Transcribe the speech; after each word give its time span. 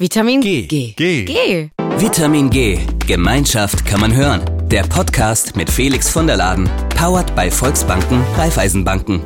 Vitamin 0.00 0.40
G. 0.40 0.62
G. 0.66 0.94
G. 0.96 1.24
G. 1.26 1.70
Vitamin 1.98 2.48
G. 2.48 2.78
Gemeinschaft 3.06 3.84
kann 3.84 4.00
man 4.00 4.16
hören. 4.16 4.40
Der 4.70 4.82
Podcast 4.84 5.56
mit 5.56 5.68
Felix 5.68 6.08
von 6.08 6.26
der 6.26 6.38
Laden. 6.38 6.70
Powered 6.96 7.36
bei 7.36 7.50
Volksbanken, 7.50 8.22
Raiffeisenbanken. 8.34 9.22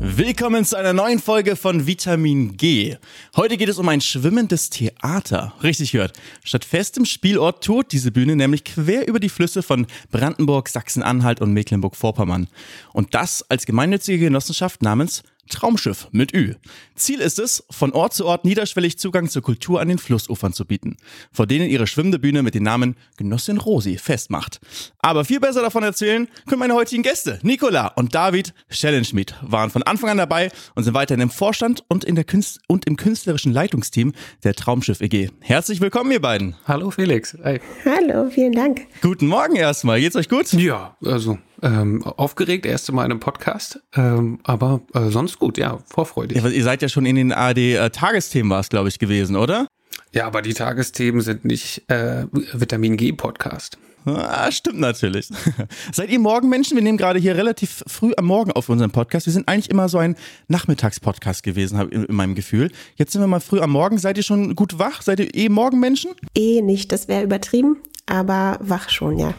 Willkommen 0.00 0.64
zu 0.64 0.76
einer 0.76 0.92
neuen 0.92 1.20
Folge 1.20 1.54
von 1.54 1.86
Vitamin 1.86 2.56
G. 2.56 2.96
Heute 3.36 3.56
geht 3.56 3.68
es 3.68 3.78
um 3.78 3.88
ein 3.88 4.00
schwimmendes 4.00 4.68
Theater. 4.68 5.54
Richtig 5.62 5.92
gehört. 5.92 6.18
Statt 6.42 6.64
festem 6.64 7.04
Spielort 7.04 7.62
tourt 7.62 7.92
diese 7.92 8.10
Bühne 8.10 8.34
nämlich 8.34 8.64
quer 8.64 9.06
über 9.06 9.20
die 9.20 9.28
Flüsse 9.28 9.62
von 9.62 9.86
Brandenburg, 10.10 10.70
Sachsen-Anhalt 10.70 11.40
und 11.40 11.52
Mecklenburg-Vorpommern. 11.52 12.48
Und 12.92 13.14
das 13.14 13.48
als 13.48 13.64
gemeinnützige 13.64 14.18
Genossenschaft 14.18 14.82
namens 14.82 15.22
Traumschiff 15.52 16.08
mit 16.10 16.34
Ü. 16.34 16.54
Ziel 16.94 17.20
ist 17.20 17.38
es, 17.38 17.64
von 17.70 17.92
Ort 17.92 18.14
zu 18.14 18.26
Ort 18.26 18.44
niederschwellig 18.44 18.98
Zugang 18.98 19.28
zur 19.28 19.42
Kultur 19.42 19.80
an 19.80 19.88
den 19.88 19.98
Flussufern 19.98 20.52
zu 20.52 20.64
bieten, 20.64 20.96
vor 21.32 21.46
denen 21.46 21.68
ihre 21.68 21.86
schwimmende 21.86 22.18
Bühne 22.18 22.42
mit 22.42 22.54
dem 22.54 22.62
Namen 22.62 22.96
Genossin 23.16 23.58
Rosi 23.58 23.98
festmacht. 23.98 24.60
Aber 24.98 25.24
viel 25.24 25.40
besser 25.40 25.62
davon 25.62 25.82
erzählen 25.82 26.28
können 26.48 26.60
meine 26.60 26.74
heutigen 26.74 27.02
Gäste. 27.02 27.38
Nicola 27.42 27.88
und 27.88 28.14
David 28.14 28.54
Schellenschmied 28.68 29.34
waren 29.42 29.70
von 29.70 29.82
Anfang 29.82 30.10
an 30.10 30.18
dabei 30.18 30.50
und 30.74 30.84
sind 30.84 30.94
weiterhin 30.94 31.22
im 31.22 31.30
Vorstand 31.30 31.84
und, 31.88 32.04
in 32.04 32.14
der 32.14 32.24
Künst 32.24 32.60
und 32.66 32.86
im 32.86 32.96
künstlerischen 32.96 33.52
Leitungsteam 33.52 34.12
der 34.44 34.54
Traumschiff 34.54 35.00
EG. 35.00 35.30
Herzlich 35.40 35.80
willkommen, 35.80 36.10
ihr 36.10 36.20
beiden. 36.20 36.56
Hallo 36.66 36.90
Felix. 36.90 37.36
Hey. 37.42 37.60
Hallo, 37.84 38.30
vielen 38.30 38.52
Dank. 38.52 38.86
Guten 39.02 39.26
Morgen 39.26 39.56
erstmal. 39.56 40.00
Geht's 40.00 40.16
euch 40.16 40.28
gut? 40.28 40.52
Ja, 40.52 40.96
also 41.04 41.38
ähm, 41.62 42.02
aufgeregt, 42.04 42.66
erste 42.66 42.92
Mal 42.92 43.04
in 43.04 43.12
einem 43.12 43.20
Podcast, 43.20 43.80
ähm, 43.94 44.40
aber 44.44 44.80
äh, 44.94 45.08
sonst 45.08 45.38
gut, 45.38 45.58
ja, 45.58 45.78
vorfreudig. 45.86 46.42
Ja, 46.42 46.48
ihr 46.48 46.64
seid 46.64 46.82
ja 46.82 46.88
schon 46.88 47.06
in 47.06 47.16
den 47.16 47.32
ARD-Tagesthemen, 47.32 48.50
war 48.50 48.60
es, 48.60 48.68
glaube 48.68 48.88
ich, 48.88 48.98
gewesen, 48.98 49.36
oder? 49.36 49.66
Ja, 50.12 50.26
aber 50.26 50.42
die 50.42 50.54
Tagesthemen 50.54 51.20
sind 51.20 51.44
nicht 51.44 51.88
äh, 51.88 52.26
Vitamin 52.52 52.96
G-Podcast. 52.96 53.78
Ah, 54.04 54.50
stimmt 54.50 54.80
natürlich. 54.80 55.28
Seid 55.92 56.10
ihr 56.10 56.18
Morgenmenschen? 56.18 56.76
Wir 56.76 56.82
nehmen 56.82 56.98
gerade 56.98 57.20
hier 57.20 57.36
relativ 57.36 57.84
früh 57.86 58.12
am 58.16 58.24
Morgen 58.24 58.50
auf 58.50 58.68
unseren 58.68 58.90
Podcast. 58.90 59.26
Wir 59.26 59.32
sind 59.32 59.46
eigentlich 59.48 59.70
immer 59.70 59.88
so 59.88 59.98
ein 59.98 60.16
Nachmittagspodcast 60.48 61.42
gewesen, 61.42 61.80
in, 61.90 62.04
in 62.04 62.14
meinem 62.14 62.34
Gefühl. 62.34 62.70
Jetzt 62.96 63.12
sind 63.12 63.20
wir 63.20 63.28
mal 63.28 63.40
früh 63.40 63.60
am 63.60 63.70
Morgen. 63.70 63.98
Seid 63.98 64.16
ihr 64.16 64.24
schon 64.24 64.56
gut 64.56 64.78
wach? 64.78 65.02
Seid 65.02 65.20
ihr 65.20 65.34
eh 65.34 65.48
Morgenmenschen? 65.48 66.12
Eh 66.36 66.62
nicht, 66.62 66.90
das 66.90 67.06
wäre 67.06 67.22
übertrieben, 67.22 67.76
aber 68.06 68.58
wach 68.60 68.88
schon, 68.90 69.18
ja. 69.18 69.34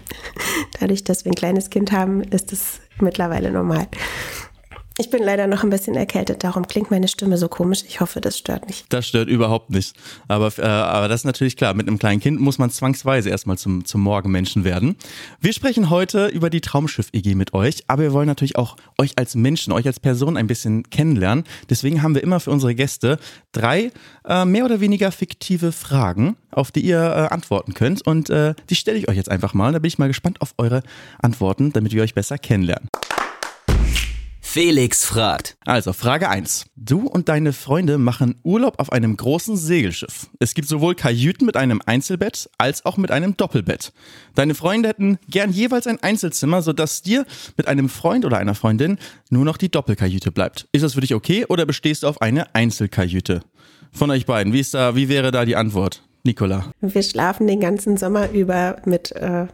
Dadurch, 0.80 1.04
dass 1.04 1.26
wir 1.26 1.32
ein 1.32 1.36
kleines 1.36 1.70
Kind 1.70 1.92
haben, 1.92 2.22
ist 2.24 2.54
es 2.54 2.80
mittlerweile 3.00 3.52
normal. 3.52 3.88
Ich 5.00 5.10
bin 5.10 5.24
leider 5.24 5.48
noch 5.48 5.64
ein 5.64 5.72
bisschen 5.72 5.96
erkältet, 5.96 6.44
darum 6.44 6.68
klingt 6.68 6.92
meine 6.92 7.08
Stimme 7.08 7.38
so 7.38 7.48
komisch. 7.48 7.84
Ich 7.88 8.00
hoffe, 8.00 8.22
das 8.22 8.38
stört 8.38 8.68
nicht. 8.68 8.86
Das 8.90 9.08
stört 9.08 9.28
überhaupt 9.28 9.72
nicht. 9.72 9.96
Aber, 10.28 10.52
äh, 10.60 10.62
aber 10.62 11.08
das 11.08 11.22
ist 11.22 11.26
natürlich 11.26 11.58
klar. 11.58 11.74
Mit 11.74 11.88
einem 11.88 11.98
kleinen 11.98 12.22
Kind 12.22 12.40
muss 12.40 12.60
man 12.60 12.70
zwangsweise 12.70 13.32
erstmal 13.32 13.58
zum, 13.58 13.86
zum 13.86 14.02
Morgenmenschen 14.02 14.64
werden. 14.64 14.96
Wir 15.42 15.52
sprechen 15.52 15.90
heute 15.90 16.28
über 16.28 16.52
die 16.52 16.62
Traumschiff-EG 16.62 17.34
mit 17.34 17.56
euch, 17.56 17.84
aber 17.88 18.04
wir 18.04 18.14
wollen 18.14 18.28
natürlich 18.28 18.56
auch 18.56 18.78
euch 19.00 19.18
als 19.18 19.34
Menschen, 19.34 19.74
euch 19.74 19.88
als 19.88 20.00
Person 20.00 20.38
ein 20.38 20.46
bisschen 20.46 20.88
kennenlernen. 20.92 21.46
Deswegen 21.72 22.04
haben 22.04 22.14
wir 22.14 22.22
immer 22.22 22.40
für 22.40 22.52
unsere 22.52 22.76
Gäste 22.76 23.18
drei 23.52 23.92
äh, 24.28 24.46
mehr 24.46 24.64
oder 24.64 24.80
weniger 24.80 25.12
fiktive 25.12 25.72
Fragen, 25.72 26.38
auf 26.52 26.70
die 26.70 26.82
ihr 26.82 27.00
äh, 27.00 27.34
antworten 27.34 27.74
könnt. 27.74 28.06
Und 28.06 28.30
äh, 28.30 28.54
die 28.70 28.76
stelle 28.76 29.00
ich 29.00 29.10
euch 29.10 29.18
jetzt 29.18 29.32
einfach 29.32 29.56
mal. 29.56 29.72
Da 29.72 29.80
bin 29.80 29.88
ich 29.88 29.98
mal 29.98 30.08
gespannt 30.08 30.40
auf 30.40 30.54
eure 30.60 30.84
Antworten, 31.20 31.74
damit 31.74 31.94
wir 31.94 32.04
euch 32.04 32.14
besser 32.14 32.38
kennenlernen. 32.38 32.90
Felix 34.54 35.04
fragt. 35.04 35.58
Also, 35.66 35.94
Frage 35.94 36.30
1. 36.30 36.68
Du 36.76 37.08
und 37.08 37.28
deine 37.28 37.54
Freunde 37.54 37.98
machen 37.98 38.36
Urlaub 38.44 38.78
auf 38.78 38.92
einem 38.92 39.18
großen 39.18 39.58
Segelschiff. 39.58 40.28
Es 40.38 40.54
gibt 40.54 40.68
sowohl 40.68 40.94
Kajüten 40.94 41.48
mit 41.48 41.58
einem 41.58 41.82
Einzelbett 41.84 42.52
als 42.60 42.86
auch 42.86 42.98
mit 42.98 43.10
einem 43.10 43.36
Doppelbett. 43.36 43.94
Deine 44.36 44.54
Freunde 44.54 44.90
hätten 44.90 45.18
gern 45.28 45.52
jeweils 45.52 45.88
ein 45.88 46.04
Einzelzimmer, 46.04 46.62
sodass 46.62 47.02
dir 47.02 47.26
mit 47.58 47.68
einem 47.68 47.90
Freund 47.90 48.26
oder 48.26 48.38
einer 48.38 48.54
Freundin 48.54 49.00
nur 49.32 49.44
noch 49.44 49.58
die 49.58 49.72
Doppelkajüte 49.72 50.32
bleibt. 50.32 50.68
Ist 50.72 50.84
das 50.84 50.94
für 50.94 51.02
dich 51.02 51.16
okay 51.16 51.48
oder 51.50 51.66
bestehst 51.66 52.04
du 52.04 52.08
auf 52.08 52.22
eine 52.22 52.54
Einzelkajüte? 52.54 53.42
Von 53.92 54.12
euch 54.12 54.28
beiden, 54.28 54.54
wie, 54.54 54.60
ist 54.60 54.76
da, 54.76 54.96
wie 54.96 55.10
wäre 55.10 55.32
da 55.32 55.46
die 55.46 55.56
Antwort? 55.56 56.04
Nicola. 56.26 56.72
Wir 56.80 57.04
schlafen 57.04 57.48
den 57.48 57.60
ganzen 57.60 57.98
Sommer 57.98 58.30
über 58.30 58.78
mit 58.86 59.12
äh, 59.14 59.48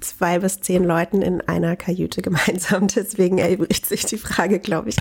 zwei 0.00 0.38
bis 0.38 0.60
zehn 0.60 0.84
Leuten 0.84 1.22
in 1.22 1.40
einer 1.42 1.76
Kajüte 1.76 2.22
gemeinsam. 2.22 2.86
Deswegen 2.94 3.38
erübrigt 3.38 3.86
sich 3.86 4.04
die 4.06 4.18
Frage, 4.18 4.58
glaube 4.58 4.90
ich. 4.90 4.96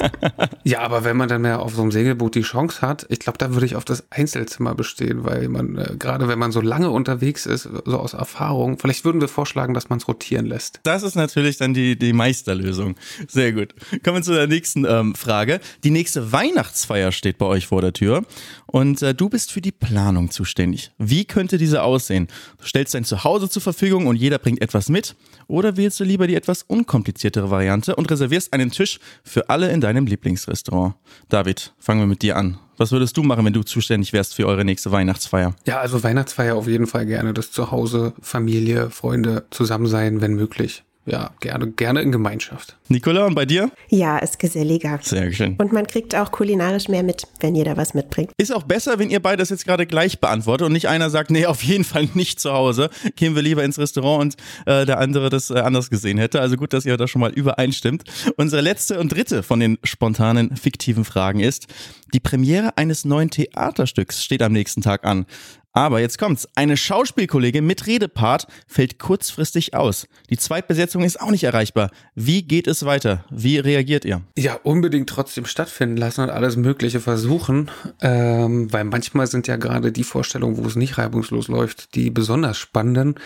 ja, 0.64 0.80
aber 0.80 1.04
wenn 1.04 1.16
man 1.16 1.28
dann 1.28 1.42
mehr 1.42 1.60
auf 1.60 1.74
so 1.74 1.82
einem 1.82 1.90
Segelboot 1.90 2.34
die 2.34 2.42
Chance 2.42 2.80
hat, 2.82 3.06
ich 3.08 3.18
glaube, 3.18 3.38
da 3.38 3.54
würde 3.54 3.66
ich 3.66 3.76
auf 3.76 3.84
das 3.84 4.04
Einzelzimmer 4.10 4.74
bestehen, 4.74 5.24
weil 5.24 5.48
man, 5.48 5.76
äh, 5.76 5.96
gerade 5.98 6.28
wenn 6.28 6.38
man 6.38 6.52
so 6.52 6.60
lange 6.60 6.90
unterwegs 6.90 7.46
ist, 7.46 7.68
so 7.84 7.98
aus 7.98 8.14
Erfahrung, 8.14 8.78
vielleicht 8.78 9.04
würden 9.04 9.20
wir 9.20 9.28
vorschlagen, 9.28 9.74
dass 9.74 9.88
man 9.88 9.98
es 9.98 10.08
rotieren 10.08 10.46
lässt. 10.46 10.80
Das 10.82 11.02
ist 11.02 11.14
natürlich 11.14 11.56
dann 11.56 11.74
die, 11.74 11.98
die 11.98 12.12
Meisterlösung. 12.12 12.96
Sehr 13.28 13.52
gut. 13.52 13.74
Kommen 14.04 14.18
wir 14.18 14.22
zu 14.22 14.34
der 14.34 14.46
nächsten 14.46 14.84
ähm, 14.84 15.14
Frage. 15.14 15.60
Die 15.84 15.90
nächste 15.90 16.32
Weihnachtsfeier 16.32 17.12
steht 17.12 17.38
bei 17.38 17.46
euch 17.46 17.66
vor 17.66 17.80
der 17.80 17.92
Tür 17.92 18.24
und 18.66 19.02
äh, 19.02 19.14
du 19.14 19.28
bist 19.28 19.52
für 19.52 19.60
die 19.60 19.72
Planung 19.72 20.30
zuständig. 20.30 20.90
Wie 20.98 21.24
könnte 21.24 21.58
diese 21.58 21.82
aussehen? 21.82 22.28
Du 22.58 22.66
stellst 22.66 22.94
dein 22.94 23.04
Zuhause 23.04 23.48
zur 23.48 23.62
Verfügung 23.62 24.06
und 24.06 24.16
jeder 24.26 24.38
bringt 24.38 24.60
etwas 24.60 24.88
mit? 24.88 25.14
Oder 25.46 25.76
wählst 25.76 26.00
du 26.00 26.04
lieber 26.04 26.26
die 26.26 26.34
etwas 26.34 26.64
unkompliziertere 26.64 27.48
Variante 27.48 27.94
und 27.94 28.10
reservierst 28.10 28.52
einen 28.52 28.72
Tisch 28.72 28.98
für 29.22 29.48
alle 29.48 29.70
in 29.70 29.80
deinem 29.80 30.06
Lieblingsrestaurant? 30.06 30.96
David, 31.28 31.72
fangen 31.78 32.00
wir 32.00 32.06
mit 32.08 32.22
dir 32.22 32.36
an. 32.36 32.58
Was 32.76 32.90
würdest 32.90 33.16
du 33.16 33.22
machen, 33.22 33.44
wenn 33.44 33.52
du 33.52 33.62
zuständig 33.62 34.12
wärst 34.12 34.34
für 34.34 34.46
eure 34.46 34.64
nächste 34.64 34.90
Weihnachtsfeier? 34.90 35.54
Ja, 35.64 35.78
also 35.78 36.02
Weihnachtsfeier 36.02 36.56
auf 36.56 36.66
jeden 36.66 36.88
Fall 36.88 37.06
gerne. 37.06 37.34
Das 37.34 37.52
Zuhause, 37.52 38.14
Familie, 38.20 38.90
Freunde 38.90 39.46
zusammen 39.50 39.86
sein, 39.86 40.20
wenn 40.20 40.34
möglich 40.34 40.82
ja, 41.06 41.30
gerne, 41.40 41.70
gerne 41.70 42.02
in 42.02 42.10
Gemeinschaft. 42.10 42.76
Nicola, 42.88 43.26
und 43.26 43.34
bei 43.34 43.46
dir? 43.46 43.70
Ja, 43.88 44.18
ist 44.18 44.38
geselliger. 44.38 44.98
Sehr 45.02 45.32
schön. 45.32 45.54
Und 45.56 45.72
man 45.72 45.86
kriegt 45.86 46.14
auch 46.16 46.32
kulinarisch 46.32 46.88
mehr 46.88 47.04
mit, 47.04 47.26
wenn 47.40 47.54
jeder 47.54 47.76
was 47.76 47.94
mitbringt. 47.94 48.32
Ist 48.38 48.52
auch 48.52 48.64
besser, 48.64 48.98
wenn 48.98 49.10
ihr 49.10 49.20
beides 49.20 49.50
jetzt 49.50 49.64
gerade 49.64 49.86
gleich 49.86 50.20
beantwortet 50.20 50.66
und 50.66 50.72
nicht 50.72 50.88
einer 50.88 51.08
sagt, 51.08 51.30
nee, 51.30 51.46
auf 51.46 51.62
jeden 51.62 51.84
Fall 51.84 52.08
nicht 52.14 52.40
zu 52.40 52.52
Hause, 52.52 52.90
gehen 53.14 53.36
wir 53.36 53.42
lieber 53.42 53.62
ins 53.62 53.78
Restaurant 53.78 54.36
und 54.66 54.72
äh, 54.72 54.84
der 54.84 54.98
andere 54.98 55.30
das 55.30 55.50
äh, 55.50 55.58
anders 55.58 55.90
gesehen 55.90 56.18
hätte. 56.18 56.40
Also 56.40 56.56
gut, 56.56 56.72
dass 56.72 56.84
ihr 56.84 56.96
da 56.96 57.06
schon 57.06 57.20
mal 57.20 57.32
übereinstimmt. 57.32 58.04
Unsere 58.36 58.60
letzte 58.60 58.98
und 58.98 59.12
dritte 59.12 59.42
von 59.42 59.60
den 59.60 59.78
spontanen, 59.84 60.56
fiktiven 60.56 61.04
Fragen 61.04 61.40
ist, 61.40 61.66
die 62.12 62.20
Premiere 62.20 62.76
eines 62.76 63.04
neuen 63.04 63.30
Theaterstücks 63.30 64.24
steht 64.24 64.42
am 64.42 64.52
nächsten 64.52 64.82
Tag 64.82 65.04
an. 65.04 65.26
Aber 65.76 66.00
jetzt 66.00 66.16
kommt's. 66.16 66.48
Eine 66.54 66.78
Schauspielkollegin 66.78 67.66
mit 67.66 67.86
Redepart 67.86 68.46
fällt 68.66 68.98
kurzfristig 68.98 69.74
aus. 69.74 70.08
Die 70.30 70.38
Zweitbesetzung 70.38 71.04
ist 71.04 71.20
auch 71.20 71.30
nicht 71.30 71.44
erreichbar. 71.44 71.90
Wie 72.14 72.42
geht 72.42 72.66
es 72.66 72.86
weiter? 72.86 73.26
Wie 73.28 73.58
reagiert 73.58 74.06
ihr? 74.06 74.22
Ja, 74.38 74.58
unbedingt 74.62 75.10
trotzdem 75.10 75.44
stattfinden 75.44 75.98
lassen 75.98 76.22
und 76.22 76.30
alles 76.30 76.56
Mögliche 76.56 76.98
versuchen. 76.98 77.70
Ähm, 78.00 78.72
weil 78.72 78.84
manchmal 78.84 79.26
sind 79.26 79.48
ja 79.48 79.56
gerade 79.56 79.92
die 79.92 80.04
Vorstellungen, 80.04 80.56
wo 80.56 80.66
es 80.66 80.76
nicht 80.76 80.96
reibungslos 80.96 81.48
läuft, 81.48 81.94
die 81.94 82.08
besonders 82.08 82.56
spannenden. 82.56 83.16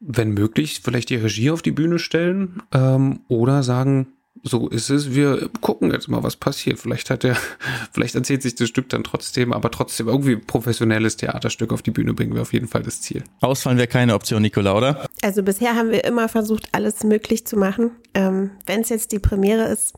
Wenn 0.00 0.30
möglich, 0.30 0.80
vielleicht 0.82 1.10
die 1.10 1.16
Regie 1.16 1.52
auf 1.52 1.62
die 1.62 1.70
Bühne 1.70 2.00
stellen 2.00 2.60
ähm, 2.72 3.20
oder 3.28 3.62
sagen, 3.62 4.08
so 4.42 4.68
ist 4.68 4.90
es. 4.90 5.14
Wir 5.14 5.48
gucken 5.60 5.92
jetzt 5.92 6.08
mal, 6.08 6.22
was 6.22 6.36
passiert. 6.36 6.78
Vielleicht 6.78 7.10
hat 7.10 7.24
er, 7.24 7.36
vielleicht 7.92 8.14
erzählt 8.14 8.42
sich 8.42 8.54
das 8.54 8.68
Stück 8.68 8.88
dann 8.88 9.04
trotzdem, 9.04 9.52
aber 9.52 9.70
trotzdem 9.70 10.08
irgendwie 10.08 10.36
professionelles 10.36 11.16
Theaterstück 11.16 11.72
auf 11.72 11.82
die 11.82 11.90
Bühne 11.90 12.14
bringen 12.14 12.34
wir 12.34 12.42
auf 12.42 12.52
jeden 12.52 12.68
Fall 12.68 12.82
das 12.82 13.00
Ziel. 13.00 13.24
Ausfallen 13.40 13.78
wäre 13.78 13.88
keine 13.88 14.14
Option, 14.14 14.42
Nicola, 14.42 14.76
oder? 14.76 15.06
Also 15.22 15.42
bisher 15.42 15.74
haben 15.76 15.90
wir 15.90 16.04
immer 16.04 16.28
versucht, 16.28 16.68
alles 16.72 17.04
möglich 17.04 17.46
zu 17.46 17.56
machen. 17.56 17.92
Ähm, 18.14 18.50
Wenn 18.66 18.80
es 18.80 18.88
jetzt 18.88 19.12
die 19.12 19.18
Premiere 19.18 19.68
ist, 19.68 19.94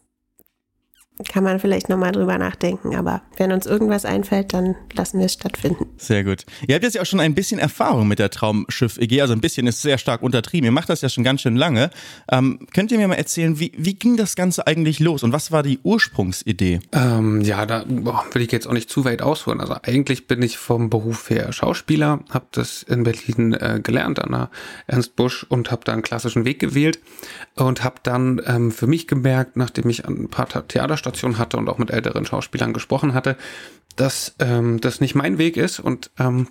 kann 1.29 1.45
man 1.45 1.59
vielleicht 1.59 1.89
nochmal 1.89 2.13
drüber 2.13 2.37
nachdenken. 2.37 2.95
Aber 2.95 3.23
wenn 3.39 3.53
uns 3.53 3.67
irgendwas 3.67 4.05
einfällt, 4.05 4.53
dann 4.53 4.77
lassen 4.93 5.19
wir 5.19 5.27
es 5.27 5.33
stattfinden. 5.33 5.87
Sehr 5.97 6.25
gut. 6.25 6.45
Ihr 6.67 6.75
habt 6.75 6.85
jetzt 6.85 6.95
ja 6.95 7.03
auch 7.03 7.07
schon 7.07 7.21
ein 7.21 7.35
bisschen 7.35 7.59
Erfahrung 7.59 8.07
mit 8.07 8.19
der 8.19 8.31
Traumschiff 8.31 8.99
EG. 8.99 9.23
Also 9.23 9.33
ein 9.33 9.41
bisschen 9.41 9.67
ist 9.67 9.81
sehr 9.81 9.97
stark 9.99 10.23
untertrieben. 10.23 10.67
Ihr 10.67 10.73
macht 10.73 10.91
das 10.91 11.01
ja 11.01 11.09
schon 11.09 11.25
ganz 11.25 11.41
schön 11.41 11.57
lange. 11.57 11.91
Ähm, 12.31 12.67
könnt 12.75 12.93
ihr 12.93 12.99
mir 12.99 13.09
mal 13.09 13.15
erzählen, 13.15 13.59
wie, 13.59 13.73
wie 13.77 13.95
ging 13.95 14.17
das 14.17 14.37
Ganze 14.37 14.67
eigentlich 14.67 15.01
los 15.01 15.23
und 15.23 15.33
was 15.33 15.51
war 15.53 15.63
die 15.63 15.79
Ursprungsidee? 15.83 16.81
Ähm, 16.93 17.41
ja, 17.41 17.65
da 17.65 17.85
boah, 17.89 18.25
will 18.33 18.43
ich 18.43 18.53
jetzt 18.53 18.67
auch 18.67 18.73
nicht 18.73 18.91
zu 18.91 19.05
weit 19.07 19.23
ausholen. 19.23 19.61
Also 19.61 19.77
eigentlich 19.83 20.27
bin 20.27 20.43
ich 20.43 20.59
vom 20.59 20.91
Beruf 20.91 21.31
her 21.31 21.51
Schauspieler, 21.53 22.21
habe 22.31 22.47
das 22.53 22.83
in 22.83 23.05
Berlin 23.05 23.55
äh, 23.55 23.81
gelernt 23.83 24.19
an 24.19 24.33
der 24.33 24.51
Ernst 24.87 25.17
Busch 25.17 25.45
und 25.49 25.71
habe 25.71 25.83
da 25.85 25.93
einen 25.95 26.03
klassischen 26.03 26.45
Weg 26.45 26.59
gewählt 26.59 26.99
und 27.55 27.85
habe 27.85 27.97
dann 28.03 28.43
ähm, 28.47 28.71
für 28.71 28.87
mich 28.87 29.07
gemerkt, 29.07 29.57
nachdem 29.57 29.89
ich 29.89 30.07
ein 30.07 30.29
paar 30.29 30.47
Theaterstücke 30.47 31.06
Station 31.07 31.39
hatte 31.39 31.57
und 31.57 31.69
auch 31.69 31.79
mit 31.79 31.91
älteren 31.91 32.27
Schauspielern 32.27 32.73
gesprochen 32.73 33.15
hatte, 33.15 33.37
dass 33.95 34.35
ähm, 34.41 34.81
das 34.81 35.01
nicht 35.01 35.15
mein 35.15 35.39
Weg 35.39 35.57
ist 35.57 35.79
und 35.79 36.11
ähm, 36.19 36.49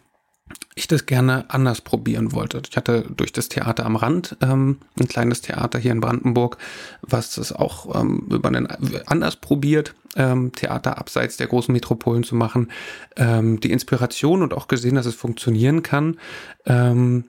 ich 0.75 0.87
das 0.87 1.05
gerne 1.05 1.45
anders 1.49 1.81
probieren 1.81 2.31
wollte. 2.31 2.61
Ich 2.69 2.77
hatte 2.77 3.05
durch 3.15 3.33
das 3.33 3.49
Theater 3.49 3.85
am 3.85 3.95
Rand 3.95 4.37
ähm, 4.41 4.77
ein 4.99 5.07
kleines 5.07 5.41
Theater 5.41 5.79
hier 5.79 5.91
in 5.91 6.01
Brandenburg, 6.01 6.57
was 7.01 7.35
das 7.35 7.51
auch 7.51 7.99
ähm, 7.99 8.27
über 8.29 8.49
einen, 8.49 8.67
anders 9.07 9.37
probiert, 9.37 9.95
ähm, 10.15 10.51
Theater 10.51 10.97
abseits 10.97 11.37
der 11.37 11.47
großen 11.47 11.73
Metropolen 11.73 12.23
zu 12.23 12.35
machen. 12.35 12.71
Ähm, 13.15 13.59
die 13.59 13.71
Inspiration 13.71 14.43
und 14.43 14.53
auch 14.53 14.67
gesehen, 14.67 14.95
dass 14.95 15.07
es 15.07 15.15
funktionieren 15.15 15.81
kann. 15.81 16.19
Ähm, 16.65 17.25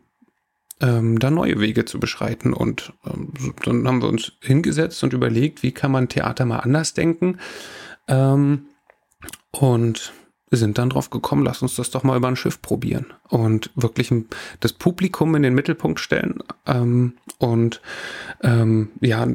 ähm, 0.81 1.19
da 1.19 1.31
neue 1.31 1.61
Wege 1.61 1.85
zu 1.85 1.99
beschreiten. 1.99 2.53
Und 2.53 2.93
ähm, 3.07 3.55
dann 3.65 3.87
haben 3.87 4.03
wir 4.03 4.09
uns 4.09 4.33
hingesetzt 4.41 5.03
und 5.03 5.13
überlegt, 5.13 5.63
wie 5.63 5.73
kann 5.73 5.91
man 5.91 6.09
Theater 6.09 6.45
mal 6.45 6.61
anders 6.61 6.95
denken. 6.95 7.39
Ähm, 8.09 8.67
und 9.51 10.13
sind 10.51 10.79
dann 10.79 10.91
drauf 10.91 11.11
gekommen, 11.11 11.45
lass 11.45 11.63
uns 11.63 11.75
das 11.75 11.91
doch 11.91 12.05
mal 12.05 12.17
über 12.17 12.29
ein 12.29 12.37
Schiff 12.37 12.63
probieren 12.63 13.07
und 13.29 13.71
wirklich 13.75 14.13
das 14.61 14.73
Publikum 14.73 15.35
in 15.35 15.43
den 15.43 15.55
Mittelpunkt 15.55 15.99
stellen 15.99 16.43
ähm, 16.67 17.15
und 17.39 17.81
ähm, 18.43 18.91
ja, 19.01 19.27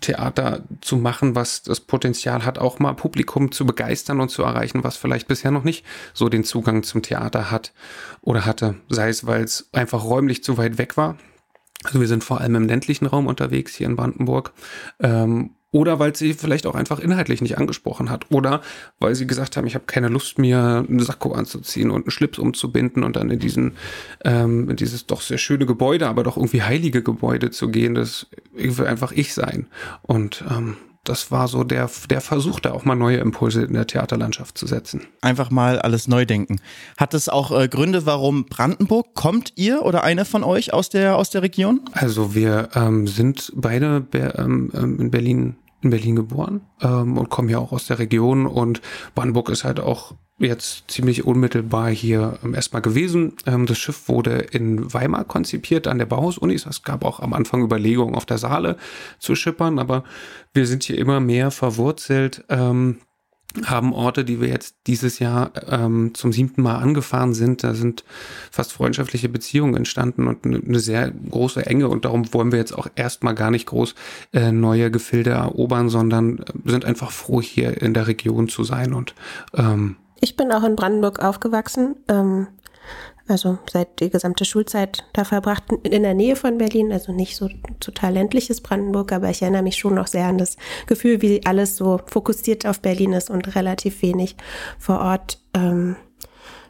Theater 0.00 0.62
zu 0.80 0.96
machen, 0.96 1.34
was 1.34 1.62
das 1.62 1.80
Potenzial 1.80 2.44
hat, 2.44 2.58
auch 2.58 2.78
mal 2.78 2.94
Publikum 2.94 3.50
zu 3.50 3.66
begeistern 3.66 4.20
und 4.20 4.28
zu 4.28 4.44
erreichen, 4.44 4.84
was 4.84 4.96
vielleicht 4.96 5.26
bisher 5.26 5.50
noch 5.50 5.64
nicht 5.64 5.84
so 6.12 6.28
den 6.28 6.44
Zugang 6.44 6.84
zum 6.84 7.02
Theater 7.02 7.50
hat 7.50 7.72
oder 8.20 8.46
hatte, 8.46 8.76
sei 8.88 9.08
es, 9.08 9.26
weil 9.26 9.42
es 9.42 9.68
einfach 9.72 10.04
räumlich 10.04 10.44
zu 10.44 10.56
weit 10.56 10.78
weg 10.78 10.96
war. 10.96 11.16
Also 11.82 12.00
wir 12.00 12.08
sind 12.08 12.22
vor 12.22 12.40
allem 12.40 12.54
im 12.54 12.68
ländlichen 12.68 13.06
Raum 13.06 13.26
unterwegs 13.26 13.74
hier 13.74 13.88
in 13.88 13.96
Brandenburg 13.96 14.52
ähm, 15.00 15.50
oder 15.74 15.98
weil 15.98 16.14
sie 16.14 16.34
vielleicht 16.34 16.68
auch 16.68 16.76
einfach 16.76 17.00
inhaltlich 17.00 17.42
nicht 17.42 17.58
angesprochen 17.58 18.08
hat. 18.08 18.26
Oder 18.30 18.60
weil 19.00 19.16
sie 19.16 19.26
gesagt 19.26 19.56
haben, 19.56 19.66
ich 19.66 19.74
habe 19.74 19.86
keine 19.86 20.06
Lust, 20.06 20.38
mir 20.38 20.86
einen 20.88 21.00
Sakko 21.00 21.32
anzuziehen 21.32 21.90
und 21.90 22.02
einen 22.02 22.12
Schlips 22.12 22.38
umzubinden 22.38 23.02
und 23.02 23.16
dann 23.16 23.28
in 23.28 23.40
diesen, 23.40 23.72
ähm, 24.24 24.70
in 24.70 24.76
dieses 24.76 25.06
doch 25.06 25.20
sehr 25.20 25.38
schöne 25.38 25.66
Gebäude, 25.66 26.06
aber 26.06 26.22
doch 26.22 26.36
irgendwie 26.36 26.62
heilige 26.62 27.02
Gebäude 27.02 27.50
zu 27.50 27.70
gehen. 27.70 27.96
Das 27.96 28.28
will 28.52 28.86
einfach 28.86 29.10
ich 29.10 29.34
sein. 29.34 29.66
Und 30.02 30.44
ähm, 30.48 30.76
das 31.02 31.32
war 31.32 31.48
so 31.48 31.64
der, 31.64 31.90
der 32.08 32.20
Versuch, 32.20 32.60
da 32.60 32.70
auch 32.70 32.84
mal 32.84 32.94
neue 32.94 33.16
Impulse 33.16 33.64
in 33.64 33.74
der 33.74 33.88
Theaterlandschaft 33.88 34.56
zu 34.56 34.66
setzen. 34.66 35.02
Einfach 35.22 35.50
mal 35.50 35.80
alles 35.80 36.06
neu 36.06 36.24
denken. 36.24 36.60
Hat 36.96 37.14
es 37.14 37.28
auch 37.28 37.50
äh, 37.50 37.66
Gründe, 37.66 38.06
warum 38.06 38.46
Brandenburg? 38.46 39.14
Kommt 39.14 39.52
ihr 39.56 39.82
oder 39.82 40.04
eine 40.04 40.24
von 40.24 40.44
euch 40.44 40.72
aus 40.72 40.88
der, 40.88 41.16
aus 41.16 41.30
der 41.30 41.42
Region? 41.42 41.80
Also 41.92 42.36
wir 42.36 42.68
ähm, 42.76 43.08
sind 43.08 43.52
beide 43.56 44.00
be 44.00 44.34
ähm, 44.38 44.70
ähm 44.72 45.00
in 45.00 45.10
Berlin 45.10 45.56
in 45.84 45.90
Berlin 45.90 46.16
geboren 46.16 46.62
ähm, 46.80 47.16
und 47.16 47.30
komme 47.30 47.52
ja 47.52 47.58
auch 47.58 47.72
aus 47.72 47.86
der 47.86 47.98
Region 47.98 48.46
und 48.46 48.80
Brandenburg 49.14 49.50
ist 49.50 49.64
halt 49.64 49.80
auch 49.80 50.14
jetzt 50.38 50.90
ziemlich 50.90 51.24
unmittelbar 51.24 51.90
hier 51.90 52.38
ähm, 52.42 52.54
erstmal 52.54 52.82
gewesen. 52.82 53.34
Ähm, 53.46 53.66
das 53.66 53.78
Schiff 53.78 54.08
wurde 54.08 54.38
in 54.38 54.92
Weimar 54.92 55.24
konzipiert 55.24 55.86
an 55.86 55.98
der 55.98 56.06
Bauhaus-Uni. 56.06 56.54
Es 56.54 56.82
gab 56.82 57.04
auch 57.04 57.20
am 57.20 57.32
Anfang 57.34 57.62
Überlegungen, 57.62 58.14
auf 58.14 58.26
der 58.26 58.38
Saale 58.38 58.76
zu 59.18 59.34
schippern, 59.34 59.78
aber 59.78 60.04
wir 60.52 60.66
sind 60.66 60.82
hier 60.82 60.98
immer 60.98 61.20
mehr 61.20 61.50
verwurzelt. 61.50 62.44
Ähm, 62.48 62.98
haben 63.64 63.92
Orte, 63.92 64.24
die 64.24 64.40
wir 64.40 64.48
jetzt 64.48 64.76
dieses 64.86 65.18
Jahr 65.18 65.52
ähm, 65.68 66.12
zum 66.14 66.32
siebten 66.32 66.62
Mal 66.62 66.76
angefahren 66.76 67.34
sind. 67.34 67.62
Da 67.62 67.74
sind 67.74 68.04
fast 68.50 68.72
freundschaftliche 68.72 69.28
Beziehungen 69.28 69.76
entstanden 69.76 70.26
und 70.26 70.44
eine, 70.44 70.58
eine 70.58 70.80
sehr 70.80 71.10
große 71.10 71.64
Enge. 71.64 71.88
Und 71.88 72.04
darum 72.04 72.32
wollen 72.34 72.52
wir 72.52 72.58
jetzt 72.58 72.76
auch 72.76 72.88
erstmal 72.96 73.34
gar 73.34 73.50
nicht 73.50 73.66
groß 73.66 73.94
äh, 74.32 74.52
neue 74.52 74.90
Gefilde 74.90 75.30
erobern, 75.30 75.88
sondern 75.88 76.38
äh, 76.38 76.70
sind 76.70 76.84
einfach 76.84 77.10
froh, 77.10 77.40
hier 77.40 77.80
in 77.80 77.94
der 77.94 78.06
Region 78.06 78.48
zu 78.48 78.64
sein. 78.64 78.92
Und 78.92 79.14
ähm, 79.54 79.96
ich 80.20 80.36
bin 80.36 80.50
auch 80.52 80.64
in 80.64 80.76
Brandenburg 80.76 81.20
aufgewachsen. 81.20 81.96
Ähm, 82.08 82.48
also 83.26 83.58
seit 83.70 84.00
die 84.00 84.10
gesamte 84.10 84.44
Schulzeit 84.44 85.04
da 85.14 85.24
verbracht, 85.24 85.64
in 85.82 86.02
der 86.02 86.14
Nähe 86.14 86.36
von 86.36 86.58
Berlin, 86.58 86.92
also 86.92 87.12
nicht 87.12 87.36
so 87.36 87.48
total 87.80 88.14
ländliches 88.14 88.60
Brandenburg, 88.60 89.12
aber 89.12 89.30
ich 89.30 89.40
erinnere 89.42 89.62
mich 89.62 89.76
schon 89.76 89.94
noch 89.94 90.06
sehr 90.06 90.26
an 90.26 90.38
das 90.38 90.56
Gefühl, 90.86 91.22
wie 91.22 91.44
alles 91.46 91.76
so 91.76 92.00
fokussiert 92.06 92.66
auf 92.66 92.80
Berlin 92.80 93.12
ist 93.14 93.30
und 93.30 93.54
relativ 93.56 94.02
wenig 94.02 94.36
vor 94.78 95.00
Ort 95.00 95.40
ähm, 95.54 95.96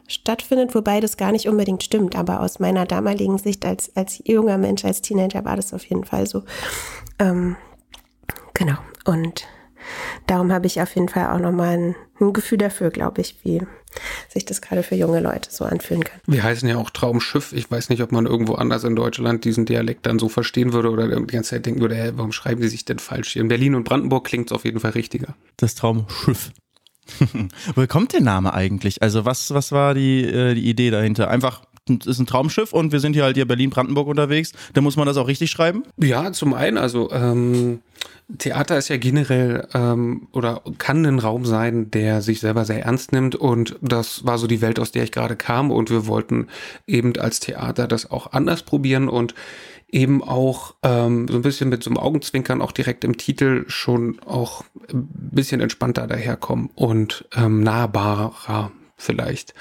stattfindet, 0.07 0.75
wobei 0.75 0.99
das 0.99 1.17
gar 1.17 1.31
nicht 1.31 1.49
unbedingt 1.49 1.83
stimmt, 1.83 2.15
aber 2.15 2.41
aus 2.41 2.59
meiner 2.59 2.85
damaligen 2.85 3.37
Sicht 3.37 3.65
als, 3.65 3.95
als 3.95 4.21
junger 4.25 4.57
Mensch, 4.57 4.85
als 4.85 5.01
Teenager 5.01 5.43
war 5.43 5.55
das 5.55 5.73
auf 5.73 5.83
jeden 5.85 6.05
Fall 6.05 6.27
so. 6.27 6.43
Ähm, 7.19 7.57
genau. 8.53 8.77
Und 9.05 9.45
darum 10.27 10.51
habe 10.51 10.67
ich 10.67 10.81
auf 10.81 10.95
jeden 10.95 11.09
Fall 11.09 11.29
auch 11.31 11.39
nochmal 11.39 11.77
ein, 11.77 11.95
ein 12.19 12.33
Gefühl 12.33 12.59
dafür, 12.59 12.91
glaube 12.91 13.21
ich, 13.21 13.43
wie 13.43 13.61
sich 14.35 14.45
das 14.45 14.61
gerade 14.61 14.83
für 14.83 14.95
junge 14.95 15.21
Leute 15.21 15.49
so 15.49 15.65
anfühlen 15.65 16.03
kann. 16.03 16.19
Wir 16.27 16.43
heißen 16.43 16.67
ja 16.67 16.77
auch 16.77 16.89
Traumschiff. 16.89 17.53
Ich 17.53 17.71
weiß 17.71 17.89
nicht, 17.89 18.01
ob 18.03 18.11
man 18.11 18.25
irgendwo 18.25 18.55
anders 18.55 18.83
in 18.83 18.95
Deutschland 18.95 19.45
diesen 19.45 19.65
Dialekt 19.65 20.05
dann 20.05 20.19
so 20.19 20.29
verstehen 20.29 20.73
würde 20.73 20.91
oder 20.91 21.07
die 21.07 21.25
ganze 21.25 21.51
Zeit 21.51 21.65
denken 21.65 21.81
würde, 21.81 21.95
hey, 21.95 22.11
warum 22.15 22.33
schreiben 22.33 22.61
die 22.61 22.67
sich 22.67 22.85
denn 22.85 22.99
falsch 22.99 23.33
hier? 23.33 23.41
In 23.41 23.47
Berlin 23.47 23.75
und 23.75 23.85
Brandenburg 23.85 24.25
klingt 24.25 24.51
es 24.51 24.55
auf 24.55 24.65
jeden 24.65 24.79
Fall 24.79 24.91
richtiger. 24.91 25.35
Das 25.57 25.75
Traumschiff. 25.75 26.51
Woher 27.75 27.87
kommt 27.87 28.13
der 28.13 28.21
Name 28.21 28.53
eigentlich? 28.53 29.01
Also 29.01 29.25
was, 29.25 29.53
was 29.53 29.71
war 29.71 29.93
die, 29.93 30.23
äh, 30.23 30.53
die 30.53 30.69
Idee 30.69 30.89
dahinter? 30.89 31.29
Einfach 31.29 31.61
ist 31.87 32.19
ein 32.19 32.25
Traumschiff 32.25 32.73
und 32.73 32.91
wir 32.91 32.99
sind 32.99 33.13
hier 33.13 33.23
halt 33.23 33.35
hier 33.35 33.47
Berlin-Brandenburg 33.47 34.07
unterwegs. 34.07 34.53
Da 34.73 34.81
muss 34.81 34.95
man 34.95 35.05
das 35.05 35.17
auch 35.17 35.27
richtig 35.27 35.51
schreiben? 35.51 35.83
Ja, 35.97 36.31
zum 36.31 36.53
einen, 36.53 36.77
also 36.77 37.11
ähm, 37.11 37.79
Theater 38.37 38.77
ist 38.77 38.89
ja 38.89 38.97
generell 38.97 39.67
ähm, 39.73 40.27
oder 40.31 40.61
kann 40.79 41.05
ein 41.05 41.19
Raum 41.19 41.45
sein, 41.45 41.91
der 41.91 42.21
sich 42.21 42.39
selber 42.39 42.65
sehr 42.65 42.83
ernst 42.83 43.11
nimmt 43.11 43.35
und 43.35 43.75
das 43.81 44.25
war 44.25 44.39
so 44.39 44.47
die 44.47 44.61
Welt, 44.61 44.79
aus 44.79 44.91
der 44.91 45.03
ich 45.03 45.11
gerade 45.11 45.35
kam 45.35 45.69
und 45.69 45.91
wir 45.91 46.07
wollten 46.07 46.47
eben 46.87 47.15
als 47.17 47.39
Theater 47.39 47.87
das 47.87 48.09
auch 48.09 48.31
anders 48.31 48.63
probieren 48.63 49.07
und 49.07 49.35
eben 49.91 50.23
auch 50.23 50.73
ähm, 50.81 51.27
so 51.29 51.35
ein 51.35 51.43
bisschen 51.43 51.69
mit 51.69 51.83
so 51.83 51.91
einem 51.91 51.97
Augenzwinkern 51.97 52.61
auch 52.61 52.71
direkt 52.71 53.03
im 53.03 53.17
Titel 53.17 53.65
schon 53.67 54.19
auch 54.25 54.63
ein 54.91 55.07
bisschen 55.31 55.61
entspannter 55.61 56.07
daherkommen 56.07 56.71
und 56.73 57.25
ähm, 57.35 57.61
nahbarer 57.61 58.71
vielleicht. 58.97 59.53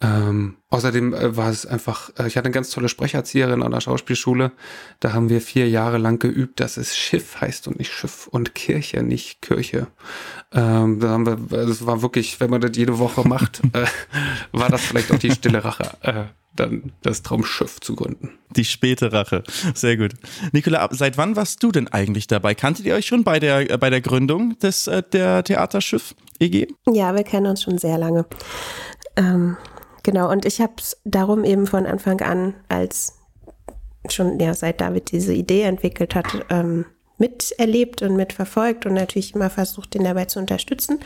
Ähm, 0.00 0.56
außerdem 0.70 1.14
äh, 1.14 1.36
war 1.36 1.50
es 1.50 1.66
einfach, 1.66 2.10
äh, 2.18 2.26
ich 2.26 2.36
hatte 2.36 2.46
eine 2.46 2.54
ganz 2.54 2.70
tolle 2.70 2.88
Sprecherzieherin 2.88 3.62
an 3.62 3.70
der 3.70 3.80
Schauspielschule. 3.80 4.52
Da 5.00 5.12
haben 5.12 5.28
wir 5.28 5.40
vier 5.40 5.68
Jahre 5.68 5.98
lang 5.98 6.18
geübt, 6.18 6.60
dass 6.60 6.76
es 6.76 6.96
Schiff 6.96 7.40
heißt 7.40 7.68
und 7.68 7.78
nicht 7.78 7.92
Schiff 7.92 8.26
und 8.26 8.54
Kirche, 8.54 9.02
nicht 9.02 9.40
Kirche. 9.40 9.86
Ähm, 10.52 11.00
da 11.00 11.08
haben 11.08 11.26
wir, 11.26 11.36
das 11.36 11.58
also 11.58 11.86
war 11.86 12.02
wirklich, 12.02 12.40
wenn 12.40 12.50
man 12.50 12.60
das 12.60 12.72
jede 12.74 12.98
Woche 12.98 13.26
macht, 13.26 13.62
äh, 13.72 13.86
war 14.52 14.68
das 14.68 14.82
vielleicht 14.82 15.12
auch 15.12 15.18
die 15.18 15.30
stille 15.30 15.64
Rache. 15.64 15.96
Äh, 16.02 16.24
dann 16.56 16.92
das 17.02 17.22
Traumschiff 17.22 17.80
zu 17.80 17.96
gründen. 17.96 18.30
Die 18.56 18.64
späte 18.64 19.12
Rache. 19.12 19.42
Sehr 19.74 19.96
gut. 19.96 20.12
Nicola, 20.52 20.88
seit 20.92 21.18
wann 21.18 21.34
warst 21.36 21.62
du 21.62 21.72
denn 21.72 21.88
eigentlich 21.88 22.26
dabei? 22.28 22.54
Kanntet 22.54 22.86
ihr 22.86 22.94
euch 22.94 23.06
schon 23.06 23.24
bei 23.24 23.40
der, 23.40 23.70
äh, 23.70 23.78
bei 23.78 23.90
der 23.90 24.00
Gründung 24.00 24.58
des, 24.58 24.86
äh, 24.86 25.02
der 25.02 25.42
Theaterschiff 25.42 26.14
EG? 26.38 26.68
Ja, 26.86 27.14
wir 27.14 27.24
kennen 27.24 27.46
uns 27.46 27.62
schon 27.62 27.78
sehr 27.78 27.98
lange. 27.98 28.26
Ähm, 29.16 29.56
Genau, 30.04 30.30
und 30.30 30.44
ich 30.44 30.60
habe 30.60 30.74
es 30.78 30.98
darum 31.04 31.44
eben 31.44 31.66
von 31.66 31.86
Anfang 31.86 32.20
an, 32.20 32.54
als 32.68 33.14
schon 34.10 34.38
ja, 34.38 34.52
seit 34.54 34.80
David 34.80 35.10
diese 35.10 35.32
Idee 35.32 35.62
entwickelt 35.62 36.14
hat, 36.14 36.26
ähm, 36.50 36.84
miterlebt 37.16 38.02
und 38.02 38.14
mitverfolgt 38.14 38.86
und 38.86 38.94
natürlich 38.94 39.34
immer 39.34 39.48
versucht, 39.48 39.94
ihn 39.94 40.04
dabei 40.04 40.26
zu 40.26 40.38
unterstützen 40.38 41.00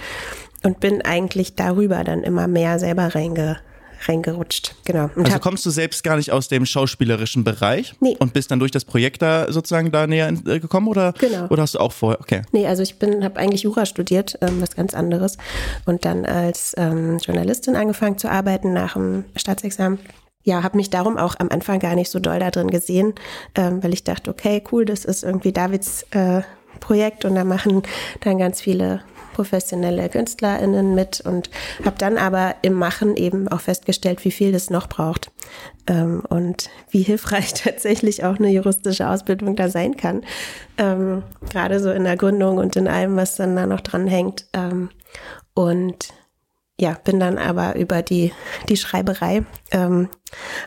und 0.65 0.81
bin 0.81 1.01
eigentlich 1.03 1.55
darüber 1.55 2.03
dann 2.03 2.25
immer 2.25 2.49
mehr 2.49 2.81
selber 2.81 3.15
reinge, 3.15 3.59
reingerutscht. 4.07 4.75
Genau. 4.85 5.11
Und 5.15 5.27
also 5.27 5.39
kommst 5.39 5.67
du 5.67 5.71
selbst 5.71 6.05
gar 6.05 6.17
nicht 6.17 6.31
aus 6.31 6.49
dem 6.49 6.67
schauspielerischen 6.67 7.45
Bereich 7.45 7.95
nee. 8.01 8.17
und 8.19 8.33
bist 8.33 8.51
dann 8.51 8.59
durch 8.59 8.71
das 8.71 8.85
Projekt 8.85 9.23
da 9.23 9.51
sozusagen 9.51 9.91
da 9.91 10.07
näher 10.07 10.33
äh, 10.47 10.61
gekommen 10.61 10.89
oder, 10.89 11.13
genau. 11.19 11.47
oder 11.49 11.63
hast 11.63 11.75
du 11.75 11.81
auch 11.81 11.93
vorher? 11.93 12.21
Okay. 12.21 12.43
Nee, 12.53 12.67
also 12.67 12.83
ich 12.83 12.99
bin, 12.99 13.25
habe 13.25 13.39
eigentlich 13.39 13.63
Jura 13.63 13.87
studiert, 13.87 14.39
ähm, 14.41 14.61
was 14.61 14.77
ganz 14.77 14.95
anderes 14.95 15.39
und 15.87 16.05
dann 16.05 16.25
als 16.25 16.75
ähm, 16.77 17.19
Journalistin 17.19 17.77
angefangen 17.77 18.19
zu 18.19 18.31
arbeiten 18.31 18.73
nach 18.73 18.95
dem 18.95 19.25
Staatsexamen 19.37 19.99
ja, 20.45 20.63
habe 20.63 20.79
mich 20.79 20.89
darum 20.89 21.19
auch 21.19 21.35
am 21.39 21.51
Anfang 21.51 21.79
gar 21.79 21.95
nicht 21.95 22.11
so 22.11 22.21
doll 22.21 22.39
da 22.39 22.51
drin 22.51 22.71
gesehen, 22.71 23.15
ähm, 23.55 23.83
weil 23.83 23.93
ich 23.93 24.03
dachte, 24.05 24.31
okay, 24.31 24.63
cool, 24.73 24.87
das 24.87 25.05
ist 25.05 25.23
irgendwie 25.23 25.53
Davids 25.53 26.07
äh, 26.13 26.41
Projekt 26.81 27.27
und 27.27 27.35
da 27.35 27.45
machen 27.45 27.83
dann 28.21 28.39
ganz 28.39 28.61
viele 28.61 29.03
professionelle 29.39 30.09
KünstlerInnen 30.09 30.97
mit 30.97 31.21
und 31.21 31.49
habe 31.85 31.95
dann 31.97 32.19
aber 32.19 32.57
im 32.63 32.73
Machen 32.73 33.15
eben 33.15 33.47
auch 33.47 33.61
festgestellt, 33.61 34.25
wie 34.25 34.33
viel 34.33 34.51
das 34.51 34.69
noch 34.69 34.89
braucht 34.89 35.31
ähm, 35.87 36.25
und 36.29 36.71
wie 36.91 37.03
hilfreich 37.03 37.55
tatsächlich 37.63 38.25
auch 38.25 38.41
eine 38.41 38.49
juristische 38.49 39.09
Ausbildung 39.09 39.55
da 39.55 39.69
sein 39.69 39.97
kann. 39.97 40.25
Ähm, 40.77 41.23
Gerade 41.51 41.79
so 41.79 41.93
in 41.93 42.03
der 42.03 42.17
Gründung 42.17 42.59
und 42.59 42.75
in 42.75 42.89
allem, 42.89 43.15
was 43.15 43.37
dann 43.37 43.55
da 43.55 43.67
noch 43.67 43.81
dran 43.81 44.09
hängt. 44.09 44.47
Ähm, 44.55 44.91
und 45.55 46.09
ja, 46.81 46.97
bin 47.05 47.21
dann 47.21 47.39
aber 47.39 47.77
über 47.77 48.03
die, 48.03 48.33
die 48.69 48.77
Schreiberei 48.77 49.45
ähm, 49.71 50.09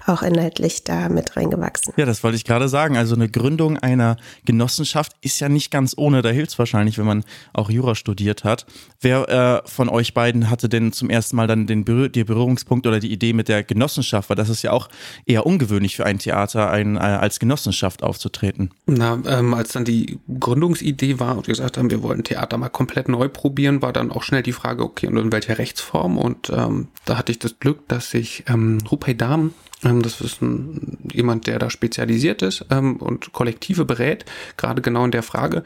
auch 0.07 0.21
inhaltlich 0.21 0.83
da 0.83 1.09
mit 1.09 1.35
reingewachsen. 1.37 1.93
Ja, 1.97 2.05
das 2.05 2.23
wollte 2.23 2.37
ich 2.37 2.45
gerade 2.45 2.69
sagen. 2.69 2.97
Also 2.97 3.15
eine 3.15 3.29
Gründung 3.29 3.77
einer 3.77 4.17
Genossenschaft 4.45 5.13
ist 5.21 5.39
ja 5.39 5.49
nicht 5.49 5.71
ganz 5.71 5.93
ohne. 5.97 6.21
Da 6.21 6.29
hilft 6.29 6.51
es 6.51 6.59
wahrscheinlich, 6.59 6.97
wenn 6.97 7.05
man 7.05 7.23
auch 7.53 7.69
Jura 7.69 7.95
studiert 7.95 8.43
hat. 8.43 8.65
Wer 8.99 9.63
äh, 9.63 9.69
von 9.69 9.89
euch 9.89 10.13
beiden 10.13 10.49
hatte 10.49 10.69
denn 10.69 10.93
zum 10.93 11.09
ersten 11.09 11.35
Mal 11.35 11.47
dann 11.47 11.67
den 11.67 11.85
Berühr 11.85 12.09
die 12.09 12.23
Berührungspunkt 12.23 12.87
oder 12.87 12.99
die 12.99 13.11
Idee 13.11 13.33
mit 13.33 13.47
der 13.47 13.63
Genossenschaft? 13.63 14.29
Weil 14.29 14.35
das 14.35 14.49
ist 14.49 14.61
ja 14.63 14.71
auch 14.71 14.89
eher 15.25 15.45
ungewöhnlich 15.45 15.95
für 15.95 16.05
ein 16.05 16.19
Theater, 16.19 16.69
ein, 16.71 16.95
äh, 16.95 16.99
als 16.99 17.39
Genossenschaft 17.39 18.03
aufzutreten. 18.03 18.71
Na, 18.87 19.19
ähm, 19.25 19.53
als 19.53 19.73
dann 19.73 19.85
die 19.85 20.19
Gründungsidee 20.39 21.19
war 21.19 21.37
und 21.37 21.47
wir 21.47 21.53
gesagt 21.53 21.77
haben, 21.77 21.89
wir 21.89 22.03
wollen 22.03 22.23
Theater 22.23 22.57
mal 22.57 22.69
komplett 22.69 23.09
neu 23.09 23.29
probieren, 23.29 23.81
war 23.81 23.93
dann 23.93 24.11
auch 24.11 24.23
schnell 24.23 24.43
die 24.43 24.51
Frage, 24.51 24.83
okay, 24.83 25.07
und 25.07 25.17
in 25.17 25.31
welcher 25.31 25.57
Rechtsform? 25.57 26.17
Und 26.17 26.49
ähm, 26.49 26.87
da 27.05 27.17
hatte 27.17 27.31
ich 27.31 27.39
das 27.39 27.59
Glück, 27.59 27.87
dass 27.87 28.13
ich 28.13 28.43
ähm, 28.47 28.79
Rupay 28.89 29.15
Dahm 29.15 29.50
das 29.81 30.21
ist 30.21 30.41
ein, 30.41 30.97
jemand, 31.11 31.47
der 31.47 31.59
da 31.59 31.69
spezialisiert 31.69 32.41
ist 32.41 32.65
ähm, 32.69 32.97
und 32.97 33.33
Kollektive 33.33 33.85
berät, 33.85 34.25
gerade 34.57 34.81
genau 34.81 35.05
in 35.05 35.11
der 35.11 35.23
Frage, 35.23 35.63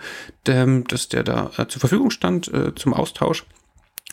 ähm, 0.48 0.86
dass 0.88 1.10
der 1.10 1.24
da 1.24 1.52
äh, 1.58 1.68
zur 1.68 1.80
Verfügung 1.80 2.12
stand 2.12 2.48
äh, 2.54 2.74
zum 2.76 2.94
Austausch. 2.94 3.46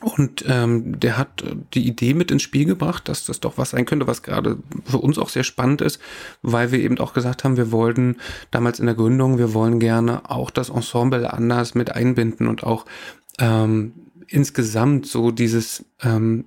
Und 0.01 0.45
ähm, 0.49 0.99
der 0.99 1.17
hat 1.17 1.45
die 1.75 1.87
Idee 1.87 2.15
mit 2.15 2.33
ins 2.33 2.43
Spiel 2.43 2.65
gebracht, 2.65 3.09
dass 3.09 3.25
das 3.25 3.39
doch 3.39 3.57
was 3.57 3.71
sein 3.71 3.85
könnte, 3.85 4.09
was 4.09 4.25
gerade 4.25 4.59
für 4.85 4.99
uns 4.99 5.17
auch 5.17 5.29
sehr 5.29 5.45
spannend 5.45 5.81
ist, 5.81 6.01
weil 6.43 6.73
wir 6.73 6.81
eben 6.81 6.99
auch 6.99 7.13
gesagt 7.13 7.45
haben, 7.45 7.57
wir 7.57 7.71
wollten 7.71 8.17
damals 8.51 8.81
in 8.81 8.87
der 8.87 8.97
Gründung, 8.97 9.39
wir 9.39 9.55
wollen 9.55 9.79
gerne 9.79 10.29
auch 10.29 10.51
das 10.51 10.71
Ensemble 10.71 11.33
anders 11.33 11.77
mit 11.77 11.93
einbinden 11.93 12.49
und 12.49 12.65
auch 12.65 12.85
ähm, 13.39 13.93
insgesamt 14.33 15.07
so 15.07 15.31
dieses 15.31 15.85
ähm, 16.03 16.45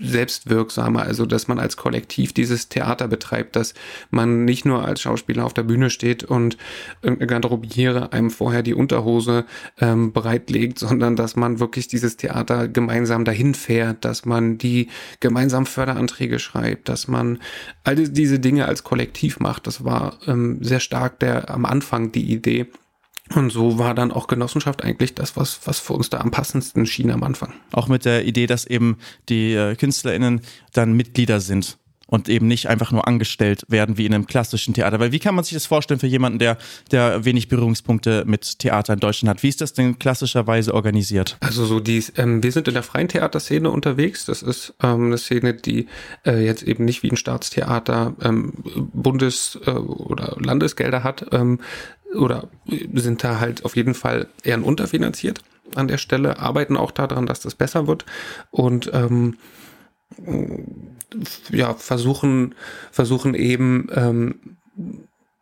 selbstwirksame, 0.00 1.00
also 1.00 1.26
dass 1.26 1.48
man 1.48 1.58
als 1.58 1.76
Kollektiv 1.76 2.32
dieses 2.32 2.68
Theater 2.68 3.08
betreibt, 3.08 3.56
dass 3.56 3.74
man 4.10 4.44
nicht 4.44 4.64
nur 4.64 4.84
als 4.84 5.00
Schauspieler 5.00 5.44
auf 5.44 5.54
der 5.54 5.62
Bühne 5.62 5.90
steht 5.90 6.24
und 6.24 6.56
irgendeine 7.02 7.28
Garderobiere 7.28 8.12
einem 8.12 8.30
vorher 8.30 8.62
die 8.62 8.74
Unterhose 8.74 9.44
ähm, 9.80 10.12
bereitlegt, 10.12 10.78
sondern 10.78 11.16
dass 11.16 11.36
man 11.36 11.60
wirklich 11.60 11.88
dieses 11.88 12.16
Theater 12.16 12.68
gemeinsam 12.68 13.24
dahin 13.24 13.54
fährt, 13.54 14.04
dass 14.04 14.24
man 14.24 14.58
die 14.58 14.88
gemeinsam 15.20 15.66
Förderanträge 15.66 16.38
schreibt, 16.38 16.88
dass 16.88 17.08
man 17.08 17.38
all 17.84 17.96
diese 17.96 18.40
Dinge 18.40 18.66
als 18.66 18.82
Kollektiv 18.82 19.40
macht. 19.40 19.66
Das 19.66 19.84
war 19.84 20.18
ähm, 20.26 20.58
sehr 20.62 20.80
stark 20.80 21.20
der 21.20 21.50
am 21.50 21.64
Anfang 21.64 22.12
die 22.12 22.32
Idee. 22.32 22.66
Und 23.32 23.50
so 23.50 23.78
war 23.78 23.94
dann 23.94 24.12
auch 24.12 24.26
Genossenschaft 24.26 24.84
eigentlich 24.84 25.14
das, 25.14 25.36
was, 25.36 25.60
was 25.64 25.78
für 25.78 25.94
uns 25.94 26.10
da 26.10 26.18
am 26.18 26.30
passendsten 26.30 26.84
schien 26.84 27.10
am 27.10 27.22
Anfang. 27.22 27.54
Auch 27.72 27.88
mit 27.88 28.04
der 28.04 28.26
Idee, 28.26 28.46
dass 28.46 28.66
eben 28.66 28.98
die 29.28 29.54
äh, 29.54 29.76
KünstlerInnen 29.76 30.42
dann 30.72 30.92
Mitglieder 30.92 31.40
sind 31.40 31.78
und 32.06 32.28
eben 32.28 32.46
nicht 32.46 32.68
einfach 32.68 32.92
nur 32.92 33.08
angestellt 33.08 33.64
werden 33.68 33.96
wie 33.96 34.06
in 34.06 34.14
einem 34.14 34.26
klassischen 34.26 34.74
Theater. 34.74 35.00
Weil 35.00 35.12
wie 35.12 35.18
kann 35.18 35.34
man 35.34 35.42
sich 35.42 35.54
das 35.54 35.66
vorstellen 35.66 36.00
für 36.00 36.06
jemanden, 36.06 36.38
der, 36.38 36.58
der 36.90 37.24
wenig 37.24 37.48
Berührungspunkte 37.48 38.24
mit 38.26 38.58
Theater 38.58 38.92
in 38.92 39.00
Deutschland 39.00 39.30
hat? 39.30 39.42
Wie 39.42 39.48
ist 39.48 39.60
das 39.60 39.72
denn 39.72 39.98
klassischerweise 39.98 40.74
organisiert? 40.74 41.38
Also 41.40 41.64
so 41.64 41.80
die, 41.80 42.04
ähm, 42.16 42.42
wir 42.42 42.52
sind 42.52 42.68
in 42.68 42.74
der 42.74 42.82
freien 42.82 43.08
Theaterszene 43.08 43.70
unterwegs. 43.70 44.26
Das 44.26 44.42
ist 44.42 44.74
ähm, 44.82 45.06
eine 45.06 45.18
Szene, 45.18 45.54
die 45.54 45.86
äh, 46.26 46.44
jetzt 46.44 46.62
eben 46.62 46.84
nicht 46.84 47.02
wie 47.02 47.10
ein 47.10 47.16
Staatstheater 47.16 48.14
ähm, 48.22 48.52
Bundes- 48.92 49.58
äh, 49.66 49.70
oder 49.70 50.36
Landesgelder 50.38 51.02
hat, 51.04 51.26
ähm, 51.32 51.58
oder 52.14 52.48
sind 52.94 53.24
da 53.24 53.40
halt 53.40 53.64
auf 53.64 53.76
jeden 53.76 53.94
Fall 53.94 54.28
eher 54.42 54.62
unterfinanziert 54.64 55.42
an 55.74 55.88
der 55.88 55.98
Stelle, 55.98 56.38
arbeiten 56.38 56.76
auch 56.76 56.90
daran, 56.90 57.26
dass 57.26 57.40
das 57.40 57.54
besser 57.54 57.86
wird 57.86 58.04
und 58.50 58.90
ähm, 58.92 59.36
ja, 61.50 61.74
versuchen, 61.74 62.54
versuchen 62.90 63.34
eben 63.34 63.88
ähm, 63.94 64.56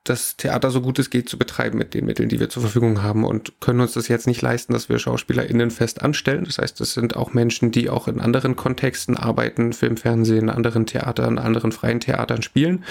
das 0.04 0.36
Theater 0.36 0.70
so 0.70 0.80
gut 0.80 0.98
es 0.98 1.10
geht 1.10 1.28
zu 1.28 1.38
betreiben 1.38 1.78
mit 1.78 1.94
den 1.94 2.06
Mitteln, 2.06 2.28
die 2.28 2.40
wir 2.40 2.48
zur 2.48 2.62
Verfügung 2.62 3.02
haben 3.02 3.24
und 3.24 3.60
können 3.60 3.80
uns 3.80 3.92
das 3.92 4.08
jetzt 4.08 4.26
nicht 4.26 4.42
leisten, 4.42 4.72
dass 4.72 4.88
wir 4.88 4.98
SchauspielerInnen 4.98 5.70
fest 5.70 6.02
anstellen. 6.02 6.44
Das 6.44 6.58
heißt, 6.58 6.80
das 6.80 6.94
sind 6.94 7.14
auch 7.14 7.34
Menschen, 7.34 7.70
die 7.70 7.88
auch 7.88 8.08
in 8.08 8.20
anderen 8.20 8.56
Kontexten 8.56 9.16
arbeiten, 9.16 9.72
Film, 9.72 9.96
Fernsehen, 9.96 10.50
anderen 10.50 10.86
Theatern, 10.86 11.38
anderen 11.38 11.70
freien 11.70 12.00
Theatern 12.00 12.42
spielen 12.42 12.84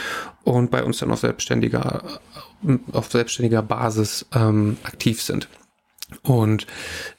und 0.43 0.71
bei 0.71 0.83
uns 0.83 0.99
dann 0.99 1.11
auf 1.11 1.19
selbstständiger, 1.19 2.21
auf 2.91 3.11
selbstständiger 3.11 3.61
Basis 3.61 4.25
ähm, 4.33 4.77
aktiv 4.83 5.21
sind. 5.21 5.47
Und 6.23 6.67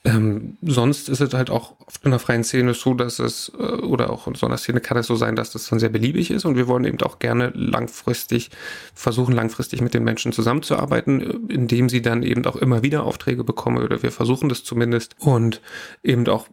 ähm, 0.05 0.59
sonst 0.63 1.09
ist 1.09 1.21
es 1.21 1.33
halt 1.33 1.51
auch 1.51 1.75
oft 1.87 2.05
in 2.05 2.11
der 2.11 2.21
freien 2.21 2.45
Szene 2.45 2.75
so, 2.75 2.93
dass 2.95 3.19
es, 3.19 3.51
äh, 3.59 3.63
oder 3.63 4.11
auch 4.11 4.27
in 4.27 4.35
so 4.35 4.47
einer 4.47 4.59
Szene 4.59 4.81
kann 4.81 4.99
es 4.99 5.07
so 5.07 5.17
sein, 5.17 5.35
dass 5.35 5.51
das 5.51 5.69
dann 5.69 5.79
sehr 5.79 5.89
beliebig 5.89 6.31
ist 6.31 6.45
und 6.45 6.57
wir 6.57 6.69
wollen 6.69 6.85
eben 6.85 7.01
auch 7.01 7.19
gerne 7.19 7.53
langfristig, 7.55 8.51
versuchen 8.95 9.35
langfristig 9.35 9.81
mit 9.81 9.95
den 9.95 10.05
Menschen 10.05 10.33
zusammenzuarbeiten, 10.33 11.21
äh, 11.21 11.55
indem 11.55 11.89
sie 11.89 12.03
dann 12.03 12.23
eben 12.23 12.45
auch 12.45 12.57
immer 12.57 12.83
wieder 12.83 13.05
Aufträge 13.05 13.45
bekommen 13.45 13.83
oder 13.83 14.03
wir 14.03 14.13
versuchen 14.13 14.49
das 14.49 14.63
zumindest 14.63 15.17
und 15.19 15.63
eben 16.03 16.29
auch 16.29 16.47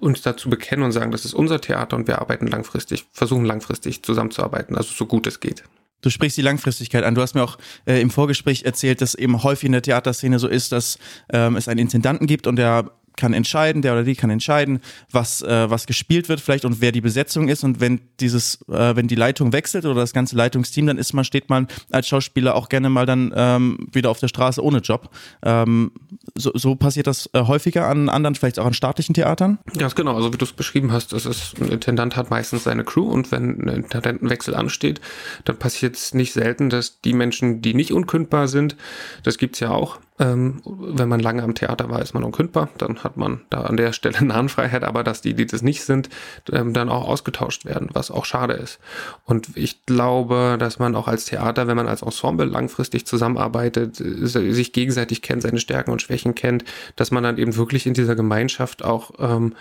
uns 0.00 0.20
dazu 0.20 0.50
bekennen 0.50 0.84
und 0.84 0.92
sagen, 0.92 1.12
das 1.12 1.24
ist 1.24 1.34
unser 1.34 1.60
Theater 1.60 1.96
und 1.96 2.08
wir 2.08 2.20
arbeiten 2.20 2.46
langfristig, 2.46 3.06
versuchen 3.12 3.46
langfristig 3.46 4.02
zusammenzuarbeiten, 4.02 4.76
also 4.76 4.92
so 4.92 5.06
gut 5.06 5.26
es 5.26 5.40
geht. 5.40 5.64
Du 6.06 6.10
sprichst 6.10 6.38
die 6.38 6.42
Langfristigkeit 6.42 7.02
an. 7.02 7.16
Du 7.16 7.20
hast 7.20 7.34
mir 7.34 7.42
auch 7.42 7.58
äh, 7.84 8.00
im 8.00 8.10
Vorgespräch 8.10 8.62
erzählt, 8.62 9.00
dass 9.00 9.16
eben 9.16 9.42
häufig 9.42 9.64
in 9.64 9.72
der 9.72 9.82
Theaterszene 9.82 10.38
so 10.38 10.46
ist, 10.46 10.70
dass 10.70 11.00
ähm, 11.32 11.56
es 11.56 11.66
einen 11.66 11.80
Intendanten 11.80 12.28
gibt 12.28 12.46
und 12.46 12.54
der 12.54 12.92
kann 13.16 13.32
entscheiden, 13.32 13.82
der 13.82 13.92
oder 13.92 14.04
die 14.04 14.14
kann 14.14 14.30
entscheiden, 14.30 14.80
was, 15.10 15.42
äh, 15.42 15.70
was 15.70 15.86
gespielt 15.86 16.28
wird 16.28 16.40
vielleicht 16.40 16.64
und 16.64 16.80
wer 16.80 16.92
die 16.92 17.00
Besetzung 17.00 17.48
ist. 17.48 17.64
Und 17.64 17.80
wenn 17.80 18.00
dieses, 18.20 18.60
äh, 18.68 18.94
wenn 18.96 19.08
die 19.08 19.14
Leitung 19.14 19.52
wechselt 19.52 19.84
oder 19.84 20.00
das 20.00 20.12
ganze 20.12 20.36
Leitungsteam, 20.36 20.86
dann 20.86 20.98
ist 20.98 21.12
man, 21.12 21.24
steht 21.24 21.48
man 21.48 21.68
als 21.90 22.08
Schauspieler 22.08 22.54
auch 22.54 22.68
gerne 22.68 22.90
mal 22.90 23.06
dann 23.06 23.32
ähm, 23.34 23.88
wieder 23.92 24.10
auf 24.10 24.20
der 24.20 24.28
Straße 24.28 24.62
ohne 24.62 24.78
Job. 24.78 25.10
Ähm, 25.42 25.92
so, 26.34 26.50
so 26.54 26.74
passiert 26.74 27.06
das 27.06 27.30
äh, 27.32 27.42
häufiger 27.42 27.88
an 27.88 28.08
anderen, 28.08 28.34
vielleicht 28.34 28.58
auch 28.58 28.66
an 28.66 28.74
staatlichen 28.74 29.14
Theatern? 29.14 29.58
Ganz 29.78 29.94
genau, 29.94 30.14
also 30.14 30.32
wie 30.32 30.38
du 30.38 30.44
es 30.44 30.52
beschrieben 30.52 30.92
hast, 30.92 31.12
das 31.12 31.26
ist, 31.26 31.60
ein 31.60 31.68
Intendant 31.68 32.16
hat 32.16 32.30
meistens 32.30 32.64
seine 32.64 32.84
Crew 32.84 33.10
und 33.10 33.32
wenn 33.32 33.60
ein 33.60 33.68
Intendantenwechsel 33.68 34.54
ansteht, 34.54 35.00
dann 35.44 35.58
passiert 35.58 35.96
es 35.96 36.14
nicht 36.14 36.32
selten, 36.32 36.70
dass 36.70 37.00
die 37.00 37.12
Menschen, 37.12 37.62
die 37.62 37.74
nicht 37.74 37.92
unkündbar 37.92 38.48
sind, 38.48 38.76
das 39.22 39.38
gibt's 39.38 39.60
ja 39.60 39.70
auch, 39.70 39.98
ähm, 40.18 40.62
wenn 40.64 41.08
man 41.08 41.20
lange 41.20 41.42
am 41.42 41.54
Theater 41.54 41.90
war, 41.90 42.00
ist 42.00 42.14
man 42.14 42.24
unkündbar. 42.24 42.68
Dann 42.78 43.04
hat 43.04 43.16
man 43.16 43.42
da 43.50 43.62
an 43.62 43.76
der 43.76 43.92
Stelle 43.92 44.24
Nahenfreiheit, 44.24 44.82
aber 44.84 45.04
dass 45.04 45.20
die, 45.20 45.34
die 45.34 45.46
das 45.46 45.62
nicht 45.62 45.84
sind, 45.84 46.08
ähm, 46.50 46.72
dann 46.72 46.88
auch 46.88 47.06
ausgetauscht 47.06 47.64
werden, 47.64 47.90
was 47.92 48.10
auch 48.10 48.24
schade 48.24 48.54
ist. 48.54 48.78
Und 49.24 49.56
ich 49.56 49.84
glaube, 49.84 50.56
dass 50.58 50.78
man 50.78 50.94
auch 50.94 51.08
als 51.08 51.26
Theater, 51.26 51.66
wenn 51.66 51.76
man 51.76 51.88
als 51.88 52.02
Ensemble 52.02 52.46
langfristig 52.46 53.06
zusammenarbeitet, 53.06 53.96
sich 53.96 54.72
gegenseitig 54.72 55.22
kennt, 55.22 55.42
seine 55.42 55.60
Stärken 55.60 55.90
und 55.90 56.02
Schwächen 56.02 56.34
kennt, 56.34 56.64
dass 56.96 57.10
man 57.10 57.22
dann 57.22 57.38
eben 57.38 57.56
wirklich 57.56 57.86
in 57.86 57.94
dieser 57.94 58.16
Gemeinschaft 58.16 58.84
auch 58.84 59.10
ähm, 59.18 59.54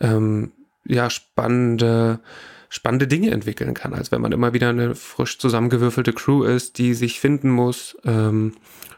ähm, 0.00 0.52
ja 0.84 1.08
spannende 1.08 2.20
spannende 2.68 3.06
Dinge 3.06 3.30
entwickeln 3.30 3.72
kann, 3.72 3.94
als 3.94 4.10
wenn 4.10 4.20
man 4.20 4.32
immer 4.32 4.52
wieder 4.52 4.70
eine 4.70 4.96
frisch 4.96 5.38
zusammengewürfelte 5.38 6.12
Crew 6.12 6.42
ist, 6.42 6.78
die 6.78 6.94
sich 6.94 7.20
finden 7.20 7.48
muss, 7.48 7.96
ähm, 8.04 8.54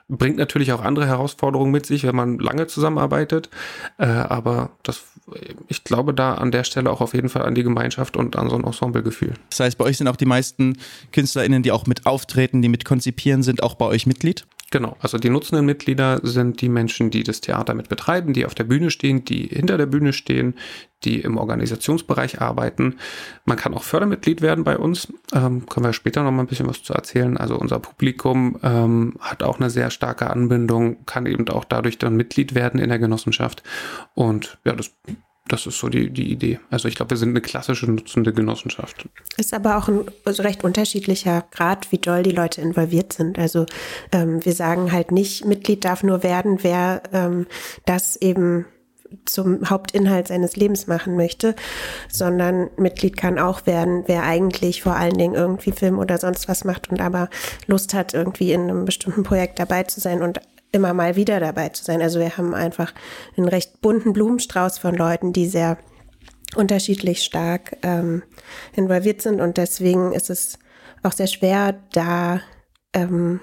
Bringt 0.09 0.37
natürlich 0.37 0.73
auch 0.73 0.83
andere 0.83 1.07
Herausforderungen 1.07 1.73
mit 1.73 1.85
sich, 1.85 2.05
wenn 2.05 2.15
man 2.15 2.39
lange 2.39 2.69
zusammenarbeitet. 2.69 3.51
Äh, 3.99 4.07
aber 4.07 4.71
das, 4.85 5.03
ich 5.69 5.83
glaube 5.83 6.15
da 6.15 6.35
an 6.35 6.53
der 6.53 6.65
Stelle 6.65 6.91
auch 6.91 7.01
auf 7.01 7.13
jeden 7.13 7.29
Fall 7.29 7.43
an 7.43 7.55
die 7.55 7.65
Gemeinschaft 7.65 8.17
und 8.17 8.37
an 8.37 8.49
so 8.49 8.57
ein 8.57 8.65
Ensemblegefühl. 8.65 9.35
Das 9.51 9.61
heißt, 9.61 9.79
bei 9.79 9.85
euch 9.85 9.99
sind 9.99 10.07
auch 10.09 10.17
die 10.17 10.27
meisten 10.27 10.79
KünstlerInnen, 11.13 11.63
die 11.63 11.73
auch 11.73 11.87
mit 11.87 12.07
auftreten, 12.07 12.63
die 12.63 12.69
mit 12.69 12.85
konzipieren, 12.85 13.43
sind 13.43 13.63
auch 13.63 13.75
bei 13.75 13.87
euch 13.87 14.07
Mitglied? 14.07 14.47
Genau, 14.73 14.97
also 15.01 15.17
die 15.17 15.31
nutzenden 15.31 15.65
Mitglieder 15.65 16.19
sind 16.25 16.61
die 16.61 16.69
Menschen, 16.69 17.11
die 17.11 17.23
das 17.23 17.41
Theater 17.41 17.73
mit 17.75 17.89
betreiben, 17.89 18.33
die 18.33 18.45
auf 18.47 18.55
der 18.55 18.65
Bühne 18.65 18.91
stehen, 18.91 19.25
die 19.25 19.47
hinter 19.47 19.79
der 19.79 19.87
Bühne 19.87 20.13
stehen, 20.13 20.55
die 21.05 21.21
im 21.21 21.37
Organisationsbereich 21.37 22.41
arbeiten. 22.41 22.97
Man 23.45 23.57
kann 23.57 23.75
auch 23.75 23.85
Fördermitglied 23.85 24.43
werden 24.43 24.65
bei 24.65 24.77
uns, 24.77 25.13
ähm, 25.33 25.67
können 25.67 25.87
wir 25.87 25.93
später 25.93 26.25
noch 26.25 26.33
mal 26.33 26.43
ein 26.43 26.49
bisschen 26.49 26.69
was 26.69 26.83
zu 26.83 26.95
erzählen. 26.95 27.37
Also 27.37 27.57
unser 27.57 27.79
Publikum 27.79 28.59
ähm, 28.65 29.15
hat 29.21 29.45
auch 29.45 29.61
eine 29.61 29.71
sehr 29.71 29.91
starke 29.91 30.29
Anbindung, 30.29 31.07
kann 31.07 31.27
eben 31.27 31.49
auch 31.49 31.65
dadurch 31.65 31.99
dann 31.99 32.17
Mitglied 32.17 32.57
werden 32.57 32.81
in 32.81 32.89
der 32.89 32.99
Genossenschaft. 32.99 33.63
Und 34.15 34.59
ja, 34.65 34.73
das 34.73 34.91
das 35.49 35.67
ist 35.67 35.79
so 35.79 35.89
die, 35.89 36.11
die 36.11 36.33
Idee. 36.33 36.59
Also 36.71 36.89
ich 36.89 36.97
glaube, 36.97 37.11
wir 37.11 37.17
sind 37.17 37.31
eine 37.31 37.41
klassische 37.41 37.91
nutzende 37.91 38.33
Genossenschaft. 38.33 39.09
Ist 39.37 39.55
aber 39.55 39.77
auch 39.77 39.89
ein 39.89 40.07
recht 40.27 40.65
unterschiedlicher 40.65 41.45
Grad, 41.51 41.93
wie 41.93 41.99
doll 41.99 42.23
die 42.23 42.33
Leute 42.33 42.61
involviert 42.61 43.13
sind. 43.13 43.39
Also 43.39 43.67
ähm, 44.13 44.45
wir 44.45 44.53
sagen 44.53 44.93
halt 44.93 45.13
nicht, 45.13 45.45
Mitglied 45.45 45.85
darf 45.85 46.03
nur 46.03 46.23
werden, 46.23 46.59
wer 46.63 47.03
ähm, 47.13 47.47
das 47.85 48.17
eben 48.17 48.67
zum 49.25 49.71
Hauptinhalt 49.71 50.29
seines 50.29 50.57
Lebens 50.57 50.89
machen 50.89 51.17
möchte, 51.17 51.55
sondern 52.09 52.71
Mitglied 52.77 53.17
kann 53.17 53.39
auch 53.39 53.67
werden, 53.67 54.03
wer 54.07 54.25
eigentlich 54.25 54.83
vor 54.83 54.97
allen 54.97 55.17
Dingen 55.17 55.35
irgendwie 55.35 55.71
Film 55.71 55.99
oder 55.99 56.19
sonst 56.19 56.49
was 56.49 56.65
macht 56.65 56.91
und 56.91 57.01
aber 57.01 57.29
Lust 57.67 57.95
hat, 57.95 58.15
irgendwie 58.15 58.53
in 58.53 58.63
einem 58.63 58.85
bestimmten 58.85 59.23
Projekt 59.23 59.61
dabei 59.61 59.85
zu 59.85 60.01
sein 60.01 60.23
und 60.23 60.41
immer 60.77 60.95
mal 60.95 61.17
wieder 61.17 61.41
dabei 61.41 61.71
zu 61.71 61.83
sein. 61.83 62.01
Also 62.03 62.21
wir 62.21 62.37
haben 62.37 62.55
einfach 62.55 62.95
einen 63.37 63.49
recht 63.49 63.81
bunten 63.81 64.13
Blumenstrauß 64.13 64.79
von 64.79 64.95
Leuten, 64.95 65.33
die 65.33 65.47
sehr 65.47 65.79
unterschiedlich 66.55 67.25
stark 67.25 67.77
ähm, 67.83 68.23
involviert 68.75 69.21
sind 69.21 69.41
und 69.41 69.57
deswegen 69.57 70.13
ist 70.13 70.31
es 70.31 70.59
auch 71.03 71.13
sehr 71.13 71.27
schwer, 71.27 71.75
da 71.93 72.41
ähm, 72.93 73.41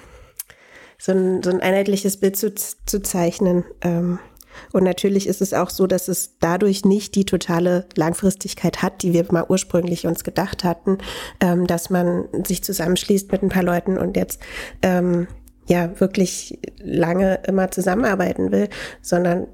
so, 0.98 1.12
ein, 1.12 1.44
so 1.44 1.50
ein 1.50 1.60
einheitliches 1.60 2.20
Bild 2.20 2.38
zu, 2.38 2.54
zu 2.54 3.02
zeichnen. 3.02 3.66
Ähm, 3.82 4.20
und 4.72 4.84
natürlich 4.84 5.28
ist 5.28 5.42
es 5.42 5.54
auch 5.54 5.70
so, 5.70 5.88
dass 5.88 6.08
es 6.08 6.38
dadurch 6.40 6.86
nicht 6.86 7.16
die 7.16 7.25
totale 7.25 7.88
Langfristigkeit 7.96 8.82
hat, 8.82 9.02
die 9.02 9.13
wir 9.13 9.25
mal 9.32 9.46
ursprünglich 9.48 10.06
uns 10.06 10.24
gedacht 10.24 10.63
hatten, 10.63 11.00
ähm, 11.40 11.68
dass 11.68 11.90
man 11.90 12.28
sich 12.46 12.63
zusammenschließt 12.63 13.32
mit 13.32 13.44
ein 13.44 13.50
paar 13.50 13.63
Leuten 13.63 13.98
und 13.98 14.16
jetzt 14.16 14.40
ähm, 14.82 15.28
ja 15.67 16.00
wirklich 16.00 16.60
lange 16.79 17.39
immer 17.48 17.72
zusammenarbeiten 17.72 18.51
will, 18.51 18.70
sondern 19.01 19.48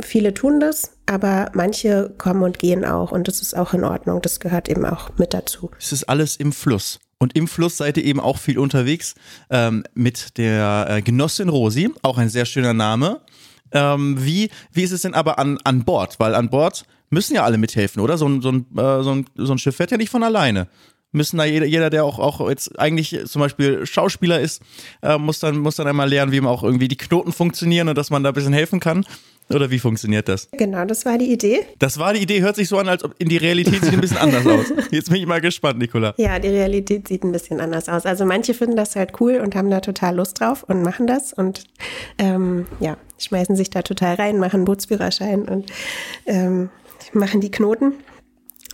viele 0.00 0.34
tun 0.34 0.60
das, 0.60 0.92
aber 1.06 1.50
manche 1.54 2.14
kommen 2.18 2.42
und 2.42 2.58
gehen 2.58 2.84
auch 2.84 3.12
und 3.12 3.28
das 3.28 3.42
ist 3.42 3.56
auch 3.56 3.74
in 3.74 3.84
Ordnung. 3.84 4.22
Das 4.22 4.40
gehört 4.40 4.68
eben 4.68 4.84
auch 4.84 5.10
mit 5.18 5.34
dazu. 5.34 5.70
Es 5.78 5.92
ist 5.92 6.04
alles 6.04 6.36
im 6.36 6.52
Fluss. 6.52 7.00
Und 7.18 7.36
im 7.36 7.46
Fluss 7.46 7.76
seid 7.76 7.96
ihr 7.98 8.04
eben 8.04 8.18
auch 8.18 8.38
viel 8.38 8.58
unterwegs 8.58 9.14
ähm, 9.48 9.84
mit 9.94 10.38
der 10.38 10.86
äh, 10.88 11.02
Genossin 11.02 11.48
Rosi, 11.48 11.90
auch 12.02 12.18
ein 12.18 12.28
sehr 12.28 12.46
schöner 12.46 12.74
Name. 12.74 13.20
Ähm, 13.70 14.16
wie, 14.18 14.50
wie 14.72 14.82
ist 14.82 14.90
es 14.90 15.02
denn 15.02 15.14
aber 15.14 15.38
an, 15.38 15.58
an 15.62 15.84
Bord? 15.84 16.18
Weil 16.18 16.34
an 16.34 16.50
Bord 16.50 16.84
müssen 17.10 17.34
ja 17.34 17.44
alle 17.44 17.58
mithelfen, 17.58 18.02
oder? 18.02 18.18
So 18.18 18.28
ein, 18.28 18.42
so 18.42 18.50
ein, 18.50 18.66
äh, 18.76 19.02
so 19.04 19.12
ein, 19.12 19.26
so 19.36 19.52
ein 19.52 19.58
Schiff 19.58 19.76
fährt 19.76 19.92
ja 19.92 19.98
nicht 19.98 20.10
von 20.10 20.24
alleine 20.24 20.66
müssen 21.12 21.36
da 21.36 21.44
jeder, 21.44 21.66
jeder 21.66 21.90
der 21.90 22.04
auch, 22.04 22.18
auch 22.18 22.48
jetzt 22.48 22.78
eigentlich 22.78 23.18
zum 23.26 23.40
Beispiel 23.40 23.86
Schauspieler 23.86 24.40
ist, 24.40 24.62
äh, 25.02 25.18
muss, 25.18 25.38
dann, 25.38 25.58
muss 25.58 25.76
dann 25.76 25.86
einmal 25.86 26.08
lernen, 26.08 26.32
wie 26.32 26.40
man 26.40 26.50
auch 26.52 26.62
irgendwie 26.62 26.88
die 26.88 26.96
Knoten 26.96 27.32
funktionieren 27.32 27.88
und 27.88 27.96
dass 27.96 28.10
man 28.10 28.22
da 28.22 28.30
ein 28.30 28.34
bisschen 28.34 28.52
helfen 28.52 28.80
kann. 28.80 29.04
Oder 29.50 29.70
wie 29.70 29.78
funktioniert 29.78 30.28
das? 30.28 30.48
Genau, 30.52 30.84
das 30.84 31.04
war 31.04 31.18
die 31.18 31.30
Idee. 31.30 31.60
Das 31.78 31.98
war 31.98 32.14
die 32.14 32.20
Idee, 32.20 32.40
hört 32.40 32.56
sich 32.56 32.68
so 32.68 32.78
an, 32.78 32.88
als 32.88 33.04
ob 33.04 33.14
in 33.18 33.28
die 33.28 33.36
Realität 33.36 33.84
sieht 33.84 33.92
ein 33.92 34.00
bisschen 34.00 34.18
anders 34.18 34.46
aus. 34.46 34.72
Jetzt 34.90 35.10
bin 35.10 35.20
ich 35.20 35.26
mal 35.26 35.40
gespannt, 35.40 35.78
Nicola. 35.78 36.14
Ja, 36.16 36.38
die 36.38 36.48
Realität 36.48 37.08
sieht 37.08 37.24
ein 37.24 37.32
bisschen 37.32 37.60
anders 37.60 37.88
aus. 37.88 38.06
Also 38.06 38.24
manche 38.24 38.54
finden 38.54 38.76
das 38.76 38.96
halt 38.96 39.20
cool 39.20 39.40
und 39.42 39.54
haben 39.54 39.68
da 39.68 39.80
total 39.80 40.16
Lust 40.16 40.40
drauf 40.40 40.62
und 40.62 40.82
machen 40.82 41.06
das 41.06 41.32
und 41.32 41.64
ähm, 42.18 42.66
ja, 42.80 42.96
schmeißen 43.18 43.56
sich 43.56 43.68
da 43.68 43.82
total 43.82 44.14
rein, 44.14 44.38
machen 44.38 44.64
Bootsführerschein 44.64 45.42
und 45.42 45.70
ähm, 46.26 46.70
machen 47.12 47.40
die 47.40 47.50
Knoten. 47.50 47.94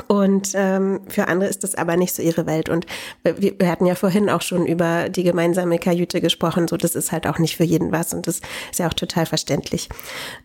Und 0.06 0.52
ähm, 0.54 1.00
für 1.08 1.28
andere 1.28 1.48
ist 1.48 1.64
das 1.64 1.74
aber 1.74 1.96
nicht 1.96 2.14
so 2.14 2.22
ihre 2.22 2.46
Welt. 2.46 2.68
Und 2.68 2.86
wir, 3.24 3.58
wir 3.58 3.68
hatten 3.70 3.86
ja 3.86 3.94
vorhin 3.94 4.30
auch 4.30 4.42
schon 4.42 4.66
über 4.66 5.08
die 5.08 5.24
gemeinsame 5.24 5.78
Kajüte 5.78 6.20
gesprochen. 6.20 6.68
So, 6.68 6.76
das 6.76 6.94
ist 6.94 7.12
halt 7.12 7.26
auch 7.26 7.38
nicht 7.38 7.56
für 7.56 7.64
jeden 7.64 7.92
was 7.92 8.14
und 8.14 8.26
das 8.26 8.40
ist 8.70 8.78
ja 8.78 8.86
auch 8.86 8.94
total 8.94 9.26
verständlich. 9.26 9.88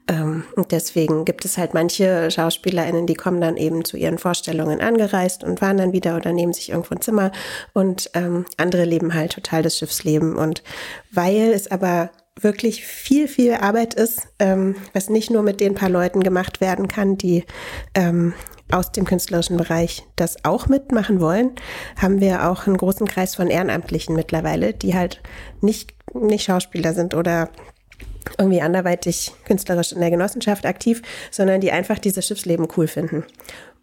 Ähm, 0.07 0.43
und 0.55 0.71
deswegen 0.71 1.25
gibt 1.25 1.45
es 1.45 1.57
halt 1.57 1.73
manche 1.73 2.31
SchauspielerInnen, 2.31 3.05
die 3.05 3.13
kommen 3.13 3.41
dann 3.41 3.57
eben 3.57 3.85
zu 3.85 3.97
ihren 3.97 4.17
Vorstellungen 4.17 4.81
angereist 4.81 5.43
und 5.43 5.59
fahren 5.59 5.77
dann 5.77 5.93
wieder 5.93 6.15
oder 6.15 6.33
nehmen 6.33 6.53
sich 6.53 6.69
irgendwo 6.69 6.95
ein 6.95 7.01
Zimmer. 7.01 7.31
Und 7.73 8.09
ähm, 8.15 8.45
andere 8.57 8.85
leben 8.85 9.13
halt 9.13 9.33
total 9.33 9.61
das 9.61 9.77
Schiffsleben. 9.77 10.35
Und 10.35 10.63
weil 11.11 11.51
es 11.53 11.69
aber 11.69 12.09
wirklich 12.39 12.85
viel, 12.85 13.27
viel 13.27 13.53
Arbeit 13.53 13.93
ist, 13.93 14.27
ähm, 14.39 14.75
was 14.93 15.09
nicht 15.09 15.29
nur 15.29 15.43
mit 15.43 15.59
den 15.59 15.75
paar 15.75 15.89
Leuten 15.89 16.23
gemacht 16.23 16.61
werden 16.61 16.87
kann, 16.87 17.17
die 17.17 17.45
ähm, 17.93 18.33
aus 18.71 18.91
dem 18.91 19.05
künstlerischen 19.05 19.57
Bereich 19.57 20.03
das 20.15 20.43
auch 20.43 20.67
mitmachen 20.67 21.19
wollen, 21.19 21.51
haben 21.97 22.21
wir 22.21 22.49
auch 22.49 22.65
einen 22.65 22.77
großen 22.77 23.07
Kreis 23.07 23.35
von 23.35 23.47
Ehrenamtlichen 23.47 24.15
mittlerweile, 24.15 24.73
die 24.73 24.95
halt 24.95 25.21
nicht, 25.61 25.93
nicht 26.13 26.45
Schauspieler 26.45 26.93
sind 26.93 27.13
oder 27.13 27.49
irgendwie 28.37 28.61
anderweitig 28.61 29.33
künstlerisch 29.45 29.91
in 29.91 29.99
der 29.99 30.09
Genossenschaft 30.09 30.65
aktiv, 30.65 31.01
sondern 31.29 31.61
die 31.61 31.71
einfach 31.71 31.99
dieses 31.99 32.25
Schiffsleben 32.25 32.67
cool 32.77 32.87
finden. 32.87 33.25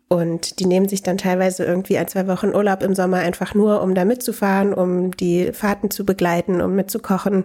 Und 0.08 0.58
die 0.58 0.66
nehmen 0.66 0.88
sich 0.88 1.04
dann 1.04 1.18
teilweise 1.18 1.64
irgendwie 1.64 1.96
ein, 1.96 2.08
zwei 2.08 2.26
Wochen 2.26 2.48
Urlaub 2.48 2.82
im 2.82 2.96
Sommer 2.96 3.18
einfach 3.18 3.54
nur, 3.54 3.80
um 3.80 3.94
da 3.94 4.04
mitzufahren, 4.04 4.74
um 4.74 5.16
die 5.16 5.52
Fahrten 5.52 5.90
zu 5.92 6.04
begleiten, 6.04 6.60
um 6.60 6.74
mitzukochen 6.74 7.44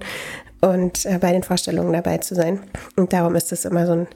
und 0.66 1.06
äh, 1.06 1.20
bei 1.20 1.32
den 1.32 1.44
Vorstellungen 1.44 1.94
dabei 1.94 2.18
zu 2.18 2.34
sein. 2.34 2.60
Und 2.96 3.14
darum 3.14 3.36
ist 3.36 3.52
es 3.52 3.66
immer 3.66 3.86
so 3.86 3.94
ein 3.94 4.08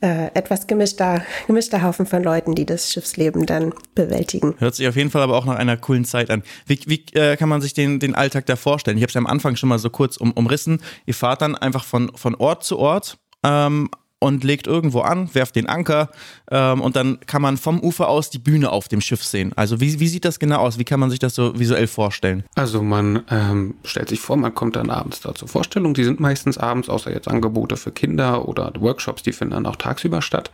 äh, 0.00 0.30
etwas 0.32 0.66
gemischter, 0.66 1.22
gemischter 1.46 1.82
Haufen 1.82 2.06
von 2.06 2.22
Leuten, 2.22 2.54
die 2.54 2.64
das 2.64 2.90
Schiffsleben 2.90 3.44
dann 3.44 3.74
bewältigen. 3.94 4.54
Hört 4.58 4.74
sich 4.74 4.88
auf 4.88 4.96
jeden 4.96 5.10
Fall 5.10 5.22
aber 5.22 5.36
auch 5.36 5.44
nach 5.44 5.56
einer 5.56 5.76
coolen 5.76 6.06
Zeit 6.06 6.30
an. 6.30 6.42
Wie, 6.66 6.80
wie 6.86 7.04
äh, 7.14 7.36
kann 7.36 7.50
man 7.50 7.60
sich 7.60 7.74
den, 7.74 8.00
den 8.00 8.14
Alltag 8.14 8.46
da 8.46 8.56
vorstellen? 8.56 8.96
Ich 8.96 9.02
habe 9.02 9.08
es 9.08 9.14
ja 9.14 9.18
am 9.18 9.26
Anfang 9.26 9.56
schon 9.56 9.68
mal 9.68 9.78
so 9.78 9.90
kurz 9.90 10.16
um, 10.16 10.32
umrissen. 10.32 10.80
Ihr 11.04 11.14
fahrt 11.14 11.42
dann 11.42 11.54
einfach 11.54 11.84
von, 11.84 12.10
von 12.14 12.34
Ort 12.34 12.64
zu 12.64 12.78
Ort. 12.78 13.18
Ähm, 13.44 13.90
und 14.20 14.44
legt 14.44 14.66
irgendwo 14.66 15.00
an, 15.00 15.32
werft 15.34 15.56
den 15.56 15.68
Anker 15.68 16.10
ähm, 16.50 16.80
und 16.80 16.96
dann 16.96 17.20
kann 17.26 17.42
man 17.42 17.56
vom 17.56 17.80
Ufer 17.80 18.08
aus 18.08 18.30
die 18.30 18.38
Bühne 18.38 18.70
auf 18.70 18.88
dem 18.88 19.00
Schiff 19.00 19.22
sehen. 19.22 19.52
Also 19.56 19.80
wie, 19.80 20.00
wie 20.00 20.08
sieht 20.08 20.24
das 20.24 20.38
genau 20.38 20.58
aus? 20.58 20.78
Wie 20.78 20.84
kann 20.84 21.00
man 21.00 21.10
sich 21.10 21.18
das 21.18 21.34
so 21.34 21.58
visuell 21.58 21.86
vorstellen? 21.86 22.44
Also 22.54 22.82
man 22.82 23.22
ähm, 23.30 23.74
stellt 23.84 24.08
sich 24.08 24.20
vor, 24.20 24.36
man 24.36 24.54
kommt 24.54 24.76
dann 24.76 24.90
abends 24.90 25.20
da 25.20 25.34
zur 25.34 25.48
Vorstellung. 25.48 25.94
Die 25.94 26.04
sind 26.04 26.20
meistens 26.20 26.58
abends, 26.58 26.88
außer 26.88 27.12
jetzt 27.12 27.28
Angebote 27.28 27.76
für 27.76 27.92
Kinder 27.92 28.48
oder 28.48 28.72
Workshops, 28.78 29.22
die 29.22 29.32
finden 29.32 29.54
dann 29.54 29.66
auch 29.66 29.76
tagsüber 29.76 30.22
statt. 30.22 30.50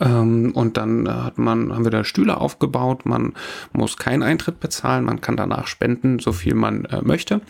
Ähm, 0.00 0.52
und 0.54 0.76
dann 0.76 1.08
hat 1.08 1.38
man, 1.38 1.72
haben 1.72 1.84
wir 1.84 1.90
da 1.90 2.04
Stühle 2.04 2.38
aufgebaut. 2.38 3.06
Man 3.06 3.34
muss 3.72 3.96
keinen 3.96 4.22
Eintritt 4.22 4.60
bezahlen. 4.60 5.04
Man 5.04 5.20
kann 5.20 5.36
danach 5.36 5.66
spenden, 5.66 6.18
so 6.18 6.32
viel 6.32 6.54
man 6.54 6.84
äh, 6.86 7.02
möchte. 7.02 7.40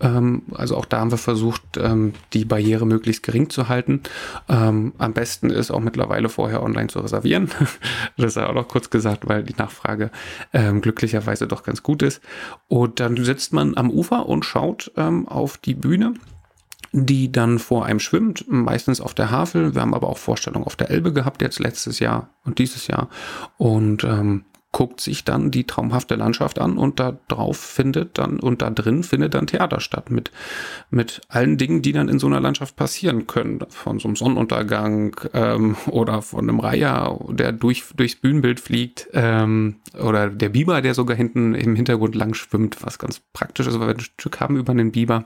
Ähm, 0.00 0.42
also 0.52 0.76
auch 0.76 0.84
da 0.84 1.00
haben 1.00 1.10
wir 1.10 1.18
versucht, 1.18 1.62
ähm, 1.76 2.12
die 2.32 2.44
Barriere 2.44 2.86
möglichst 2.86 3.22
gering 3.22 3.48
zu 3.48 3.68
halten. 3.68 4.02
Ähm, 4.48 4.92
am 4.98 5.12
besten 5.12 5.50
ist 5.50 5.70
auch 5.70 5.80
mittlerweile 5.80 6.28
vorher 6.28 6.62
online 6.62 6.88
zu 6.88 7.00
reservieren. 7.00 7.50
das 8.16 8.34
sei 8.34 8.46
auch 8.46 8.54
noch 8.54 8.68
kurz 8.68 8.90
gesagt, 8.90 9.28
weil 9.28 9.44
die 9.44 9.54
Nachfrage 9.56 10.10
ähm, 10.52 10.80
glücklicherweise 10.80 11.46
doch 11.46 11.62
ganz 11.62 11.82
gut 11.82 12.02
ist. 12.02 12.20
Und 12.68 13.00
dann 13.00 13.22
sitzt 13.22 13.52
man 13.52 13.76
am 13.76 13.90
Ufer 13.90 14.26
und 14.26 14.44
schaut 14.44 14.92
ähm, 14.96 15.28
auf 15.28 15.58
die 15.58 15.74
Bühne 15.74 16.14
die 16.92 17.32
dann 17.32 17.58
vor 17.58 17.84
einem 17.84 18.00
schwimmt, 18.00 18.44
meistens 18.48 19.00
auf 19.00 19.14
der 19.14 19.30
Havel. 19.30 19.74
Wir 19.74 19.82
haben 19.82 19.94
aber 19.94 20.08
auch 20.08 20.18
Vorstellungen 20.18 20.66
auf 20.66 20.76
der 20.76 20.90
Elbe 20.90 21.12
gehabt, 21.12 21.42
jetzt 21.42 21.58
letztes 21.58 21.98
Jahr 21.98 22.30
und 22.44 22.58
dieses 22.58 22.86
Jahr. 22.86 23.08
Und 23.56 24.04
ähm, 24.04 24.44
guckt 24.74 25.00
sich 25.00 25.22
dann 25.22 25.52
die 25.52 25.68
traumhafte 25.68 26.16
Landschaft 26.16 26.58
an 26.58 26.76
und 26.78 26.98
da 26.98 27.16
drauf 27.28 27.58
findet 27.58 28.18
dann 28.18 28.40
und 28.40 28.60
da 28.60 28.70
drin 28.70 29.04
findet 29.04 29.32
dann 29.34 29.46
Theater 29.46 29.78
statt 29.78 30.10
mit, 30.10 30.32
mit 30.90 31.20
allen 31.28 31.56
Dingen, 31.56 31.80
die 31.80 31.92
dann 31.92 32.08
in 32.08 32.18
so 32.18 32.26
einer 32.26 32.40
Landschaft 32.40 32.74
passieren 32.74 33.28
können. 33.28 33.60
Von 33.68 34.00
so 34.00 34.08
einem 34.08 34.16
Sonnenuntergang 34.16 35.14
ähm, 35.32 35.76
oder 35.86 36.22
von 36.22 36.40
einem 36.40 36.58
Reiher, 36.58 37.16
der 37.30 37.52
durch, 37.52 37.84
durchs 37.94 38.16
Bühnenbild 38.16 38.58
fliegt 38.58 39.08
ähm, 39.12 39.76
oder 39.96 40.28
der 40.28 40.48
Biber, 40.48 40.82
der 40.82 40.94
sogar 40.94 41.16
hinten 41.16 41.54
im 41.54 41.76
Hintergrund 41.76 42.16
lang 42.16 42.34
schwimmt, 42.34 42.82
was 42.82 42.98
ganz 42.98 43.20
praktisch 43.32 43.68
ist, 43.68 43.78
weil 43.78 43.86
wir 43.86 43.94
ein 43.94 44.00
Stück 44.00 44.40
haben 44.40 44.56
über 44.56 44.74
den 44.74 44.90
Biber. 44.90 45.24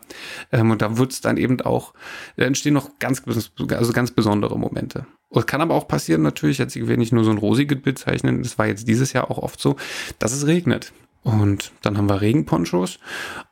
Ähm, 0.52 0.70
und 0.70 0.82
da 0.82 0.98
wird 0.98 1.12
es 1.12 1.22
dann 1.22 1.38
eben 1.38 1.58
auch, 1.62 1.94
da 2.36 2.44
entstehen 2.44 2.74
noch 2.74 2.98
ganz, 2.98 3.22
also 3.70 3.92
ganz 3.94 4.10
besondere 4.10 4.58
Momente. 4.58 5.06
Es 5.30 5.46
kann 5.46 5.60
aber 5.60 5.74
auch 5.74 5.88
passieren, 5.88 6.22
natürlich, 6.22 6.58
jetzt 6.58 6.74
ich 6.74 6.86
will 6.86 6.96
nicht 6.96 7.12
nur 7.12 7.24
so 7.24 7.30
ein 7.30 7.38
rosiges 7.38 7.80
Bild 7.82 7.98
zeichnen, 7.98 8.42
das 8.42 8.58
war 8.58 8.66
jetzt 8.66 8.88
dieses 8.88 9.12
Jahr 9.12 9.30
auch 9.30 9.38
oft 9.38 9.60
so, 9.60 9.76
dass 10.18 10.32
es 10.32 10.46
regnet. 10.46 10.92
Und 11.22 11.72
dann 11.82 11.98
haben 11.98 12.08
wir 12.08 12.20
Regenponchos 12.20 12.98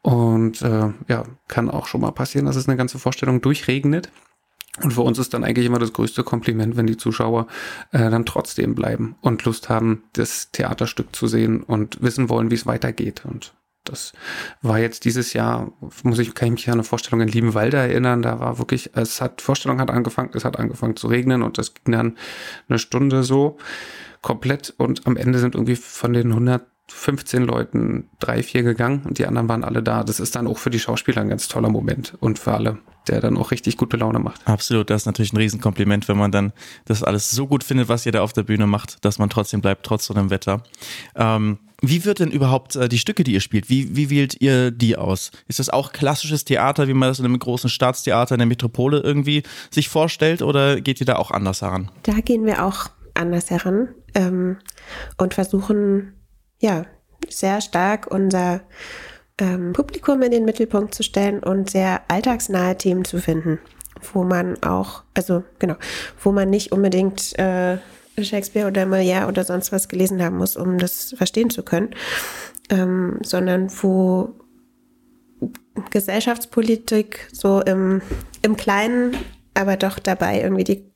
und 0.00 0.62
äh, 0.62 0.92
ja, 1.08 1.24
kann 1.48 1.68
auch 1.68 1.86
schon 1.86 2.00
mal 2.00 2.12
passieren, 2.12 2.46
dass 2.46 2.56
es 2.56 2.68
eine 2.68 2.76
ganze 2.76 2.98
Vorstellung 2.98 3.42
durchregnet. 3.42 4.10
Und 4.82 4.92
für 4.92 5.02
uns 5.02 5.18
ist 5.18 5.34
dann 5.34 5.44
eigentlich 5.44 5.66
immer 5.66 5.78
das 5.78 5.92
größte 5.92 6.22
Kompliment, 6.22 6.76
wenn 6.76 6.86
die 6.86 6.96
Zuschauer 6.96 7.46
äh, 7.92 8.10
dann 8.10 8.26
trotzdem 8.26 8.74
bleiben 8.74 9.16
und 9.20 9.44
Lust 9.44 9.68
haben, 9.68 10.04
das 10.12 10.50
Theaterstück 10.52 11.14
zu 11.16 11.26
sehen 11.26 11.62
und 11.62 12.02
wissen 12.02 12.28
wollen, 12.28 12.50
wie 12.50 12.56
es 12.56 12.66
weitergeht. 12.66 13.24
Und 13.24 13.54
das 13.88 14.12
war 14.62 14.78
jetzt 14.78 15.04
dieses 15.04 15.32
Jahr, 15.32 15.72
muss 16.02 16.18
ich, 16.18 16.34
kann 16.34 16.48
ich 16.48 16.52
mich 16.54 16.68
an 16.68 16.74
eine 16.74 16.84
Vorstellung 16.84 17.20
in 17.20 17.28
Liebenwalde 17.28 17.76
erinnern, 17.76 18.22
da 18.22 18.40
war 18.40 18.58
wirklich, 18.58 18.90
es 18.94 19.20
hat, 19.20 19.40
Vorstellung 19.40 19.80
hat 19.80 19.90
angefangen, 19.90 20.30
es 20.34 20.44
hat 20.44 20.58
angefangen 20.58 20.96
zu 20.96 21.06
regnen 21.08 21.42
und 21.42 21.58
das 21.58 21.74
ging 21.74 21.92
dann 21.92 22.16
eine 22.68 22.78
Stunde 22.78 23.22
so 23.22 23.58
komplett 24.22 24.74
und 24.76 25.06
am 25.06 25.16
Ende 25.16 25.38
sind 25.38 25.54
irgendwie 25.54 25.76
von 25.76 26.12
den 26.12 26.28
115 26.88 27.42
Leuten 27.42 28.08
drei, 28.18 28.42
vier 28.42 28.62
gegangen 28.62 29.02
und 29.04 29.18
die 29.18 29.26
anderen 29.26 29.48
waren 29.48 29.64
alle 29.64 29.82
da. 29.82 30.04
Das 30.04 30.20
ist 30.20 30.36
dann 30.36 30.46
auch 30.46 30.58
für 30.58 30.70
die 30.70 30.78
Schauspieler 30.78 31.20
ein 31.20 31.28
ganz 31.28 31.48
toller 31.48 31.68
Moment 31.68 32.14
und 32.20 32.38
für 32.38 32.52
alle 32.52 32.78
der 33.08 33.20
dann 33.20 33.36
auch 33.36 33.52
richtig 33.52 33.76
gute 33.76 33.96
Laune 33.96 34.18
macht. 34.18 34.46
Absolut, 34.46 34.90
das 34.90 35.02
ist 35.02 35.06
natürlich 35.06 35.32
ein 35.32 35.36
Riesenkompliment, 35.36 36.08
wenn 36.08 36.16
man 36.16 36.32
dann 36.32 36.52
das 36.86 37.04
alles 37.04 37.30
so 37.30 37.46
gut 37.46 37.62
findet, 37.62 37.88
was 37.88 38.04
ihr 38.04 38.10
da 38.10 38.22
auf 38.22 38.32
der 38.32 38.42
Bühne 38.42 38.66
macht, 38.66 39.04
dass 39.04 39.20
man 39.20 39.30
trotzdem 39.30 39.60
bleibt, 39.60 39.86
trotz 39.86 40.06
so 40.06 40.14
einem 40.14 40.30
Wetter. 40.30 40.62
Ähm, 41.14 41.58
wie 41.82 42.04
wird 42.04 42.20
denn 42.20 42.30
überhaupt 42.30 42.74
äh, 42.74 42.88
die 42.88 42.98
Stücke, 42.98 43.22
die 43.22 43.34
ihr 43.34 43.40
spielt, 43.40 43.68
wie, 43.68 43.94
wie 43.94 44.10
wählt 44.10 44.40
ihr 44.40 44.70
die 44.70 44.96
aus? 44.96 45.30
Ist 45.46 45.58
das 45.58 45.68
auch 45.68 45.92
klassisches 45.92 46.44
Theater, 46.44 46.88
wie 46.88 46.94
man 46.94 47.08
das 47.08 47.18
in 47.18 47.24
einem 47.24 47.38
großen 47.38 47.70
Staatstheater 47.70 48.34
in 48.34 48.40
der 48.40 48.46
Metropole 48.46 49.00
irgendwie 49.00 49.42
sich 49.70 49.88
vorstellt 49.88 50.42
oder 50.42 50.80
geht 50.80 51.00
ihr 51.00 51.06
da 51.06 51.16
auch 51.16 51.30
anders 51.30 51.62
heran? 51.62 51.90
Da 52.02 52.14
gehen 52.14 52.44
wir 52.44 52.64
auch 52.64 52.88
anders 53.14 53.50
heran 53.50 53.88
ähm, 54.14 54.56
und 55.16 55.34
versuchen, 55.34 56.15
ja, 56.58 56.84
sehr 57.28 57.60
stark 57.60 58.06
unser 58.10 58.60
ähm, 59.38 59.72
Publikum 59.72 60.22
in 60.22 60.30
den 60.30 60.44
Mittelpunkt 60.44 60.94
zu 60.94 61.02
stellen 61.02 61.42
und 61.42 61.70
sehr 61.70 62.02
alltagsnahe 62.08 62.76
Themen 62.76 63.04
zu 63.04 63.18
finden, 63.18 63.58
wo 64.12 64.24
man 64.24 64.62
auch, 64.62 65.04
also 65.14 65.44
genau, 65.58 65.76
wo 66.22 66.32
man 66.32 66.50
nicht 66.50 66.72
unbedingt 66.72 67.38
äh, 67.38 67.78
Shakespeare 68.18 68.66
oder 68.66 68.84
Molière 68.84 69.28
oder 69.28 69.44
sonst 69.44 69.72
was 69.72 69.88
gelesen 69.88 70.22
haben 70.22 70.38
muss, 70.38 70.56
um 70.56 70.78
das 70.78 71.14
verstehen 71.16 71.50
zu 71.50 71.62
können, 71.62 71.90
ähm, 72.70 73.18
sondern 73.22 73.70
wo 73.82 74.34
Gesellschaftspolitik 75.90 77.28
so 77.32 77.60
im, 77.60 78.00
im 78.42 78.56
Kleinen, 78.56 79.14
aber 79.52 79.76
doch 79.76 79.98
dabei 79.98 80.40
irgendwie 80.40 80.64
die 80.64 80.95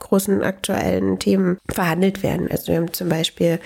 großen 0.00 0.42
aktuellen 0.42 1.18
Themen 1.18 1.58
verhandelt 1.68 2.22
werden. 2.22 2.48
Also 2.50 2.68
wir 2.68 2.76
haben 2.76 2.92
zum 2.92 3.08
Beispiel 3.08 3.58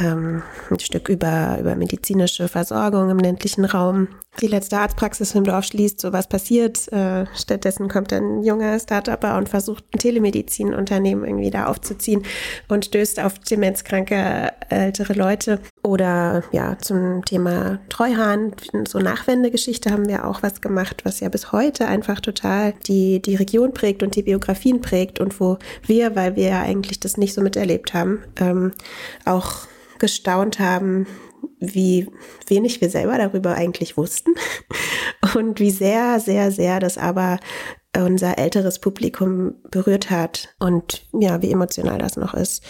ähm, 0.00 0.42
ein 0.70 0.78
Stück 0.78 1.08
über, 1.08 1.58
über 1.60 1.74
medizinische 1.76 2.48
Versorgung 2.48 3.10
im 3.10 3.18
ländlichen 3.18 3.64
Raum. 3.64 4.08
Die 4.40 4.48
letzte 4.48 4.76
Arztpraxis 4.76 5.34
im 5.34 5.44
Dorf 5.44 5.64
schließt, 5.64 6.00
so 6.00 6.12
was 6.12 6.28
passiert. 6.28 6.92
Äh, 6.92 7.24
stattdessen 7.34 7.88
kommt 7.88 8.12
ein 8.12 8.42
junger 8.42 8.78
Start-Upper 8.78 9.38
und 9.38 9.48
versucht 9.48 9.84
ein 9.94 9.98
Telemedizinunternehmen 9.98 11.24
irgendwie 11.24 11.50
da 11.50 11.66
aufzuziehen 11.66 12.22
und 12.68 12.84
stößt 12.84 13.20
auf 13.20 13.38
demenzkranke 13.38 14.52
ältere 14.68 15.14
Leute. 15.14 15.60
Oder 15.82 16.42
ja, 16.52 16.76
zum 16.78 17.24
Thema 17.24 17.78
Treuhahn, 17.88 18.52
so 18.86 18.98
Nachwendegeschichte 18.98 19.90
haben 19.90 20.06
wir 20.06 20.26
auch 20.26 20.42
was 20.42 20.60
gemacht, 20.60 21.02
was 21.04 21.20
ja 21.20 21.28
bis 21.30 21.52
heute 21.52 21.86
einfach 21.86 22.20
total 22.20 22.74
die, 22.86 23.22
die 23.22 23.36
Region 23.36 23.72
prägt 23.72 24.02
und 24.02 24.16
die 24.16 24.22
Biografien 24.22 24.82
prägt 24.82 25.18
und 25.18 25.40
wo 25.40 25.58
wir, 25.86 26.14
weil 26.14 26.36
wir 26.36 26.48
ja 26.48 26.62
eigentlich 26.62 27.00
das 27.00 27.16
nicht 27.16 27.32
so 27.32 27.40
miterlebt 27.40 27.94
haben, 27.94 28.22
ähm, 28.38 28.72
auch 29.24 29.66
gestaunt 29.98 30.58
haben, 30.58 31.06
wie 31.60 32.08
wenig 32.46 32.80
wir 32.80 32.90
selber 32.90 33.18
darüber 33.18 33.54
eigentlich 33.54 33.96
wussten 33.96 34.34
und 35.34 35.60
wie 35.60 35.70
sehr, 35.70 36.20
sehr, 36.20 36.50
sehr 36.52 36.80
das 36.80 36.98
aber 36.98 37.38
unser 37.96 38.38
älteres 38.38 38.78
Publikum 38.78 39.54
berührt 39.70 40.10
hat 40.10 40.54
und 40.58 41.06
ja, 41.12 41.40
wie 41.40 41.50
emotional 41.50 41.98
das 41.98 42.16
noch 42.16 42.34
ist. 42.34 42.62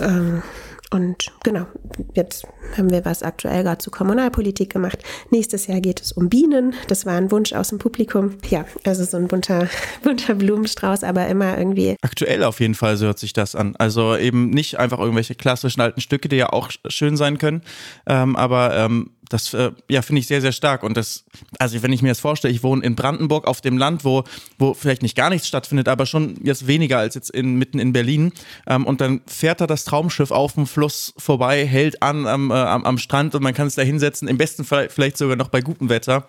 Ähm, 0.00 0.42
und 0.90 1.32
genau, 1.42 1.66
jetzt 2.14 2.46
haben 2.76 2.90
wir 2.90 3.04
was 3.04 3.22
aktuell 3.22 3.64
gerade 3.64 3.78
zu 3.78 3.90
Kommunalpolitik 3.90 4.70
gemacht. 4.70 4.98
Nächstes 5.30 5.66
Jahr 5.66 5.80
geht 5.80 6.00
es 6.00 6.12
um 6.12 6.28
Bienen. 6.28 6.74
Das 6.88 7.06
war 7.06 7.14
ein 7.14 7.30
Wunsch 7.30 7.52
aus 7.52 7.68
dem 7.68 7.78
Publikum. 7.78 8.36
Ja, 8.48 8.64
also 8.84 9.04
so 9.04 9.16
ein 9.16 9.28
bunter, 9.28 9.68
bunter 10.02 10.34
Blumenstrauß, 10.34 11.02
aber 11.04 11.26
immer 11.26 11.58
irgendwie. 11.58 11.96
Aktuell 12.02 12.44
auf 12.44 12.60
jeden 12.60 12.74
Fall, 12.74 12.96
so 12.96 13.06
hört 13.06 13.18
sich 13.18 13.32
das 13.32 13.54
an. 13.54 13.74
Also 13.76 14.16
eben 14.16 14.50
nicht 14.50 14.78
einfach 14.78 14.98
irgendwelche 14.98 15.34
klassischen 15.34 15.80
alten 15.80 16.00
Stücke, 16.00 16.28
die 16.28 16.36
ja 16.36 16.50
auch 16.50 16.70
schön 16.88 17.16
sein 17.16 17.38
können, 17.38 17.62
ähm, 18.06 18.36
aber 18.36 18.76
ähm, 18.76 19.10
das 19.28 19.54
äh, 19.54 19.72
ja 19.88 20.02
finde 20.02 20.20
ich 20.20 20.26
sehr 20.26 20.40
sehr 20.40 20.52
stark. 20.52 20.82
Und 20.82 20.96
das 20.96 21.24
also 21.58 21.82
wenn 21.82 21.92
ich 21.92 22.02
mir 22.02 22.08
das 22.08 22.20
vorstelle, 22.20 22.52
ich 22.52 22.62
wohne 22.62 22.84
in 22.84 22.94
Brandenburg 22.94 23.46
auf 23.46 23.60
dem 23.60 23.78
Land, 23.78 24.04
wo 24.04 24.24
wo 24.58 24.74
vielleicht 24.74 25.02
nicht 25.02 25.16
gar 25.16 25.30
nichts 25.30 25.48
stattfindet, 25.48 25.88
aber 25.88 26.06
schon 26.06 26.38
jetzt 26.42 26.66
weniger 26.66 26.98
als 26.98 27.14
jetzt 27.14 27.30
in 27.30 27.56
mitten 27.56 27.78
in 27.78 27.92
Berlin. 27.92 28.32
Ähm, 28.66 28.86
und 28.86 29.00
dann 29.00 29.20
fährt 29.26 29.60
da 29.60 29.66
das 29.66 29.84
Traumschiff 29.84 30.30
auf 30.30 30.54
dem 30.54 30.66
Fluss 30.66 31.14
vorbei, 31.16 31.66
hält 31.66 32.02
an 32.02 32.26
am, 32.26 32.50
äh, 32.50 32.54
am, 32.54 32.84
am 32.84 32.98
Strand 32.98 33.34
und 33.34 33.42
man 33.42 33.54
kann 33.54 33.66
es 33.66 33.74
da 33.74 33.82
hinsetzen, 33.82 34.28
im 34.28 34.38
besten 34.38 34.64
Fall 34.64 34.88
vielleicht 34.88 35.16
sogar 35.16 35.36
noch 35.36 35.48
bei 35.48 35.60
gutem 35.60 35.88
Wetter 35.88 36.28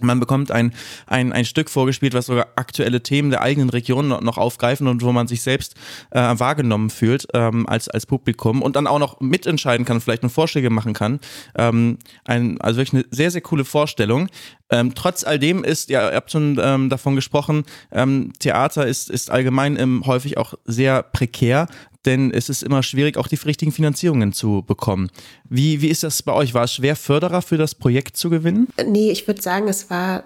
man 0.00 0.20
bekommt 0.20 0.50
ein, 0.50 0.72
ein, 1.06 1.32
ein 1.32 1.44
Stück 1.44 1.70
vorgespielt, 1.70 2.14
was 2.14 2.26
sogar 2.26 2.48
aktuelle 2.56 3.02
Themen 3.02 3.30
der 3.30 3.42
eigenen 3.42 3.70
Region 3.70 4.08
noch, 4.08 4.20
noch 4.20 4.38
aufgreifen 4.38 4.86
und 4.86 5.02
wo 5.02 5.12
man 5.12 5.26
sich 5.26 5.42
selbst 5.42 5.74
äh, 6.10 6.20
wahrgenommen 6.20 6.90
fühlt 6.90 7.26
ähm, 7.34 7.68
als, 7.68 7.88
als 7.88 8.06
Publikum 8.06 8.62
und 8.62 8.76
dann 8.76 8.86
auch 8.86 8.98
noch 8.98 9.20
mitentscheiden 9.20 9.84
kann, 9.84 10.00
vielleicht 10.00 10.22
eine 10.22 10.30
Vorschläge 10.30 10.70
machen 10.70 10.92
kann. 10.92 11.20
Ähm, 11.56 11.98
ein, 12.24 12.60
also 12.60 12.78
wirklich 12.78 13.04
eine 13.04 13.04
sehr, 13.10 13.30
sehr 13.30 13.40
coole 13.40 13.64
Vorstellung. 13.64 14.28
Ähm, 14.70 14.94
trotz 14.94 15.24
all 15.24 15.38
dem 15.38 15.64
ist, 15.64 15.88
ja, 15.88 16.10
ihr 16.10 16.16
habt 16.16 16.30
schon 16.30 16.58
ähm, 16.62 16.90
davon 16.90 17.14
gesprochen, 17.16 17.64
ähm, 17.90 18.32
Theater 18.38 18.86
ist, 18.86 19.10
ist 19.10 19.30
allgemein 19.30 19.78
ähm, 19.78 20.02
häufig 20.06 20.36
auch 20.36 20.54
sehr 20.64 21.02
prekär 21.02 21.68
denn 22.08 22.32
es 22.32 22.48
ist 22.48 22.62
immer 22.62 22.82
schwierig, 22.82 23.16
auch 23.18 23.28
die 23.28 23.36
richtigen 23.36 23.70
Finanzierungen 23.70 24.32
zu 24.32 24.64
bekommen. 24.66 25.10
Wie, 25.48 25.82
wie 25.82 25.88
ist 25.88 26.02
das 26.02 26.22
bei 26.22 26.32
euch? 26.32 26.54
War 26.54 26.64
es 26.64 26.72
schwer, 26.72 26.96
Förderer 26.96 27.42
für 27.42 27.58
das 27.58 27.74
Projekt 27.74 28.16
zu 28.16 28.30
gewinnen? 28.30 28.68
Nee, 28.86 29.10
ich 29.10 29.28
würde 29.28 29.42
sagen, 29.42 29.68
es 29.68 29.90
war 29.90 30.24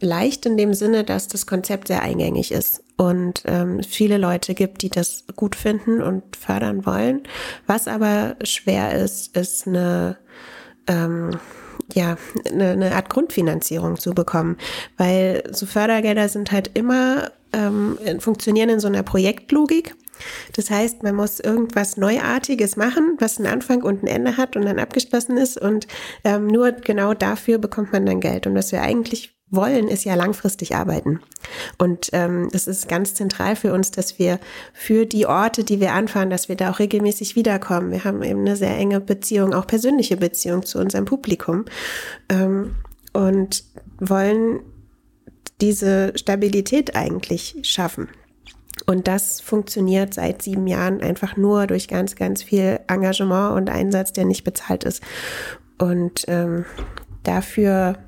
leicht 0.00 0.46
in 0.46 0.56
dem 0.56 0.74
Sinne, 0.74 1.04
dass 1.04 1.28
das 1.28 1.46
Konzept 1.46 1.88
sehr 1.88 2.02
eingängig 2.02 2.50
ist 2.50 2.82
und 2.96 3.42
ähm, 3.44 3.82
viele 3.82 4.16
Leute 4.16 4.54
gibt, 4.54 4.82
die 4.82 4.88
das 4.88 5.24
gut 5.36 5.54
finden 5.54 6.02
und 6.02 6.34
fördern 6.34 6.86
wollen. 6.86 7.22
Was 7.66 7.86
aber 7.86 8.36
schwer 8.42 8.92
ist, 8.94 9.36
ist 9.36 9.68
eine 9.68 10.16
ähm, 10.88 11.38
ja, 11.94 12.16
eine, 12.50 12.70
eine 12.70 12.94
Art 12.94 13.10
Grundfinanzierung 13.10 13.98
zu 13.98 14.14
bekommen, 14.14 14.56
weil 14.96 15.42
so 15.52 15.66
Fördergelder 15.66 16.28
sind 16.28 16.52
halt 16.52 16.70
immer 16.74 17.30
ähm, 17.52 17.98
funktionieren 18.18 18.70
in 18.70 18.80
so 18.80 18.88
einer 18.88 19.02
Projektlogik. 19.02 19.94
Das 20.54 20.70
heißt, 20.70 21.02
man 21.02 21.14
muss 21.14 21.40
irgendwas 21.40 21.96
Neuartiges 21.96 22.76
machen, 22.76 23.16
was 23.18 23.38
einen 23.38 23.52
Anfang 23.52 23.82
und 23.82 24.02
ein 24.02 24.06
Ende 24.06 24.36
hat 24.36 24.56
und 24.56 24.64
dann 24.64 24.78
abgeschlossen 24.78 25.36
ist. 25.36 25.60
Und 25.60 25.86
ähm, 26.24 26.46
nur 26.46 26.72
genau 26.72 27.14
dafür 27.14 27.58
bekommt 27.58 27.92
man 27.92 28.06
dann 28.06 28.20
Geld. 28.20 28.46
Und 28.46 28.54
was 28.54 28.72
wir 28.72 28.82
eigentlich 28.82 29.34
wollen, 29.52 29.88
ist 29.88 30.04
ja 30.04 30.14
langfristig 30.14 30.74
arbeiten. 30.74 31.20
Und 31.78 32.08
ähm, 32.12 32.48
das 32.52 32.66
ist 32.66 32.88
ganz 32.88 33.14
zentral 33.14 33.54
für 33.54 33.72
uns, 33.72 33.90
dass 33.90 34.18
wir 34.18 34.40
für 34.72 35.06
die 35.06 35.26
Orte, 35.26 35.62
die 35.62 35.78
wir 35.78 35.92
anfahren, 35.92 36.30
dass 36.30 36.48
wir 36.48 36.56
da 36.56 36.70
auch 36.70 36.78
regelmäßig 36.78 37.36
wiederkommen. 37.36 37.92
Wir 37.92 38.04
haben 38.04 38.22
eben 38.22 38.40
eine 38.40 38.56
sehr 38.56 38.76
enge 38.76 39.00
Beziehung, 39.00 39.52
auch 39.54 39.66
persönliche 39.66 40.16
Beziehung 40.16 40.64
zu 40.64 40.78
unserem 40.78 41.04
Publikum 41.04 41.66
ähm, 42.30 42.74
und 43.12 43.64
wollen 44.00 44.60
diese 45.60 46.12
Stabilität 46.16 46.96
eigentlich 46.96 47.56
schaffen. 47.62 48.08
Und 48.86 49.08
das 49.08 49.40
funktioniert 49.40 50.14
seit 50.14 50.42
sieben 50.42 50.66
Jahren 50.66 51.00
einfach 51.00 51.36
nur 51.36 51.66
durch 51.66 51.88
ganz, 51.88 52.16
ganz 52.16 52.42
viel 52.42 52.80
Engagement 52.88 53.56
und 53.56 53.70
Einsatz, 53.70 54.12
der 54.12 54.24
nicht 54.24 54.44
bezahlt 54.44 54.84
ist. 54.84 55.02
Und 55.78 56.24
ähm, 56.28 56.64
dafür 57.22 57.98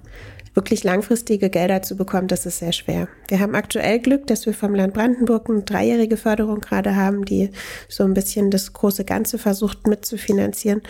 wirklich 0.54 0.84
langfristige 0.84 1.50
Gelder 1.50 1.82
zu 1.82 1.96
bekommen, 1.96 2.28
das 2.28 2.46
ist 2.46 2.60
sehr 2.60 2.72
schwer. 2.72 3.08
Wir 3.28 3.40
haben 3.40 3.54
aktuell 3.54 3.98
Glück, 3.98 4.26
dass 4.28 4.46
wir 4.46 4.54
vom 4.54 4.74
Land 4.74 4.94
Brandenburg 4.94 5.50
eine 5.50 5.62
dreijährige 5.62 6.16
Förderung 6.16 6.60
gerade 6.60 6.94
haben, 6.94 7.24
die 7.24 7.50
so 7.88 8.04
ein 8.04 8.14
bisschen 8.14 8.50
das 8.50 8.72
große 8.72 9.04
Ganze 9.04 9.38
versucht 9.38 9.86
mitzufinanzieren. 9.86 10.82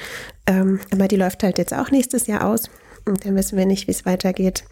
Ähm, 0.46 0.80
aber 0.92 1.08
die 1.08 1.16
läuft 1.16 1.42
halt 1.42 1.58
jetzt 1.58 1.72
auch 1.72 1.90
nächstes 1.90 2.26
Jahr 2.26 2.46
aus. 2.46 2.68
Und 3.06 3.26
dann 3.26 3.36
wissen 3.36 3.58
wir 3.58 3.66
nicht, 3.66 3.86
wie 3.86 3.92
es 3.92 4.06
weitergeht. 4.06 4.64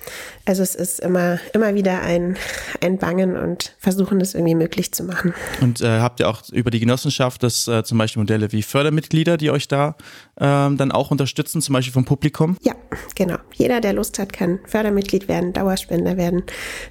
Also 0.47 0.63
es 0.63 0.75
ist 0.75 1.01
immer, 1.01 1.39
immer 1.53 1.75
wieder 1.75 2.01
ein, 2.01 2.37
ein 2.81 2.97
Bangen 2.97 3.37
und 3.37 3.77
versuchen, 3.79 4.21
es 4.23 4.35
irgendwie 4.35 4.55
möglich 4.55 4.93
zu 4.93 5.05
machen. 5.05 5.35
Und 5.61 5.83
äh, 5.83 6.01
habt 6.01 6.21
ihr 6.21 6.29
auch 6.29 6.43
über 6.51 6.71
die 6.71 6.81
Genossenschaft 6.81 7.43
das 7.43 7.69
äh, 7.69 7.85
zum 7.85 7.99
Beispiel 7.99 8.21
Modelle 8.21 8.51
wie 8.53 8.63
Fördermitglieder, 8.63 9.37
die 9.37 9.51
euch 9.51 9.69
da 9.69 9.97
ähm, 10.41 10.77
dann 10.77 10.93
auch 10.93 11.11
unterstützen, 11.11 11.61
zum 11.61 11.75
Beispiel 11.75 11.93
vom 11.93 12.05
Publikum? 12.05 12.57
Ja, 12.63 12.75
genau. 13.15 13.37
Jeder, 13.55 13.81
der 13.81 13.93
Lust 13.93 14.19
hat, 14.19 14.33
kann 14.33 14.61
Fördermitglied 14.67 15.29
werden, 15.29 15.53
Dauerspender 15.53 16.17
werden, 16.17 16.43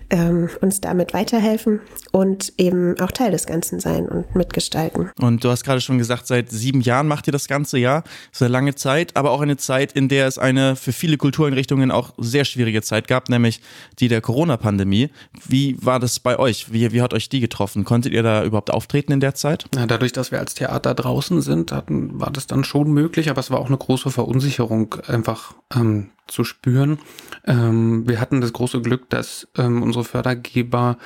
ähm, 0.10 0.50
uns 0.62 0.82
damit 0.82 1.14
weiterhelfen 1.14 1.82
und 2.12 2.54
eben 2.58 3.00
auch 3.00 3.12
Teil 3.12 3.32
des 3.32 3.46
Ganzen 3.46 3.80
sein 3.80 4.08
und 4.08 4.36
mitgestalten. 4.36 5.10
Und 5.20 5.44
du 5.44 5.50
hast 5.50 5.64
gerade 5.64 5.82
schon 5.82 5.98
gesagt, 5.98 6.28
seit 6.28 6.50
sieben 6.50 6.82
Jahren 6.82 7.08
macht 7.08 7.28
ihr 7.28 7.34
das 7.34 7.48
ganze 7.48 7.78
Jahr. 7.78 8.04
Das 8.04 8.38
ist 8.38 8.42
eine 8.44 8.52
lange 8.52 8.76
Zeit, 8.76 9.16
aber 9.16 9.32
auch 9.32 9.42
eine 9.42 9.58
Zeit, 9.58 9.92
in 9.94 10.08
der 10.08 10.28
es 10.28 10.38
eine 10.38 10.76
für 10.76 10.94
viele 10.94 11.18
Kultureinrichtungen 11.18 11.92
auch 11.92 12.14
sehr 12.18 12.46
schwierige 12.46 12.82
Zeit 12.82 13.08
gab, 13.08 13.30
nämlich 13.30 13.62
die 14.00 14.08
der 14.08 14.22
Corona-Pandemie. 14.22 15.10
Wie 15.48 15.78
war 15.82 16.00
das 16.00 16.20
bei 16.20 16.38
euch? 16.38 16.72
Wie, 16.72 16.92
wie 16.92 17.02
hat 17.02 17.14
euch 17.14 17.30
die 17.30 17.40
getroffen? 17.40 17.86
Konntet 17.86 18.14
ihr 18.14 18.24
da 18.24 18.44
überhaupt 18.44 18.72
auftreten 18.72 19.12
in 19.12 19.20
der 19.20 19.34
Zeit? 19.34 19.66
Ja, 19.76 19.86
dadurch, 19.86 20.14
dass 20.14 20.32
wir 20.32 20.40
als 20.40 20.54
Theater 20.54 20.94
draußen 20.94 21.42
sind, 21.42 21.72
hatten, 21.72 22.20
war 22.20 22.32
das 22.32 22.48
dann 22.48 22.64
schon 22.64 22.92
möglich, 22.92 23.30
aber 23.30 23.41
es 23.42 23.52
war 23.52 23.60
auch 23.60 23.68
eine 23.68 23.78
große 23.78 24.10
Verunsicherung, 24.10 24.96
einfach 25.08 25.54
ähm, 25.76 26.12
zu 26.28 26.44
spüren. 26.44 27.00
Ähm, 27.46 28.08
wir 28.08 28.20
hatten 28.20 28.42
das 28.42 28.54
große 28.54 28.82
Glück, 28.82 29.10
dass 29.10 29.48
ähm, 29.58 29.84
unsere 29.84 30.04
Fördergeber 30.04 30.98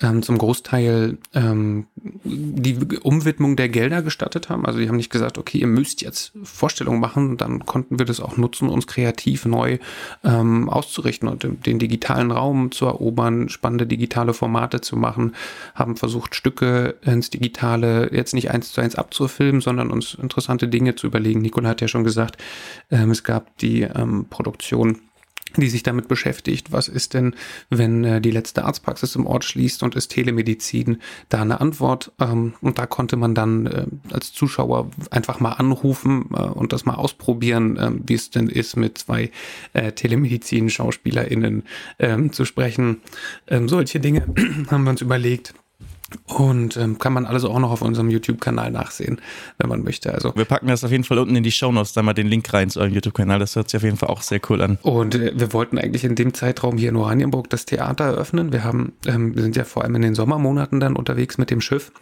ähm, 0.00 0.22
zum 0.22 0.38
Großteil 0.38 1.18
ähm, 1.34 1.86
die 2.24 2.98
Umwidmung 3.02 3.56
der 3.56 3.68
Gelder 3.68 4.02
gestattet 4.02 4.48
haben. 4.48 4.64
Also 4.64 4.78
die 4.78 4.88
haben 4.88 4.96
nicht 4.96 5.10
gesagt, 5.10 5.36
okay, 5.36 5.58
ihr 5.58 5.66
müsst 5.66 6.00
jetzt 6.00 6.32
Vorstellungen 6.42 7.00
machen. 7.00 7.36
Dann 7.36 7.66
konnten 7.66 7.98
wir 7.98 8.06
das 8.06 8.20
auch 8.20 8.36
nutzen, 8.36 8.68
uns 8.68 8.86
kreativ 8.86 9.44
neu 9.44 9.78
ähm, 10.24 10.68
auszurichten 10.70 11.28
und 11.28 11.46
den, 11.66 11.78
digitalen 11.78 12.30
Raum 12.30 12.72
zu 12.72 12.86
erobern, 12.86 13.48
spannende 13.48 13.86
digitale 13.86 14.32
Formate 14.32 14.80
zu 14.80 14.96
machen, 14.96 15.34
haben 15.74 15.96
versucht, 15.96 16.34
Stücke 16.34 16.96
ins 17.02 17.30
Digitale 17.30 18.10
jetzt 18.12 18.32
nicht 18.32 18.50
eins 18.50 18.72
zu 18.72 18.80
eins 18.80 18.94
abzufilmen, 18.94 19.60
sondern 19.60 19.90
uns 19.90 20.14
interessante 20.14 20.68
Dinge 20.68 20.94
zu 20.94 21.06
überlegen. 21.06 21.40
Nicole 21.42 21.68
hat 21.68 21.80
ja 21.80 21.88
schon 21.88 22.04
gesagt, 22.04 22.38
ähm, 22.90 23.10
es 23.10 23.24
gab 23.24 23.56
die 23.58 23.86
Produktion 24.30 24.69
Organisation, 24.76 25.00
die 25.56 25.68
sich 25.68 25.82
damit 25.82 26.06
beschäftigt, 26.06 26.70
was 26.70 26.86
ist 26.86 27.12
denn, 27.12 27.34
wenn 27.70 28.04
äh, 28.04 28.20
die 28.20 28.30
letzte 28.30 28.64
Arztpraxis 28.64 29.16
im 29.16 29.26
Ort 29.26 29.44
schließt 29.44 29.82
und 29.82 29.96
ist 29.96 30.12
Telemedizin 30.12 30.98
da 31.28 31.42
eine 31.42 31.60
Antwort. 31.60 32.12
Ähm, 32.20 32.54
und 32.60 32.78
da 32.78 32.86
konnte 32.86 33.16
man 33.16 33.34
dann 33.34 33.66
äh, 33.66 33.86
als 34.12 34.32
Zuschauer 34.32 34.90
einfach 35.10 35.40
mal 35.40 35.54
anrufen 35.54 36.26
äh, 36.32 36.42
und 36.42 36.72
das 36.72 36.84
mal 36.84 36.94
ausprobieren, 36.94 37.76
äh, 37.78 37.90
wie 38.06 38.14
es 38.14 38.30
denn 38.30 38.48
ist, 38.48 38.76
mit 38.76 38.98
zwei 38.98 39.32
äh, 39.72 39.90
Telemedizin-SchauspielerInnen 39.90 41.64
ähm, 41.98 42.32
zu 42.32 42.44
sprechen. 42.44 43.00
Ähm, 43.48 43.68
solche 43.68 43.98
Dinge 43.98 44.26
haben 44.70 44.84
wir 44.84 44.90
uns 44.90 45.00
überlegt. 45.00 45.52
Und 46.26 46.76
ähm, 46.76 46.98
kann 46.98 47.12
man 47.12 47.26
alles 47.26 47.44
auch 47.44 47.58
noch 47.58 47.70
auf 47.70 47.82
unserem 47.82 48.10
YouTube-Kanal 48.10 48.70
nachsehen, 48.70 49.20
wenn 49.58 49.68
man 49.68 49.82
möchte. 49.82 50.12
Also 50.12 50.32
wir 50.34 50.44
packen 50.44 50.66
das 50.66 50.84
auf 50.84 50.90
jeden 50.90 51.04
Fall 51.04 51.18
unten 51.18 51.36
in 51.36 51.42
die 51.42 51.52
Shownotes, 51.52 51.92
da 51.92 52.02
mal 52.02 52.14
den 52.14 52.26
Link 52.26 52.52
rein 52.52 52.70
zu 52.70 52.80
eurem 52.80 52.92
YouTube-Kanal. 52.92 53.38
Das 53.38 53.56
hört 53.56 53.70
sich 53.70 53.78
auf 53.78 53.84
jeden 53.84 53.96
Fall 53.96 54.08
auch 54.08 54.22
sehr 54.22 54.40
cool 54.48 54.62
an. 54.62 54.78
Und 54.82 55.14
äh, 55.14 55.32
wir 55.34 55.52
wollten 55.52 55.78
eigentlich 55.78 56.04
in 56.04 56.14
dem 56.14 56.34
Zeitraum 56.34 56.78
hier 56.78 56.88
in 56.88 56.96
Oranienburg 56.96 57.50
das 57.50 57.64
Theater 57.64 58.04
eröffnen. 58.04 58.52
Wir 58.52 58.64
haben, 58.64 58.92
ähm, 59.06 59.34
wir 59.34 59.42
sind 59.42 59.56
ja 59.56 59.64
vor 59.64 59.84
allem 59.84 59.94
in 59.96 60.02
den 60.02 60.14
Sommermonaten 60.14 60.80
dann 60.80 60.96
unterwegs 60.96 61.38
mit 61.38 61.50
dem 61.50 61.60
Schiff 61.60 61.92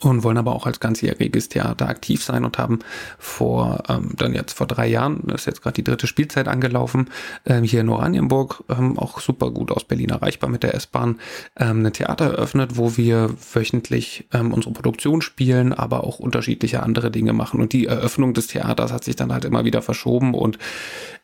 und 0.00 0.22
wollen 0.22 0.38
aber 0.38 0.54
auch 0.54 0.66
als 0.66 0.80
ganzjähriges 0.80 1.48
Theater 1.50 1.88
aktiv 1.88 2.24
sein 2.24 2.44
und 2.44 2.58
haben 2.58 2.78
vor 3.18 3.82
ähm, 3.88 4.12
dann 4.16 4.34
jetzt 4.34 4.54
vor 4.54 4.66
drei 4.66 4.86
Jahren, 4.86 5.20
ist 5.28 5.46
jetzt 5.46 5.62
gerade 5.62 5.74
die 5.74 5.84
dritte 5.84 6.06
Spielzeit 6.06 6.48
angelaufen, 6.48 7.10
ähm, 7.44 7.64
hier 7.64 7.82
in 7.82 7.88
Oranienburg, 7.88 8.64
ähm, 8.70 8.98
auch 8.98 9.20
super 9.20 9.50
gut 9.50 9.70
aus 9.70 9.84
Berlin 9.84 10.08
erreichbar 10.10 10.48
mit 10.48 10.62
der 10.62 10.74
S-Bahn, 10.74 11.20
ähm, 11.56 11.84
ein 11.84 11.92
Theater 11.92 12.32
eröffnet, 12.32 12.76
wo 12.76 12.96
wir 12.96 13.34
wöchentlich 13.52 14.26
ähm, 14.32 14.52
unsere 14.52 14.72
Produktion 14.72 15.20
spielen, 15.20 15.72
aber 15.72 16.04
auch 16.04 16.18
unterschiedliche 16.18 16.82
andere 16.82 17.10
Dinge 17.10 17.34
machen. 17.34 17.60
Und 17.60 17.72
die 17.72 17.86
Eröffnung 17.86 18.32
des 18.34 18.46
Theaters 18.46 18.92
hat 18.92 19.04
sich 19.04 19.16
dann 19.16 19.32
halt 19.32 19.44
immer 19.44 19.64
wieder 19.64 19.82
verschoben 19.82 20.34
und 20.34 20.58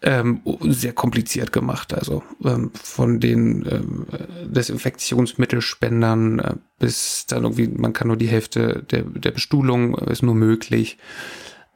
ähm, 0.03 0.41
sehr 0.63 0.93
kompliziert 0.93 1.53
gemacht. 1.53 1.95
Also 1.95 2.23
ähm, 2.45 2.71
von 2.75 3.21
den 3.21 3.67
ähm, 3.71 4.07
Desinfektionsmittelspendern 4.47 6.39
äh, 6.39 6.55
bis 6.81 7.27
dann 7.27 7.45
irgendwie, 7.45 7.69
man 7.69 7.93
kann 7.93 8.09
nur 8.09 8.17
die 8.17 8.27
Hälfte 8.27 8.85
der, 8.91 9.03
der 9.03 9.31
Bestuhlung 9.31 9.95
ist 9.95 10.25
nur 10.25 10.35
möglich 10.35 10.99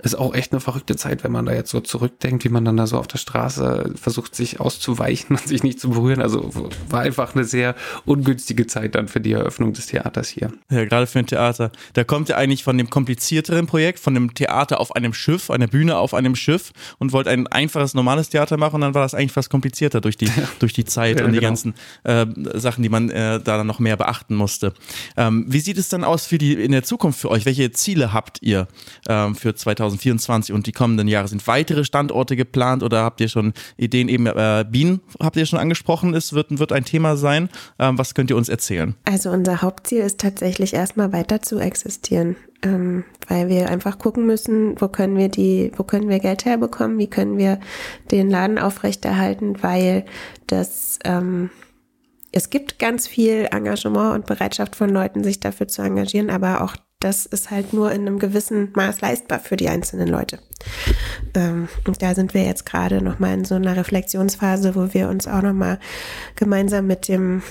ist 0.02 0.16
auch 0.16 0.34
echt 0.34 0.52
eine 0.52 0.60
verrückte 0.60 0.96
Zeit, 0.96 1.22
wenn 1.22 1.30
man 1.30 1.46
da 1.46 1.52
jetzt 1.52 1.70
so 1.70 1.80
zurückdenkt, 1.80 2.44
wie 2.44 2.48
man 2.48 2.64
dann 2.64 2.76
da 2.76 2.86
so 2.86 2.98
auf 2.98 3.06
der 3.06 3.18
Straße 3.18 3.92
versucht, 3.94 4.34
sich 4.34 4.58
auszuweichen 4.58 5.36
und 5.36 5.46
sich 5.46 5.62
nicht 5.62 5.78
zu 5.78 5.90
berühren. 5.90 6.20
Also 6.20 6.50
war 6.88 7.00
einfach 7.00 7.34
eine 7.34 7.44
sehr 7.44 7.76
ungünstige 8.04 8.66
Zeit 8.66 8.96
dann 8.96 9.06
für 9.06 9.20
die 9.20 9.32
Eröffnung 9.32 9.72
des 9.72 9.86
Theaters 9.86 10.28
hier. 10.28 10.52
Ja, 10.68 10.84
gerade 10.84 11.06
für 11.06 11.20
ein 11.20 11.26
Theater. 11.26 11.70
Da 11.92 12.02
kommt 12.02 12.28
ihr 12.28 12.36
eigentlich 12.36 12.64
von 12.64 12.76
dem 12.76 12.90
komplizierteren 12.90 13.66
Projekt, 13.66 14.00
von 14.00 14.14
dem 14.14 14.34
Theater 14.34 14.80
auf 14.80 14.96
einem 14.96 15.14
Schiff, 15.14 15.48
einer 15.48 15.68
Bühne 15.68 15.96
auf 15.96 16.12
einem 16.12 16.34
Schiff 16.34 16.72
und 16.98 17.12
wollt 17.12 17.28
ein 17.28 17.46
einfaches, 17.46 17.94
normales 17.94 18.30
Theater 18.30 18.56
machen 18.56 18.76
und 18.76 18.80
dann 18.80 18.94
war 18.94 19.02
das 19.02 19.14
eigentlich 19.14 19.32
fast 19.32 19.48
komplizierter 19.48 20.00
durch 20.00 20.16
die, 20.16 20.28
durch 20.58 20.72
die 20.72 20.84
Zeit 20.84 21.20
ja, 21.20 21.26
und 21.26 21.32
die 21.32 21.38
genau. 21.38 21.50
ganzen 21.50 21.74
äh, 22.02 22.26
Sachen, 22.54 22.82
die 22.82 22.88
man 22.88 23.10
äh, 23.10 23.38
da 23.38 23.58
dann 23.58 23.68
noch 23.68 23.78
mehr 23.78 23.96
beachten 23.96 24.34
musste. 24.34 24.74
Ähm, 25.16 25.44
wie 25.48 25.60
sieht 25.60 25.78
es 25.78 25.88
dann 25.88 26.02
aus 26.02 26.26
für 26.26 26.38
die 26.38 26.54
in 26.54 26.72
der 26.72 26.82
Zukunft 26.82 27.20
für 27.20 27.30
euch? 27.30 27.46
Welche 27.46 27.70
Ziele 27.70 28.12
habt 28.12 28.42
ihr 28.42 28.66
ähm, 29.08 29.36
für 29.36 29.54
2020? 29.54 29.83
2024 29.90 30.54
und 30.54 30.66
die 30.66 30.72
kommenden 30.72 31.08
Jahre? 31.08 31.28
Sind 31.28 31.46
weitere 31.46 31.84
Standorte 31.84 32.36
geplant 32.36 32.82
oder 32.82 33.02
habt 33.02 33.20
ihr 33.20 33.28
schon 33.28 33.52
Ideen? 33.76 34.08
Eben 34.08 34.26
äh, 34.26 34.64
Bienen 34.68 35.00
habt 35.20 35.36
ihr 35.36 35.46
schon 35.46 35.58
angesprochen, 35.58 36.14
es 36.14 36.32
wird, 36.32 36.58
wird 36.58 36.72
ein 36.72 36.84
Thema 36.84 37.16
sein. 37.16 37.48
Ähm, 37.78 37.98
was 37.98 38.14
könnt 38.14 38.30
ihr 38.30 38.36
uns 38.36 38.48
erzählen? 38.48 38.94
Also 39.04 39.30
unser 39.30 39.62
Hauptziel 39.62 40.02
ist 40.02 40.20
tatsächlich 40.20 40.74
erstmal 40.74 41.12
weiter 41.12 41.42
zu 41.42 41.58
existieren. 41.58 42.36
Ähm, 42.62 43.04
weil 43.28 43.48
wir 43.48 43.68
einfach 43.68 43.98
gucken 43.98 44.24
müssen, 44.24 44.80
wo 44.80 44.88
können 44.88 45.18
wir 45.18 45.28
die, 45.28 45.70
wo 45.76 45.82
können 45.82 46.08
wir 46.08 46.18
Geld 46.18 46.46
herbekommen, 46.46 46.98
wie 46.98 47.08
können 47.08 47.36
wir 47.36 47.60
den 48.10 48.30
Laden 48.30 48.58
aufrechterhalten, 48.58 49.62
weil 49.62 50.06
das 50.46 50.98
ähm, 51.04 51.50
es 52.36 52.50
gibt 52.50 52.80
ganz 52.80 53.06
viel 53.06 53.46
Engagement 53.52 54.14
und 54.14 54.26
Bereitschaft 54.26 54.74
von 54.74 54.90
Leuten, 54.90 55.22
sich 55.22 55.38
dafür 55.38 55.68
zu 55.68 55.82
engagieren, 55.82 56.30
aber 56.30 56.62
auch 56.62 56.74
das 57.04 57.26
ist 57.26 57.50
halt 57.50 57.74
nur 57.74 57.92
in 57.92 58.00
einem 58.00 58.18
gewissen 58.18 58.70
Maß 58.74 59.02
leistbar 59.02 59.38
für 59.38 59.56
die 59.56 59.68
einzelnen 59.68 60.08
Leute. 60.08 60.38
Ähm, 61.34 61.68
und 61.86 62.00
da 62.00 62.14
sind 62.14 62.32
wir 62.32 62.44
jetzt 62.44 62.64
gerade 62.64 63.02
nochmal 63.02 63.34
in 63.34 63.44
so 63.44 63.56
einer 63.56 63.76
Reflexionsphase, 63.76 64.74
wo 64.74 64.94
wir 64.94 65.10
uns 65.10 65.28
auch 65.28 65.42
nochmal 65.42 65.78
gemeinsam 66.34 66.86
mit 66.86 67.08
dem, 67.08 67.42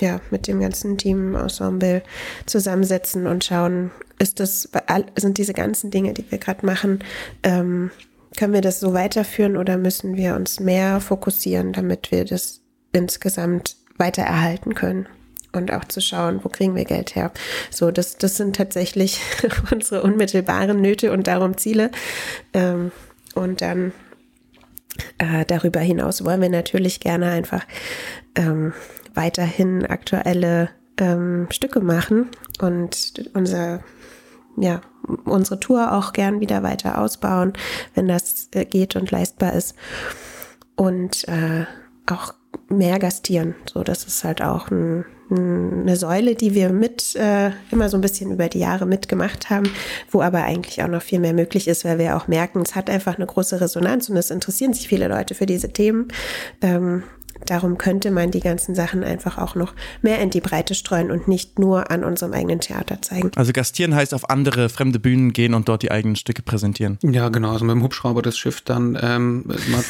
ja, 0.00 0.20
mit 0.30 0.46
dem 0.46 0.60
ganzen 0.60 0.98
Team 0.98 1.34
Ensemble 1.34 2.02
zusammensetzen 2.44 3.26
und 3.26 3.44
schauen, 3.44 3.92
ist 4.18 4.40
das, 4.40 4.68
sind 5.16 5.38
diese 5.38 5.54
ganzen 5.54 5.90
Dinge, 5.90 6.12
die 6.12 6.30
wir 6.30 6.36
gerade 6.36 6.66
machen, 6.66 6.98
ähm, 7.42 7.90
können 8.36 8.52
wir 8.52 8.60
das 8.60 8.78
so 8.78 8.92
weiterführen 8.92 9.56
oder 9.56 9.78
müssen 9.78 10.16
wir 10.16 10.34
uns 10.34 10.60
mehr 10.60 11.00
fokussieren, 11.00 11.72
damit 11.72 12.10
wir 12.10 12.26
das 12.26 12.60
insgesamt 12.92 13.76
weiter 13.96 14.22
erhalten 14.22 14.74
können? 14.74 15.08
Und 15.52 15.72
auch 15.72 15.84
zu 15.84 16.00
schauen, 16.00 16.40
wo 16.42 16.48
kriegen 16.48 16.74
wir 16.74 16.84
Geld 16.84 17.14
her. 17.14 17.32
So, 17.70 17.90
das, 17.90 18.18
das 18.18 18.36
sind 18.36 18.56
tatsächlich 18.56 19.20
unsere 19.72 20.02
unmittelbaren 20.02 20.80
Nöte 20.80 21.12
und 21.12 21.26
darum 21.26 21.56
Ziele. 21.56 21.90
Ähm, 22.52 22.92
und 23.34 23.60
dann 23.60 23.92
äh, 25.18 25.44
darüber 25.44 25.80
hinaus 25.80 26.24
wollen 26.24 26.42
wir 26.42 26.50
natürlich 26.50 27.00
gerne 27.00 27.30
einfach 27.30 27.64
ähm, 28.34 28.72
weiterhin 29.14 29.86
aktuelle 29.86 30.70
ähm, 30.98 31.46
Stücke 31.50 31.80
machen 31.80 32.28
und 32.60 33.30
unser 33.34 33.80
ja, 34.60 34.80
unsere 35.24 35.60
Tour 35.60 35.92
auch 35.92 36.12
gern 36.12 36.40
wieder 36.40 36.62
weiter 36.62 36.98
ausbauen, 36.98 37.52
wenn 37.94 38.08
das 38.08 38.48
äh, 38.52 38.64
geht 38.64 38.96
und 38.96 39.10
leistbar 39.10 39.52
ist. 39.52 39.74
Und 40.74 41.26
äh, 41.28 41.66
auch 42.06 42.34
mehr 42.68 42.98
gastieren. 42.98 43.54
So, 43.72 43.82
das 43.82 44.04
ist 44.04 44.24
halt 44.24 44.42
auch 44.42 44.70
ein, 44.70 45.04
eine 45.30 45.96
Säule, 45.96 46.34
die 46.34 46.54
wir 46.54 46.70
mit 46.70 47.14
äh, 47.16 47.50
immer 47.70 47.88
so 47.88 47.96
ein 47.96 48.00
bisschen 48.00 48.32
über 48.32 48.48
die 48.48 48.60
Jahre 48.60 48.86
mitgemacht 48.86 49.50
haben, 49.50 49.70
wo 50.10 50.22
aber 50.22 50.44
eigentlich 50.44 50.82
auch 50.82 50.88
noch 50.88 51.02
viel 51.02 51.20
mehr 51.20 51.34
möglich 51.34 51.68
ist, 51.68 51.84
weil 51.84 51.98
wir 51.98 52.16
auch 52.16 52.28
merken, 52.28 52.62
es 52.62 52.74
hat 52.74 52.88
einfach 52.88 53.16
eine 53.16 53.26
große 53.26 53.60
Resonanz 53.60 54.08
und 54.08 54.16
es 54.16 54.30
interessieren 54.30 54.72
sich 54.72 54.88
viele 54.88 55.08
Leute 55.08 55.34
für 55.34 55.46
diese 55.46 55.72
Themen. 55.72 56.08
Ähm, 56.62 57.02
Darum 57.46 57.78
könnte 57.78 58.10
man 58.10 58.30
die 58.30 58.40
ganzen 58.40 58.74
Sachen 58.74 59.04
einfach 59.04 59.38
auch 59.38 59.54
noch 59.54 59.74
mehr 60.02 60.20
in 60.20 60.30
die 60.30 60.40
Breite 60.40 60.74
streuen 60.74 61.10
und 61.10 61.28
nicht 61.28 61.58
nur 61.58 61.90
an 61.90 62.04
unserem 62.04 62.32
eigenen 62.32 62.60
Theater 62.60 63.00
zeigen. 63.00 63.30
Also 63.36 63.52
gastieren 63.52 63.94
heißt 63.94 64.14
auf 64.14 64.28
andere 64.30 64.68
fremde 64.68 64.98
Bühnen 64.98 65.32
gehen 65.32 65.54
und 65.54 65.68
dort 65.68 65.82
die 65.82 65.90
eigenen 65.90 66.16
Stücke 66.16 66.42
präsentieren. 66.42 66.98
Ja, 67.02 67.28
genau. 67.28 67.52
Also 67.52 67.64
mit 67.64 67.74
dem 67.74 67.82
Hubschrauber 67.82 68.22
das 68.22 68.36
Schiff 68.36 68.60
dann 68.60 68.98
ähm, 69.00 69.44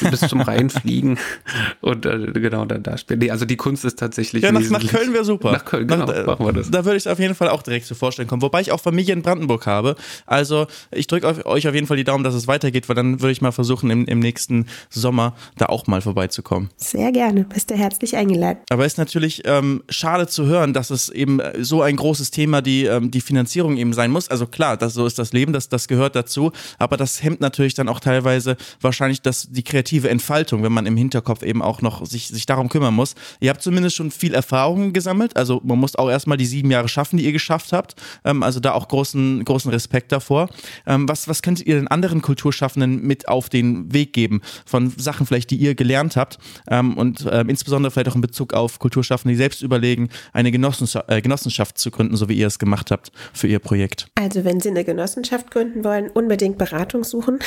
bis 0.09 0.21
zum 0.21 0.41
Rhein 0.41 0.69
fliegen 0.69 1.17
und 1.81 2.05
äh, 2.05 2.31
genau 2.33 2.65
dann 2.65 2.83
da 2.83 2.97
spielen. 2.97 3.19
Nee, 3.19 3.31
also 3.31 3.45
die 3.45 3.57
Kunst 3.57 3.85
ist 3.85 3.99
tatsächlich. 3.99 4.43
Ja, 4.43 4.51
nach, 4.51 4.67
nach 4.69 4.87
Köln 4.87 5.13
wäre 5.13 5.25
super. 5.25 5.51
Nach 5.51 5.65
Köln, 5.65 5.87
genau, 5.87 6.05
nach, 6.05 6.25
machen 6.25 6.45
wir 6.45 6.53
das. 6.53 6.71
Da 6.71 6.85
würde 6.85 6.97
ich 6.97 7.09
auf 7.09 7.19
jeden 7.19 7.35
Fall 7.35 7.49
auch 7.49 7.61
direkt 7.61 7.85
so 7.85 7.95
vorstellen 7.95 8.27
kommen. 8.27 8.41
Wobei 8.41 8.61
ich 8.61 8.71
auch 8.71 8.79
Familie 8.79 9.13
in 9.13 9.21
Brandenburg 9.21 9.65
habe. 9.65 9.95
Also 10.25 10.67
ich 10.91 11.07
drücke 11.07 11.45
euch 11.45 11.67
auf 11.67 11.73
jeden 11.73 11.87
Fall 11.87 11.97
die 11.97 12.03
Daumen, 12.03 12.23
dass 12.23 12.33
es 12.33 12.47
weitergeht, 12.47 12.89
weil 12.89 12.95
dann 12.95 13.21
würde 13.21 13.31
ich 13.31 13.41
mal 13.41 13.51
versuchen, 13.51 13.89
im, 13.89 14.05
im 14.05 14.19
nächsten 14.19 14.67
Sommer 14.89 15.35
da 15.57 15.67
auch 15.67 15.87
mal 15.87 16.01
vorbeizukommen. 16.01 16.69
Sehr 16.77 17.11
gerne. 17.11 17.38
Bist 17.45 17.69
du 17.69 17.75
herzlich 17.75 18.15
eingeladen. 18.15 18.59
Aber 18.69 18.85
es 18.85 18.93
ist 18.93 18.97
natürlich 18.97 19.43
ähm, 19.45 19.83
schade 19.89 20.27
zu 20.27 20.45
hören, 20.45 20.73
dass 20.73 20.89
es 20.89 21.09
eben 21.09 21.39
äh, 21.39 21.63
so 21.63 21.81
ein 21.81 21.95
großes 21.95 22.31
Thema 22.31 22.61
die, 22.61 22.85
ähm, 22.85 23.11
die 23.11 23.21
Finanzierung 23.21 23.77
eben 23.77 23.93
sein 23.93 24.11
muss. 24.11 24.29
Also 24.29 24.47
klar, 24.47 24.77
das, 24.77 24.93
so 24.93 25.05
ist 25.05 25.19
das 25.19 25.33
Leben, 25.33 25.53
das, 25.53 25.69
das 25.69 25.87
gehört 25.87 26.15
dazu. 26.15 26.51
Aber 26.77 26.97
das 26.97 27.23
hemmt 27.23 27.41
natürlich 27.41 27.73
dann 27.73 27.87
auch 27.87 27.99
teilweise 27.99 28.57
wahrscheinlich 28.81 29.21
das, 29.21 29.47
die 29.51 29.63
kreative 29.63 30.09
Entfaltung, 30.09 30.63
wenn 30.63 30.71
man 30.71 30.85
im 30.85 30.97
Hinterkopf 30.97 31.43
eben 31.43 31.61
auch 31.61 31.81
noch 31.81 32.05
sich, 32.05 32.27
sich 32.27 32.45
darum 32.45 32.69
kümmern 32.69 32.93
muss. 32.93 33.15
Ihr 33.39 33.49
habt 33.49 33.61
zumindest 33.61 33.95
schon 33.95 34.11
viel 34.11 34.33
Erfahrung 34.33 34.93
gesammelt. 34.93 35.37
Also 35.37 35.61
man 35.63 35.79
muss 35.79 35.95
auch 35.95 36.09
erstmal 36.09 36.37
die 36.37 36.45
sieben 36.45 36.71
Jahre 36.71 36.89
schaffen, 36.89 37.17
die 37.17 37.25
ihr 37.25 37.31
geschafft 37.31 37.73
habt. 37.73 37.95
Ähm, 38.25 38.43
also 38.43 38.59
da 38.59 38.73
auch 38.73 38.87
großen, 38.87 39.43
großen 39.45 39.71
Respekt 39.71 40.11
davor. 40.11 40.49
Ähm, 40.85 41.07
was, 41.07 41.27
was 41.27 41.41
könntet 41.41 41.67
ihr 41.67 41.75
den 41.75 41.87
anderen 41.87 42.21
Kulturschaffenden 42.21 43.01
mit 43.05 43.27
auf 43.27 43.49
den 43.49 43.93
Weg 43.93 44.13
geben? 44.13 44.41
Von 44.65 44.91
Sachen 44.97 45.25
vielleicht, 45.25 45.51
die 45.51 45.57
ihr 45.57 45.75
gelernt 45.75 46.15
habt 46.15 46.37
ähm, 46.69 46.97
und 46.97 47.25
ähm, 47.31 47.49
insbesondere 47.49 47.91
vielleicht 47.91 48.09
auch 48.09 48.15
in 48.15 48.21
Bezug 48.21 48.53
auf 48.53 48.79
Kulturschaffende, 48.79 49.33
die 49.33 49.37
selbst 49.37 49.61
überlegen, 49.61 50.09
eine 50.33 50.51
Genossenschaft, 50.51 51.09
äh, 51.09 51.21
Genossenschaft 51.21 51.77
zu 51.77 51.91
gründen, 51.91 52.15
so 52.15 52.29
wie 52.29 52.33
ihr 52.33 52.47
es 52.47 52.59
gemacht 52.59 52.91
habt 52.91 53.11
für 53.33 53.47
ihr 53.47 53.59
Projekt? 53.59 54.07
Also 54.15 54.43
wenn 54.43 54.59
Sie 54.59 54.69
eine 54.69 54.83
Genossenschaft 54.83 55.51
gründen 55.51 55.83
wollen, 55.83 56.09
unbedingt 56.09 56.57
Beratung 56.57 57.03
suchen. 57.03 57.39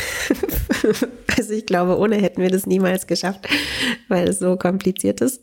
also 1.36 1.52
ich 1.52 1.66
glaube, 1.66 1.98
ohne 1.98 2.16
hätten 2.16 2.42
wir 2.42 2.50
das 2.50 2.66
niemals 2.66 3.06
geschafft, 3.06 3.48
weil 4.08 4.28
es 4.28 4.38
so 4.38 4.56
kompliziert 4.56 5.20
ist. 5.20 5.40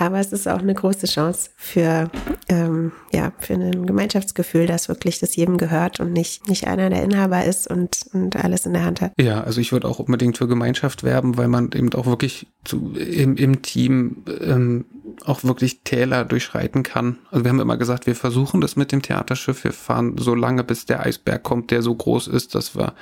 Aber 0.00 0.20
es 0.20 0.32
ist 0.32 0.46
auch 0.46 0.60
eine 0.60 0.74
große 0.74 1.06
Chance 1.06 1.50
für, 1.56 2.08
ähm, 2.48 2.92
ja, 3.12 3.32
für 3.40 3.54
ein 3.54 3.84
Gemeinschaftsgefühl, 3.84 4.66
dass 4.66 4.88
wirklich 4.88 5.18
das 5.18 5.34
jedem 5.34 5.58
gehört 5.58 5.98
und 5.98 6.12
nicht, 6.12 6.48
nicht 6.48 6.68
einer 6.68 6.88
der 6.88 7.02
Inhaber 7.02 7.44
ist 7.44 7.68
und, 7.68 8.02
und 8.12 8.36
alles 8.36 8.64
in 8.64 8.74
der 8.74 8.84
Hand 8.84 9.00
hat. 9.00 9.12
Ja, 9.20 9.42
also 9.42 9.60
ich 9.60 9.72
würde 9.72 9.88
auch 9.88 9.98
unbedingt 9.98 10.38
für 10.38 10.46
Gemeinschaft 10.46 11.02
werben, 11.02 11.36
weil 11.36 11.48
man 11.48 11.72
eben 11.74 11.92
auch 11.94 12.06
wirklich 12.06 12.46
zu, 12.64 12.94
im, 12.94 13.36
im 13.36 13.60
Team 13.62 14.22
ähm, 14.40 14.84
auch 15.24 15.44
wirklich 15.44 15.80
Täler 15.84 16.24
durchschreiten 16.24 16.82
kann. 16.82 17.18
Also 17.30 17.44
wir 17.44 17.50
haben 17.50 17.60
immer 17.60 17.76
gesagt, 17.76 18.06
wir 18.06 18.14
versuchen 18.14 18.60
das 18.60 18.76
mit 18.76 18.92
dem 18.92 19.02
Theaterschiff. 19.02 19.64
Wir 19.64 19.72
fahren 19.72 20.16
so 20.18 20.34
lange, 20.34 20.64
bis 20.64 20.86
der 20.86 21.00
Eisberg 21.04 21.42
kommt, 21.42 21.70
der 21.70 21.82
so 21.82 21.94
groß 21.94 22.28
ist, 22.28 22.54
dass 22.54 22.76
wir, 22.76 22.94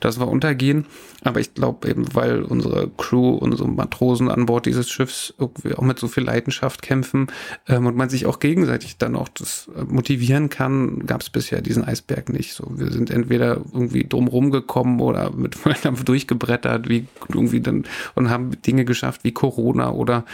dass 0.00 0.18
wir 0.18 0.28
untergehen. 0.28 0.86
Aber 1.24 1.40
ich 1.40 1.54
glaube 1.54 1.88
eben, 1.88 2.14
weil 2.14 2.42
unsere 2.42 2.88
Crew, 2.96 3.30
unsere 3.30 3.68
Matrosen 3.68 4.30
an 4.30 4.46
Bord 4.46 4.66
dieses 4.66 4.88
Schiffs 4.88 5.34
irgendwie 5.38 5.74
auch 5.74 5.82
mit 5.82 5.98
so 5.98 6.08
viel 6.08 6.24
Leidenschaft 6.24 6.82
kämpfen 6.82 7.26
ähm, 7.66 7.86
und 7.86 7.96
man 7.96 8.08
sich 8.08 8.26
auch 8.26 8.38
gegenseitig 8.38 8.98
dann 8.98 9.16
auch 9.16 9.28
das 9.28 9.68
äh, 9.76 9.82
motivieren 9.82 10.48
kann, 10.48 11.06
gab 11.06 11.20
es 11.20 11.30
bisher 11.30 11.60
diesen 11.60 11.84
Eisberg 11.84 12.28
nicht. 12.28 12.54
So, 12.54 12.70
wir 12.76 12.90
sind 12.90 13.10
entweder 13.10 13.60
irgendwie 13.72 14.04
drumrum 14.04 14.50
gekommen 14.50 15.00
oder 15.00 15.30
mit 15.32 15.54
Volldampf 15.54 16.04
durchgebrettert, 16.08 16.88
wie 16.88 17.06
irgendwie 17.28 17.60
dann 17.60 17.84
und 18.14 18.30
haben 18.30 18.50
Dinge 18.62 18.84
geschafft 18.84 19.24
wie 19.24 19.32
Corona 19.32 19.90
oder 19.90 20.24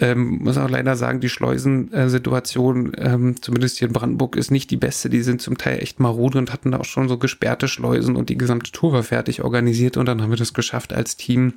Ähm, 0.00 0.40
muss 0.42 0.58
auch 0.58 0.68
leider 0.68 0.96
sagen, 0.96 1.20
die 1.20 1.28
Schleusensituation, 1.28 2.92
ähm, 2.98 3.40
zumindest 3.40 3.78
hier 3.78 3.88
in 3.88 3.94
Brandenburg, 3.94 4.36
ist 4.36 4.50
nicht 4.50 4.70
die 4.70 4.76
beste. 4.76 5.08
Die 5.08 5.22
sind 5.22 5.40
zum 5.40 5.56
Teil 5.56 5.82
echt 5.82 6.00
marode 6.00 6.38
und 6.38 6.52
hatten 6.52 6.72
da 6.72 6.80
auch 6.80 6.84
schon 6.84 7.08
so 7.08 7.18
gesperrte 7.18 7.68
Schleusen 7.68 8.16
und 8.16 8.28
die 8.28 8.36
gesamte 8.36 8.72
Tour 8.72 8.92
war 8.92 9.02
fertig 9.02 9.42
organisiert 9.42 9.96
und 9.96 10.06
dann 10.06 10.22
haben 10.22 10.30
wir 10.30 10.36
das 10.36 10.54
geschafft 10.54 10.92
als 10.92 11.16
Team 11.16 11.54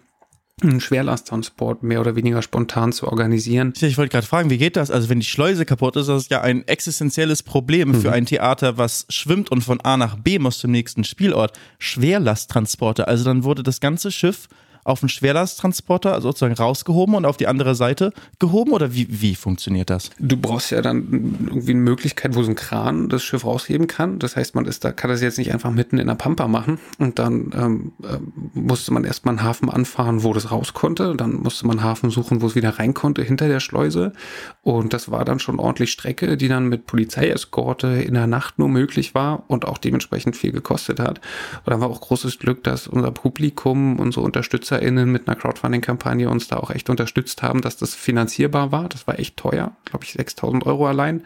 einen 0.61 0.81
Schwerlasttransport 0.81 1.83
mehr 1.83 2.01
oder 2.01 2.15
weniger 2.15 2.41
spontan 2.41 2.91
zu 2.91 3.07
organisieren. 3.07 3.73
Ich 3.79 3.97
wollte 3.97 4.11
gerade 4.11 4.27
fragen, 4.27 4.49
wie 4.49 4.57
geht 4.57 4.75
das? 4.75 4.91
Also 4.91 5.09
wenn 5.09 5.19
die 5.19 5.25
Schleuse 5.25 5.65
kaputt 5.65 5.95
ist, 5.95 6.07
das 6.07 6.23
ist 6.23 6.31
ja 6.31 6.41
ein 6.41 6.67
existenzielles 6.67 7.43
Problem 7.43 7.89
mhm. 7.89 8.01
für 8.01 8.11
ein 8.11 8.25
Theater, 8.25 8.77
was 8.77 9.05
schwimmt 9.09 9.51
und 9.51 9.61
von 9.61 9.79
A 9.81 9.97
nach 9.97 10.17
B 10.17 10.39
muss 10.39 10.59
zum 10.59 10.71
nächsten 10.71 11.03
Spielort. 11.03 11.57
Schwerlasttransporte, 11.79 13.07
also 13.07 13.23
dann 13.23 13.43
wurde 13.43 13.63
das 13.63 13.79
ganze 13.79 14.11
Schiff 14.11 14.47
auf 14.89 15.03
einen 15.03 15.09
Schwerlasttransporter 15.09 16.19
sozusagen 16.21 16.53
rausgehoben 16.53 17.15
und 17.15 17.25
auf 17.25 17.37
die 17.37 17.47
andere 17.47 17.75
Seite 17.75 18.11
gehoben 18.39 18.71
oder 18.71 18.93
wie, 18.93 19.07
wie 19.09 19.35
funktioniert 19.35 19.89
das? 19.89 20.09
Du 20.19 20.37
brauchst 20.37 20.71
ja 20.71 20.81
dann 20.81 21.37
irgendwie 21.47 21.71
eine 21.71 21.81
Möglichkeit, 21.81 22.35
wo 22.35 22.43
so 22.43 22.49
ein 22.49 22.55
Kran 22.55 23.09
das 23.09 23.23
Schiff 23.23 23.45
rausheben 23.45 23.87
kann. 23.87 24.19
Das 24.19 24.35
heißt, 24.35 24.55
man 24.55 24.65
ist 24.65 24.83
da, 24.83 24.91
kann 24.91 25.09
das 25.09 25.21
jetzt 25.21 25.37
nicht 25.37 25.53
einfach 25.53 25.71
mitten 25.71 25.97
in 25.97 26.07
der 26.07 26.15
Pampa 26.15 26.47
machen 26.47 26.79
und 26.97 27.19
dann 27.19 27.51
ähm, 27.55 27.91
äh, 28.03 28.17
musste 28.53 28.93
man 28.93 29.03
erstmal 29.03 29.37
einen 29.37 29.43
Hafen 29.43 29.69
anfahren, 29.69 30.23
wo 30.23 30.33
das 30.33 30.51
raus 30.51 30.73
konnte. 30.73 31.15
Dann 31.15 31.33
musste 31.33 31.67
man 31.67 31.79
einen 31.79 31.87
Hafen 31.87 32.09
suchen, 32.09 32.41
wo 32.41 32.47
es 32.47 32.55
wieder 32.55 32.79
rein 32.79 32.93
konnte, 32.93 33.23
hinter 33.23 33.47
der 33.47 33.59
Schleuse. 33.59 34.13
Und 34.61 34.93
das 34.93 35.11
war 35.11 35.25
dann 35.25 35.39
schon 35.39 35.59
ordentlich 35.59 35.91
Strecke, 35.91 36.37
die 36.37 36.47
dann 36.47 36.67
mit 36.67 36.85
Polizeieskorte 36.85 37.87
in 37.87 38.13
der 38.13 38.27
Nacht 38.27 38.59
nur 38.59 38.69
möglich 38.69 39.15
war 39.15 39.43
und 39.47 39.65
auch 39.65 39.77
dementsprechend 39.77 40.35
viel 40.35 40.51
gekostet 40.51 40.99
hat. 40.99 41.19
Und 41.65 41.71
dann 41.71 41.81
war 41.81 41.89
auch 41.89 42.01
großes 42.01 42.39
Glück, 42.39 42.63
dass 42.63 42.87
unser 42.87 43.11
Publikum, 43.11 43.99
unsere 43.99 44.25
Unterstützer 44.25 44.78
UnterstützerInnen 44.79 45.11
mit 45.11 45.27
einer 45.27 45.35
Crowdfunding-Kampagne 45.35 46.29
uns 46.29 46.47
da 46.47 46.57
auch 46.57 46.71
echt 46.71 46.89
unterstützt 46.89 47.43
haben, 47.43 47.61
dass 47.61 47.77
das 47.77 47.95
finanzierbar 47.95 48.71
war. 48.71 48.89
Das 48.89 49.07
war 49.07 49.19
echt 49.19 49.37
teuer, 49.37 49.75
glaube 49.85 50.05
ich, 50.05 50.13
6000 50.13 50.65
Euro 50.65 50.87
allein. 50.87 51.23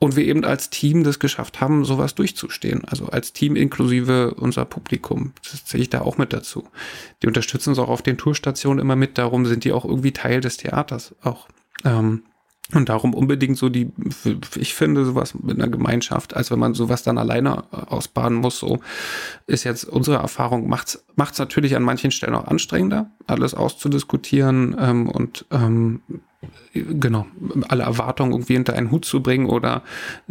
Und 0.00 0.14
wir 0.14 0.24
eben 0.24 0.44
als 0.44 0.70
Team 0.70 1.02
das 1.02 1.18
geschafft 1.18 1.60
haben, 1.60 1.84
sowas 1.84 2.14
durchzustehen. 2.14 2.84
Also 2.84 3.06
als 3.06 3.32
Team 3.32 3.56
inklusive 3.56 4.34
unser 4.34 4.64
Publikum. 4.64 5.32
Das 5.42 5.64
zähle 5.64 5.82
ich 5.82 5.90
da 5.90 6.02
auch 6.02 6.18
mit 6.18 6.32
dazu. 6.32 6.68
Die 7.22 7.26
unterstützen 7.26 7.70
uns 7.70 7.80
auch 7.80 7.88
auf 7.88 8.02
den 8.02 8.16
Tourstationen 8.16 8.78
immer 8.78 8.94
mit. 8.94 9.18
Darum 9.18 9.44
sind 9.44 9.64
die 9.64 9.72
auch 9.72 9.84
irgendwie 9.84 10.12
Teil 10.12 10.40
des 10.40 10.56
Theaters 10.56 11.16
auch. 11.22 11.48
Ähm, 11.84 12.22
und 12.74 12.90
darum 12.90 13.14
unbedingt 13.14 13.56
so 13.56 13.70
die, 13.70 13.90
ich 14.56 14.74
finde 14.74 15.04
sowas 15.06 15.34
mit 15.34 15.58
einer 15.58 15.70
Gemeinschaft, 15.70 16.36
als 16.36 16.50
wenn 16.50 16.58
man 16.58 16.74
sowas 16.74 17.02
dann 17.02 17.16
alleine 17.16 17.64
äh, 17.72 17.76
ausbaden 17.76 18.36
muss, 18.36 18.58
so 18.58 18.80
ist 19.46 19.64
jetzt 19.64 19.84
unsere 19.84 20.18
Erfahrung, 20.18 20.68
macht's, 20.68 21.04
macht's 21.16 21.38
natürlich 21.38 21.76
an 21.76 21.82
manchen 21.82 22.10
Stellen 22.10 22.34
auch 22.34 22.46
anstrengender, 22.46 23.10
alles 23.26 23.54
auszudiskutieren 23.54 24.76
ähm, 24.78 25.08
und 25.08 25.46
ähm, 25.50 26.02
genau, 26.82 27.26
alle 27.68 27.84
Erwartungen 27.84 28.32
irgendwie 28.32 28.54
hinter 28.54 28.74
einen 28.74 28.90
Hut 28.90 29.04
zu 29.04 29.22
bringen 29.22 29.46
oder 29.46 29.82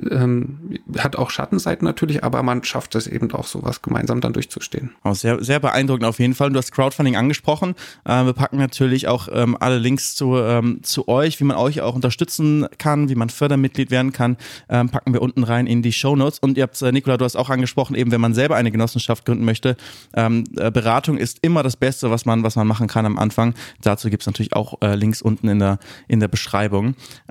ähm, 0.09 0.79
hat 0.97 1.15
auch 1.15 1.29
Schattenseiten 1.29 1.85
natürlich, 1.85 2.23
aber 2.23 2.43
man 2.43 2.63
schafft 2.63 2.95
es 2.95 3.07
eben 3.07 3.31
auch 3.31 3.45
sowas 3.45 3.81
gemeinsam 3.81 4.21
dann 4.21 4.33
durchzustehen. 4.33 4.91
Oh, 5.03 5.13
sehr, 5.13 5.43
sehr 5.43 5.59
beeindruckend 5.59 6.05
auf 6.05 6.19
jeden 6.19 6.33
Fall. 6.33 6.49
Du 6.51 6.57
hast 6.57 6.71
Crowdfunding 6.71 7.15
angesprochen. 7.15 7.75
Äh, 8.05 8.25
wir 8.25 8.33
packen 8.33 8.57
natürlich 8.57 9.07
auch 9.07 9.27
ähm, 9.31 9.57
alle 9.59 9.77
Links 9.77 10.15
zu, 10.15 10.37
ähm, 10.37 10.79
zu 10.83 11.07
euch, 11.07 11.39
wie 11.39 11.43
man 11.43 11.57
euch 11.57 11.81
auch 11.81 11.95
unterstützen 11.95 12.67
kann, 12.77 13.09
wie 13.09 13.15
man 13.15 13.29
Fördermitglied 13.29 13.91
werden 13.91 14.11
kann, 14.11 14.37
ähm, 14.69 14.89
packen 14.89 15.13
wir 15.13 15.21
unten 15.21 15.43
rein 15.43 15.67
in 15.67 15.81
die 15.81 15.93
Show 15.93 16.15
Notes. 16.15 16.39
Und 16.39 16.57
ihr 16.57 16.63
habt, 16.63 16.81
äh, 16.81 16.91
Nicola, 16.91 17.17
du 17.17 17.25
hast 17.25 17.35
auch 17.35 17.49
angesprochen, 17.49 17.95
eben 17.95 18.11
wenn 18.11 18.21
man 18.21 18.33
selber 18.33 18.55
eine 18.55 18.71
Genossenschaft 18.71 19.25
gründen 19.25 19.45
möchte, 19.45 19.77
ähm, 20.13 20.43
äh, 20.57 20.71
Beratung 20.71 21.17
ist 21.17 21.39
immer 21.41 21.63
das 21.63 21.75
Beste, 21.75 22.11
was 22.11 22.25
man, 22.25 22.43
was 22.43 22.55
man 22.55 22.67
machen 22.67 22.87
kann 22.87 23.05
am 23.05 23.17
Anfang. 23.17 23.53
Dazu 23.81 24.09
gibt 24.09 24.23
es 24.23 24.27
natürlich 24.27 24.53
auch 24.53 24.81
äh, 24.81 24.95
Links 24.95 25.21
unten 25.21 25.47
in 25.47 25.59
der, 25.59 25.79
in 26.07 26.19
der 26.19 26.27
Beschreibung. 26.27 26.36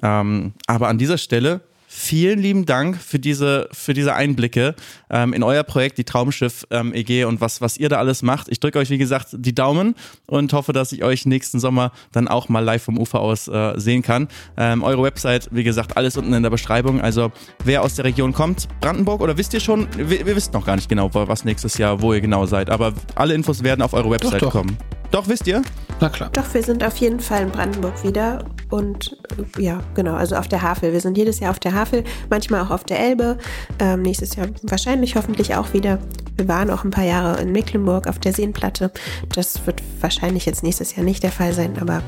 Ähm, 0.03 0.53
aber 0.66 0.88
an 0.88 0.99
dieser 0.99 1.19
Stelle 1.19 1.62
vielen 1.97 2.40
lieben 2.40 2.66
Dank 2.66 3.01
für 3.01 3.19
diese, 3.19 3.69
für 3.73 3.95
diese 3.95 4.14
Einblicke 4.14 4.75
ähm, 5.09 5.33
in 5.33 5.42
euer 5.42 5.62
Projekt, 5.62 5.97
die 5.97 6.05
Traumschiff 6.05 6.66
ähm, 6.71 6.92
EG 6.92 7.25
und 7.25 7.40
was, 7.40 7.62
was 7.62 7.79
ihr 7.79 7.88
da 7.88 7.97
alles 7.97 8.23
macht. 8.23 8.49
Ich 8.49 8.61
drücke 8.61 8.79
euch, 8.79 8.90
wie 8.90 8.99
gesagt, 8.99 9.29
die 9.33 9.55
Daumen 9.55 9.95
und 10.27 10.53
hoffe, 10.53 10.75
dass 10.75 10.92
ich 10.92 11.03
euch 11.03 11.25
nächsten 11.25 11.59
Sommer 11.59 11.92
dann 12.12 12.29
auch 12.29 12.51
mal 12.51 12.61
live 12.61 12.83
vom 12.83 12.99
Ufer 12.99 13.21
aus 13.21 13.49
äh, 13.49 13.73
sehen 13.77 14.03
kann. 14.03 14.29
Ähm, 14.59 14.83
eure 14.83 15.03
Website, 15.03 15.49
wie 15.53 15.64
gesagt, 15.64 15.97
alles 15.97 16.19
unten 16.19 16.35
in 16.35 16.42
der 16.42 16.51
Beschreibung. 16.51 17.01
Also 17.01 17.33
wer 17.64 17.83
aus 17.83 17.95
der 17.95 18.05
Region 18.05 18.35
kommt, 18.35 18.69
Brandenburg 18.81 19.23
oder 19.23 19.38
wisst 19.38 19.55
ihr 19.55 19.61
schon, 19.61 19.88
wir, 19.97 20.27
wir 20.27 20.37
wissen 20.37 20.53
noch 20.53 20.66
gar 20.66 20.77
nicht 20.77 20.90
genau, 20.90 21.09
was 21.12 21.45
nächstes 21.45 21.79
Jahr, 21.79 22.03
wo 22.03 22.12
ihr 22.12 22.21
genau 22.21 22.45
seid, 22.45 22.69
aber 22.69 22.92
alle 23.14 23.35
Infos 23.35 23.62
werden 23.62 23.81
auf 23.81 23.95
eure 23.95 24.11
Website 24.11 24.42
doch, 24.42 24.53
doch. 24.53 24.53
kommen. 24.53 24.77
Doch, 25.11 25.29
wisst 25.29 25.47
ihr? 25.47 25.62
Na 26.01 26.09
klar. 26.09 26.31
Doch, 26.33 26.53
wir 26.53 26.62
sind 26.62 26.85
auf 26.85 26.97
jeden 26.99 27.21
Fall 27.21 27.42
in 27.42 27.51
Brandenburg 27.51 28.05
wieder 28.05 28.45
und 28.71 29.16
ja, 29.59 29.81
genau, 29.95 30.14
also 30.14 30.37
auf 30.37 30.49
der 30.49 30.62
Havel. 30.62 30.92
Wir 30.92 31.01
sind 31.01 31.16
jedes 31.16 31.40
Jahr 31.40 31.53
auf 31.53 31.59
der 31.59 31.75
Havel, 31.75 32.05
manchmal 32.29 32.62
auch 32.62 32.71
auf 32.71 32.85
der 32.85 32.99
Elbe. 32.99 33.38
Ähm, 33.79 34.03
nächstes 34.03 34.37
Jahr 34.37 34.49
wahrscheinlich 34.62 35.16
hoffentlich 35.16 35.55
auch 35.55 35.73
wieder. 35.73 35.99
Wir 36.37 36.49
waren 36.49 36.71
auch 36.71 36.85
ein 36.85 36.90
paar 36.90 37.05
Jahre 37.05 37.40
in 37.40 37.53
Mecklenburg 37.53 38.09
auf 38.09 38.19
der 38.19 38.33
Seenplatte. 38.33 38.90
Das 39.35 39.66
wird 39.66 39.83
wahrscheinlich 40.01 40.47
jetzt 40.47 40.63
nächstes 40.63 40.97
Jahr 40.97 41.05
nicht 41.05 41.23
der 41.23 41.33
Fall 41.33 41.53
sein, 41.53 41.79
aber 41.81 42.03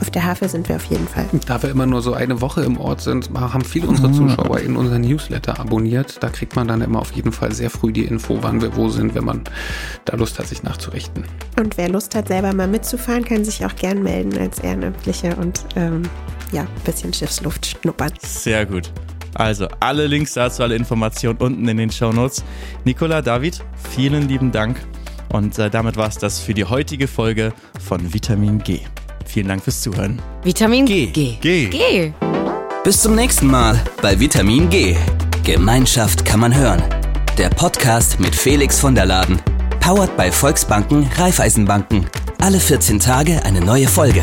auf 0.00 0.10
der 0.10 0.24
Havel 0.24 0.48
sind 0.48 0.68
wir 0.68 0.76
auf 0.76 0.84
jeden 0.86 1.06
Fall. 1.06 1.26
Da 1.46 1.62
wir 1.62 1.70
immer 1.70 1.86
nur 1.86 2.02
so 2.02 2.14
eine 2.14 2.40
Woche 2.40 2.62
im 2.62 2.78
Ort 2.78 3.00
sind, 3.00 3.30
haben 3.34 3.64
viele 3.64 3.86
unserer 3.86 4.08
ah. 4.08 4.12
Zuschauer 4.12 4.60
in 4.60 4.76
unseren 4.76 5.02
Newsletter 5.02 5.58
abonniert. 5.58 6.22
Da 6.22 6.28
kriegt 6.28 6.56
man 6.56 6.68
dann 6.68 6.80
immer 6.80 7.00
auf 7.00 7.12
jeden 7.12 7.32
Fall 7.32 7.52
sehr 7.52 7.70
früh 7.70 7.92
die 7.92 8.04
Info, 8.04 8.38
wann 8.42 8.60
wir 8.60 8.76
wo 8.76 8.88
sind, 8.88 9.14
wenn 9.14 9.24
man 9.24 9.42
da 10.04 10.16
Lust 10.16 10.38
hat, 10.38 10.46
sich 10.46 10.62
nachzurichten. 10.62 11.24
Und 11.58 11.76
wer 11.76 11.88
Lust 11.88 12.14
hat, 12.14 12.28
selber 12.28 12.52
mal 12.52 12.68
mitzufahren, 12.68 13.24
kann 13.24 13.44
sich 13.44 13.64
auch 13.64 13.74
gern 13.76 14.02
melden 14.02 14.36
als 14.38 14.58
Ehrenamtliche 14.58 15.36
und 15.36 15.64
ähm, 15.76 16.02
ja, 16.52 16.62
ein 16.62 16.68
bisschen 16.84 17.12
Schiffsluft 17.12 17.66
schnuppern. 17.66 18.12
Sehr 18.22 18.66
gut. 18.66 18.92
Also 19.34 19.66
alle 19.80 20.06
Links 20.06 20.34
dazu, 20.34 20.62
alle 20.62 20.76
Informationen 20.76 21.38
unten 21.38 21.66
in 21.66 21.76
den 21.78 21.90
Show 21.90 22.12
Notes. 22.12 22.44
Nicola, 22.84 23.22
David, 23.22 23.64
vielen 23.94 24.28
lieben 24.28 24.52
Dank. 24.52 24.76
Und 25.32 25.58
äh, 25.58 25.70
damit 25.70 25.96
war 25.96 26.08
es 26.08 26.18
das 26.18 26.38
für 26.38 26.54
die 26.54 26.64
heutige 26.64 27.08
Folge 27.08 27.52
von 27.84 28.12
Vitamin 28.12 28.58
G. 28.58 28.80
Vielen 29.26 29.48
Dank 29.48 29.64
fürs 29.64 29.80
Zuhören. 29.80 30.20
Vitamin 30.44 30.84
G. 30.84 31.06
G. 31.06 31.38
G. 31.40 31.66
G. 31.68 32.12
Bis 32.84 33.00
zum 33.00 33.14
nächsten 33.14 33.46
Mal 33.46 33.80
bei 34.02 34.18
Vitamin 34.18 34.68
G. 34.68 34.96
Gemeinschaft 35.42 36.24
kann 36.24 36.40
man 36.40 36.54
hören. 36.54 36.82
Der 37.38 37.48
Podcast 37.48 38.20
mit 38.20 38.34
Felix 38.34 38.78
von 38.78 38.94
der 38.94 39.06
Laden. 39.06 39.40
Powered 39.80 40.16
bei 40.16 40.30
Volksbanken, 40.30 41.08
Raiffeisenbanken. 41.16 42.06
Alle 42.40 42.60
14 42.60 43.00
Tage 43.00 43.42
eine 43.44 43.60
neue 43.60 43.88
Folge. 43.88 44.22